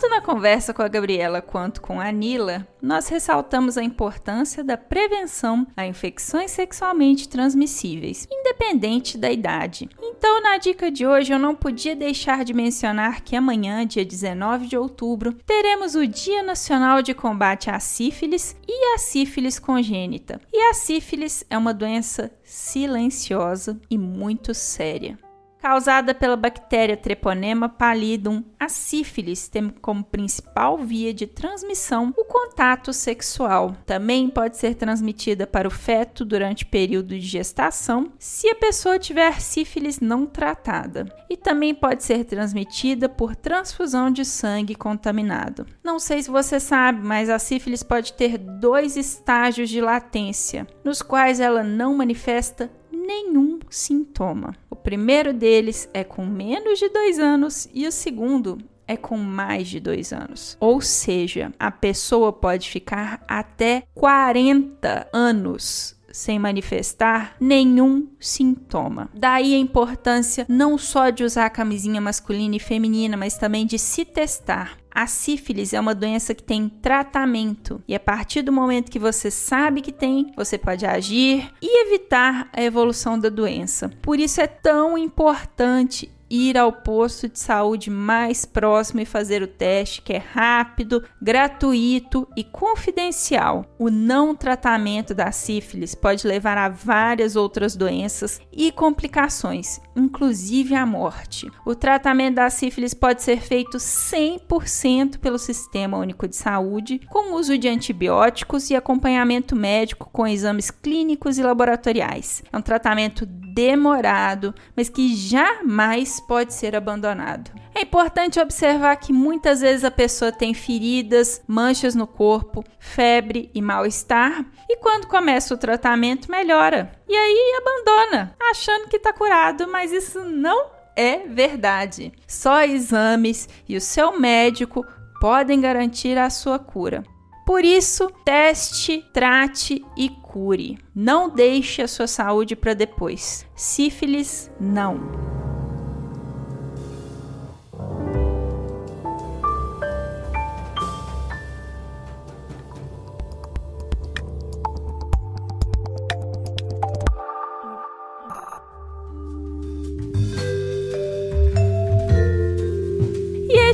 Tanto 0.00 0.10
na 0.10 0.20
conversa 0.20 0.72
com 0.72 0.80
a 0.80 0.86
Gabriela 0.86 1.42
quanto 1.42 1.82
com 1.82 2.00
a 2.00 2.12
Nila, 2.12 2.64
nós 2.80 3.08
ressaltamos 3.08 3.76
a 3.76 3.82
importância 3.82 4.62
da 4.62 4.76
prevenção 4.76 5.66
a 5.76 5.84
infecções 5.88 6.52
sexualmente 6.52 7.28
transmissíveis, 7.28 8.24
independente 8.30 9.18
da 9.18 9.28
idade. 9.28 9.88
Então, 10.00 10.40
na 10.40 10.56
dica 10.56 10.88
de 10.88 11.04
hoje, 11.04 11.32
eu 11.32 11.38
não 11.38 11.52
podia 11.52 11.96
deixar 11.96 12.44
de 12.44 12.54
mencionar 12.54 13.22
que 13.22 13.34
amanhã, 13.34 13.84
dia 13.84 14.04
19 14.04 14.68
de 14.68 14.76
outubro, 14.76 15.32
teremos 15.44 15.96
o 15.96 16.06
Dia 16.06 16.44
Nacional 16.44 17.02
de 17.02 17.12
Combate 17.12 17.68
à 17.68 17.80
Sífilis 17.80 18.54
e 18.68 18.94
à 18.94 18.98
Sífilis 18.98 19.58
Congênita. 19.58 20.40
E 20.52 20.70
a 20.70 20.74
sífilis 20.74 21.44
é 21.50 21.58
uma 21.58 21.74
doença 21.74 22.30
silenciosa 22.44 23.80
e 23.90 23.98
muito 23.98 24.54
séria 24.54 25.18
causada 25.60 26.14
pela 26.14 26.36
bactéria 26.36 26.96
Treponema 26.96 27.68
pallidum, 27.68 28.42
a 28.58 28.68
sífilis 28.68 29.48
tem 29.48 29.68
como 29.68 30.04
principal 30.04 30.78
via 30.78 31.12
de 31.12 31.26
transmissão 31.26 32.14
o 32.16 32.24
contato 32.24 32.92
sexual. 32.92 33.76
Também 33.84 34.28
pode 34.28 34.56
ser 34.56 34.74
transmitida 34.74 35.46
para 35.46 35.68
o 35.68 35.70
feto 35.70 36.24
durante 36.24 36.64
o 36.64 36.68
período 36.68 37.08
de 37.08 37.20
gestação, 37.20 38.12
se 38.18 38.48
a 38.48 38.54
pessoa 38.54 38.98
tiver 38.98 39.40
sífilis 39.40 40.00
não 40.00 40.26
tratada. 40.26 41.06
E 41.28 41.36
também 41.36 41.74
pode 41.74 42.04
ser 42.04 42.24
transmitida 42.24 43.08
por 43.08 43.36
transfusão 43.36 44.10
de 44.10 44.24
sangue 44.24 44.74
contaminado. 44.74 45.66
Não 45.84 45.98
sei 45.98 46.22
se 46.22 46.30
você 46.30 46.58
sabe, 46.58 47.04
mas 47.04 47.28
a 47.28 47.38
sífilis 47.38 47.82
pode 47.82 48.12
ter 48.12 48.38
dois 48.38 48.96
estágios 48.96 49.68
de 49.68 49.80
latência, 49.80 50.66
nos 50.84 51.02
quais 51.02 51.40
ela 51.40 51.62
não 51.62 51.94
manifesta 51.94 52.70
nenhum 52.90 53.58
sintoma. 53.70 54.54
O 54.78 54.80
primeiro 54.80 55.34
deles 55.34 55.90
é 55.92 56.04
com 56.04 56.24
menos 56.24 56.78
de 56.78 56.88
dois 56.88 57.18
anos 57.18 57.68
e 57.74 57.84
o 57.86 57.90
segundo 57.90 58.58
é 58.86 58.96
com 58.96 59.18
mais 59.18 59.66
de 59.66 59.80
dois 59.80 60.12
anos. 60.12 60.56
Ou 60.60 60.80
seja, 60.80 61.52
a 61.58 61.70
pessoa 61.70 62.32
pode 62.32 62.70
ficar 62.70 63.22
até 63.26 63.82
40 63.92 65.08
anos 65.12 65.97
sem 66.12 66.38
manifestar 66.38 67.36
nenhum 67.40 68.08
sintoma. 68.18 69.08
Daí 69.14 69.54
a 69.54 69.58
importância 69.58 70.46
não 70.48 70.78
só 70.78 71.10
de 71.10 71.24
usar 71.24 71.46
a 71.46 71.50
camisinha 71.50 72.00
masculina 72.00 72.56
e 72.56 72.60
feminina, 72.60 73.16
mas 73.16 73.36
também 73.36 73.66
de 73.66 73.78
se 73.78 74.04
testar. 74.04 74.78
A 74.90 75.06
sífilis 75.06 75.72
é 75.72 75.78
uma 75.78 75.94
doença 75.94 76.34
que 76.34 76.42
tem 76.42 76.68
tratamento 76.68 77.80
e 77.86 77.94
a 77.94 78.00
partir 78.00 78.42
do 78.42 78.50
momento 78.50 78.90
que 78.90 78.98
você 78.98 79.30
sabe 79.30 79.80
que 79.80 79.92
tem, 79.92 80.32
você 80.36 80.58
pode 80.58 80.84
agir 80.84 81.50
e 81.62 81.86
evitar 81.86 82.48
a 82.52 82.62
evolução 82.62 83.16
da 83.16 83.28
doença. 83.28 83.90
Por 84.02 84.18
isso 84.18 84.40
é 84.40 84.48
tão 84.48 84.98
importante 84.98 86.10
ir 86.30 86.56
ao 86.56 86.72
posto 86.72 87.28
de 87.28 87.38
saúde 87.38 87.90
mais 87.90 88.44
próximo 88.44 89.00
e 89.00 89.06
fazer 89.06 89.42
o 89.42 89.46
teste, 89.46 90.02
que 90.02 90.12
é 90.12 90.18
rápido, 90.18 91.02
gratuito 91.20 92.28
e 92.36 92.44
confidencial. 92.44 93.64
O 93.78 93.90
não 93.90 94.34
tratamento 94.34 95.14
da 95.14 95.32
sífilis 95.32 95.94
pode 95.94 96.26
levar 96.26 96.58
a 96.58 96.68
várias 96.68 97.36
outras 97.36 97.76
doenças 97.76 98.40
e 98.52 98.70
complicações, 98.72 99.80
inclusive 99.96 100.74
a 100.74 100.84
morte. 100.84 101.50
O 101.64 101.74
tratamento 101.74 102.36
da 102.36 102.50
sífilis 102.50 102.94
pode 102.94 103.22
ser 103.22 103.40
feito 103.40 103.78
100% 103.78 105.18
pelo 105.18 105.38
Sistema 105.38 105.96
Único 105.96 106.28
de 106.28 106.36
Saúde, 106.36 107.00
com 107.10 107.34
uso 107.34 107.56
de 107.56 107.68
antibióticos 107.68 108.70
e 108.70 108.76
acompanhamento 108.76 109.56
médico 109.56 110.10
com 110.12 110.26
exames 110.26 110.70
clínicos 110.70 111.38
e 111.38 111.42
laboratoriais. 111.42 112.42
É 112.52 112.56
um 112.56 112.62
tratamento 112.62 113.26
demorado, 113.58 114.54
mas 114.76 114.88
que 114.88 115.16
jamais 115.16 116.20
pode 116.20 116.54
ser 116.54 116.76
abandonado. 116.76 117.50
É 117.74 117.82
importante 117.82 118.38
observar 118.38 118.94
que 118.94 119.12
muitas 119.12 119.62
vezes 119.62 119.82
a 119.82 119.90
pessoa 119.90 120.30
tem 120.30 120.54
feridas, 120.54 121.42
manchas 121.44 121.96
no 121.96 122.06
corpo, 122.06 122.62
febre 122.78 123.50
e 123.52 123.60
mal-estar, 123.60 124.46
e 124.68 124.76
quando 124.76 125.08
começa 125.08 125.52
o 125.52 125.58
tratamento 125.58 126.30
melhora. 126.30 126.92
E 127.08 127.16
aí 127.16 127.60
abandona, 127.60 128.36
achando 128.48 128.88
que 128.88 128.96
está 128.96 129.12
curado, 129.12 129.66
mas 129.66 129.90
isso 129.90 130.22
não 130.22 130.70
é 130.94 131.26
verdade. 131.26 132.12
Só 132.28 132.62
exames 132.62 133.48
e 133.68 133.76
o 133.76 133.80
seu 133.80 134.20
médico 134.20 134.86
podem 135.20 135.60
garantir 135.60 136.16
a 136.16 136.30
sua 136.30 136.60
cura. 136.60 137.02
Por 137.48 137.64
isso, 137.64 138.10
teste, 138.26 139.02
trate 139.10 139.82
e 139.96 140.10
cure. 140.10 140.78
Não 140.94 141.30
deixe 141.30 141.80
a 141.80 141.88
sua 141.88 142.06
saúde 142.06 142.54
para 142.54 142.74
depois. 142.74 143.46
Sífilis, 143.56 144.50
não. 144.60 145.47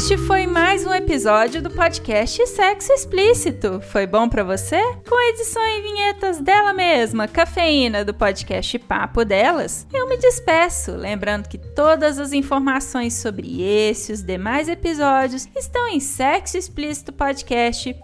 Este 0.04 0.18
foi 0.18 0.46
mais 0.46 0.86
um 0.86 0.92
episódio 0.92 1.62
do 1.62 1.70
podcast 1.70 2.46
Sexo 2.48 2.92
Explícito. 2.92 3.80
Foi 3.80 4.06
bom 4.06 4.28
para 4.28 4.44
você? 4.44 4.78
Com 5.08 5.30
edição 5.30 5.62
e 5.62 5.80
vinhetas 5.80 6.42
dela 6.42 6.74
mesma, 6.74 7.26
Cafeína, 7.26 8.04
do 8.04 8.12
podcast 8.12 8.78
Papo 8.80 9.24
Delas, 9.24 9.86
eu 9.90 10.06
me 10.06 10.18
despeço, 10.18 10.94
lembrando 10.94 11.48
que 11.48 11.56
todas 11.56 12.18
as 12.18 12.34
informações 12.34 13.14
sobre 13.14 13.62
esse 13.62 14.12
e 14.12 14.14
os 14.14 14.22
demais 14.22 14.68
episódios 14.68 15.48
estão 15.56 15.88
em 15.88 16.00
Sexo 16.00 16.58
Explícito 16.58 17.10
Podcast 17.10 17.96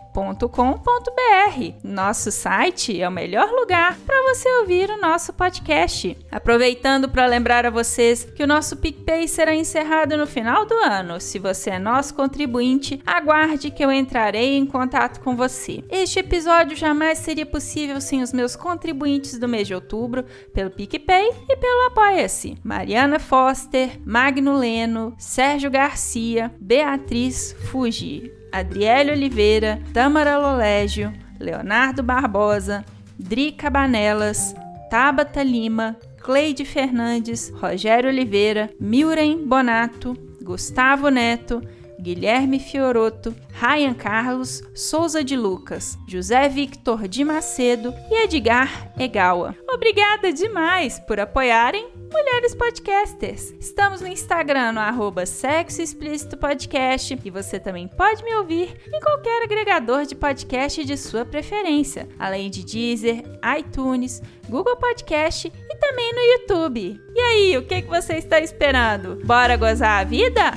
com.br 0.49 1.75
Nosso 1.83 2.31
site 2.31 3.01
é 3.01 3.09
o 3.09 3.13
melhor 3.13 3.49
lugar 3.51 3.97
para 4.07 4.23
você 4.29 4.49
ouvir 4.61 4.91
o 4.91 5.01
nosso 5.01 5.33
podcast. 5.33 6.17
Aproveitando 6.31 7.09
para 7.09 7.27
lembrar 7.27 7.65
a 7.65 7.71
vocês 7.71 8.25
que 8.25 8.43
o 8.43 8.47
nosso 8.47 8.77
PicPay 8.77 9.29
será 9.29 9.55
encerrado 9.55 10.17
no 10.17 10.27
final 10.27 10.67
do 10.67 10.75
ano. 10.75 11.21
Se 11.21 11.39
você 11.39 11.71
é 11.71 11.79
nosso 11.79 12.15
contribuinte, 12.15 13.01
aguarde 13.07 13.71
que 13.71 13.85
eu 13.85 13.93
entrarei 13.93 14.57
em 14.57 14.67
contato 14.67 15.21
com 15.21 15.37
você. 15.37 15.85
Este 15.89 16.19
episódio 16.19 16.77
jamais 16.77 17.19
seria 17.19 17.47
possível 17.47 18.01
sem 18.01 18.23
os 18.23 18.33
meus 18.33 18.57
contribuintes 18.57 19.39
do 19.39 19.49
mês 19.49 19.67
de 19.67 19.75
outubro, 19.75 20.25
pelo 20.53 20.71
PicPay 20.71 21.31
e 21.49 21.57
pelo 21.57 21.87
Apoia-se. 21.87 22.57
Mariana 22.65 23.19
Foster, 23.19 23.99
Magno 24.05 24.57
Leno, 24.57 25.15
Sérgio 25.19 25.71
Garcia, 25.71 26.53
Beatriz 26.61 27.55
Fuji. 27.71 28.40
Adriele 28.53 29.13
Oliveira, 29.13 29.81
Tamara 29.93 30.37
Lolégio, 30.39 31.13
Leonardo 31.39 32.03
Barbosa, 32.03 32.85
Dri 33.19 33.53
Cabanelas, 33.53 34.55
Tabata 34.91 35.43
Lima, 35.43 35.97
Cleide 36.23 36.65
Fernandes, 36.65 37.51
Rogério 37.51 38.11
Oliveira, 38.11 38.71
Milren 38.79 39.47
Bonato, 39.47 40.17
Gustavo 40.43 41.09
Neto, 41.09 41.63
Guilherme 42.01 42.59
Fioroto, 42.59 43.35
Ryan 43.53 43.95
Carlos, 43.95 44.63
Souza 44.75 45.23
de 45.23 45.37
Lucas, 45.37 45.99
José 46.09 46.49
Victor 46.49 47.07
de 47.07 47.25
Macedo 47.25 47.95
e 48.11 48.25
Edgar 48.25 48.93
Egawa. 48.99 49.55
Obrigada 49.69 50.33
demais 50.33 50.99
por 50.99 51.21
apoiarem 51.21 52.01
Mulheres 52.13 52.55
Podcasters. 52.57 53.55
Estamos 53.61 54.01
no 54.01 54.09
Instagram 54.09 54.73
no 54.73 54.81
arroba 54.81 55.25
Sexo 55.25 55.81
Explícito 55.81 56.37
Podcast 56.37 57.17
e 57.25 57.31
você 57.31 57.61
também 57.61 57.87
pode 57.87 58.25
me 58.25 58.35
ouvir 58.35 58.75
em 58.93 59.01
qualquer 59.01 59.45
agregador 59.45 60.05
de 60.05 60.17
podcast 60.17 60.85
de 60.85 60.97
sua 60.97 61.25
preferência, 61.25 62.09
além 62.19 62.51
de 62.51 62.65
Deezer, 62.65 63.23
iTunes, 63.59 64.21
Google 64.49 64.77
Podcast 64.77 65.47
e 65.47 65.77
também 65.77 66.13
no 66.13 66.21
YouTube. 66.21 67.01
E 67.15 67.21
aí, 67.21 67.57
o 67.57 67.63
que, 67.63 67.83
que 67.83 67.89
você 67.89 68.15
está 68.15 68.41
esperando? 68.41 69.17
Bora 69.25 69.57
gozar 69.57 70.01
a 70.01 70.05
vida? 70.05 70.53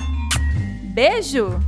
Beijo! 0.94 1.60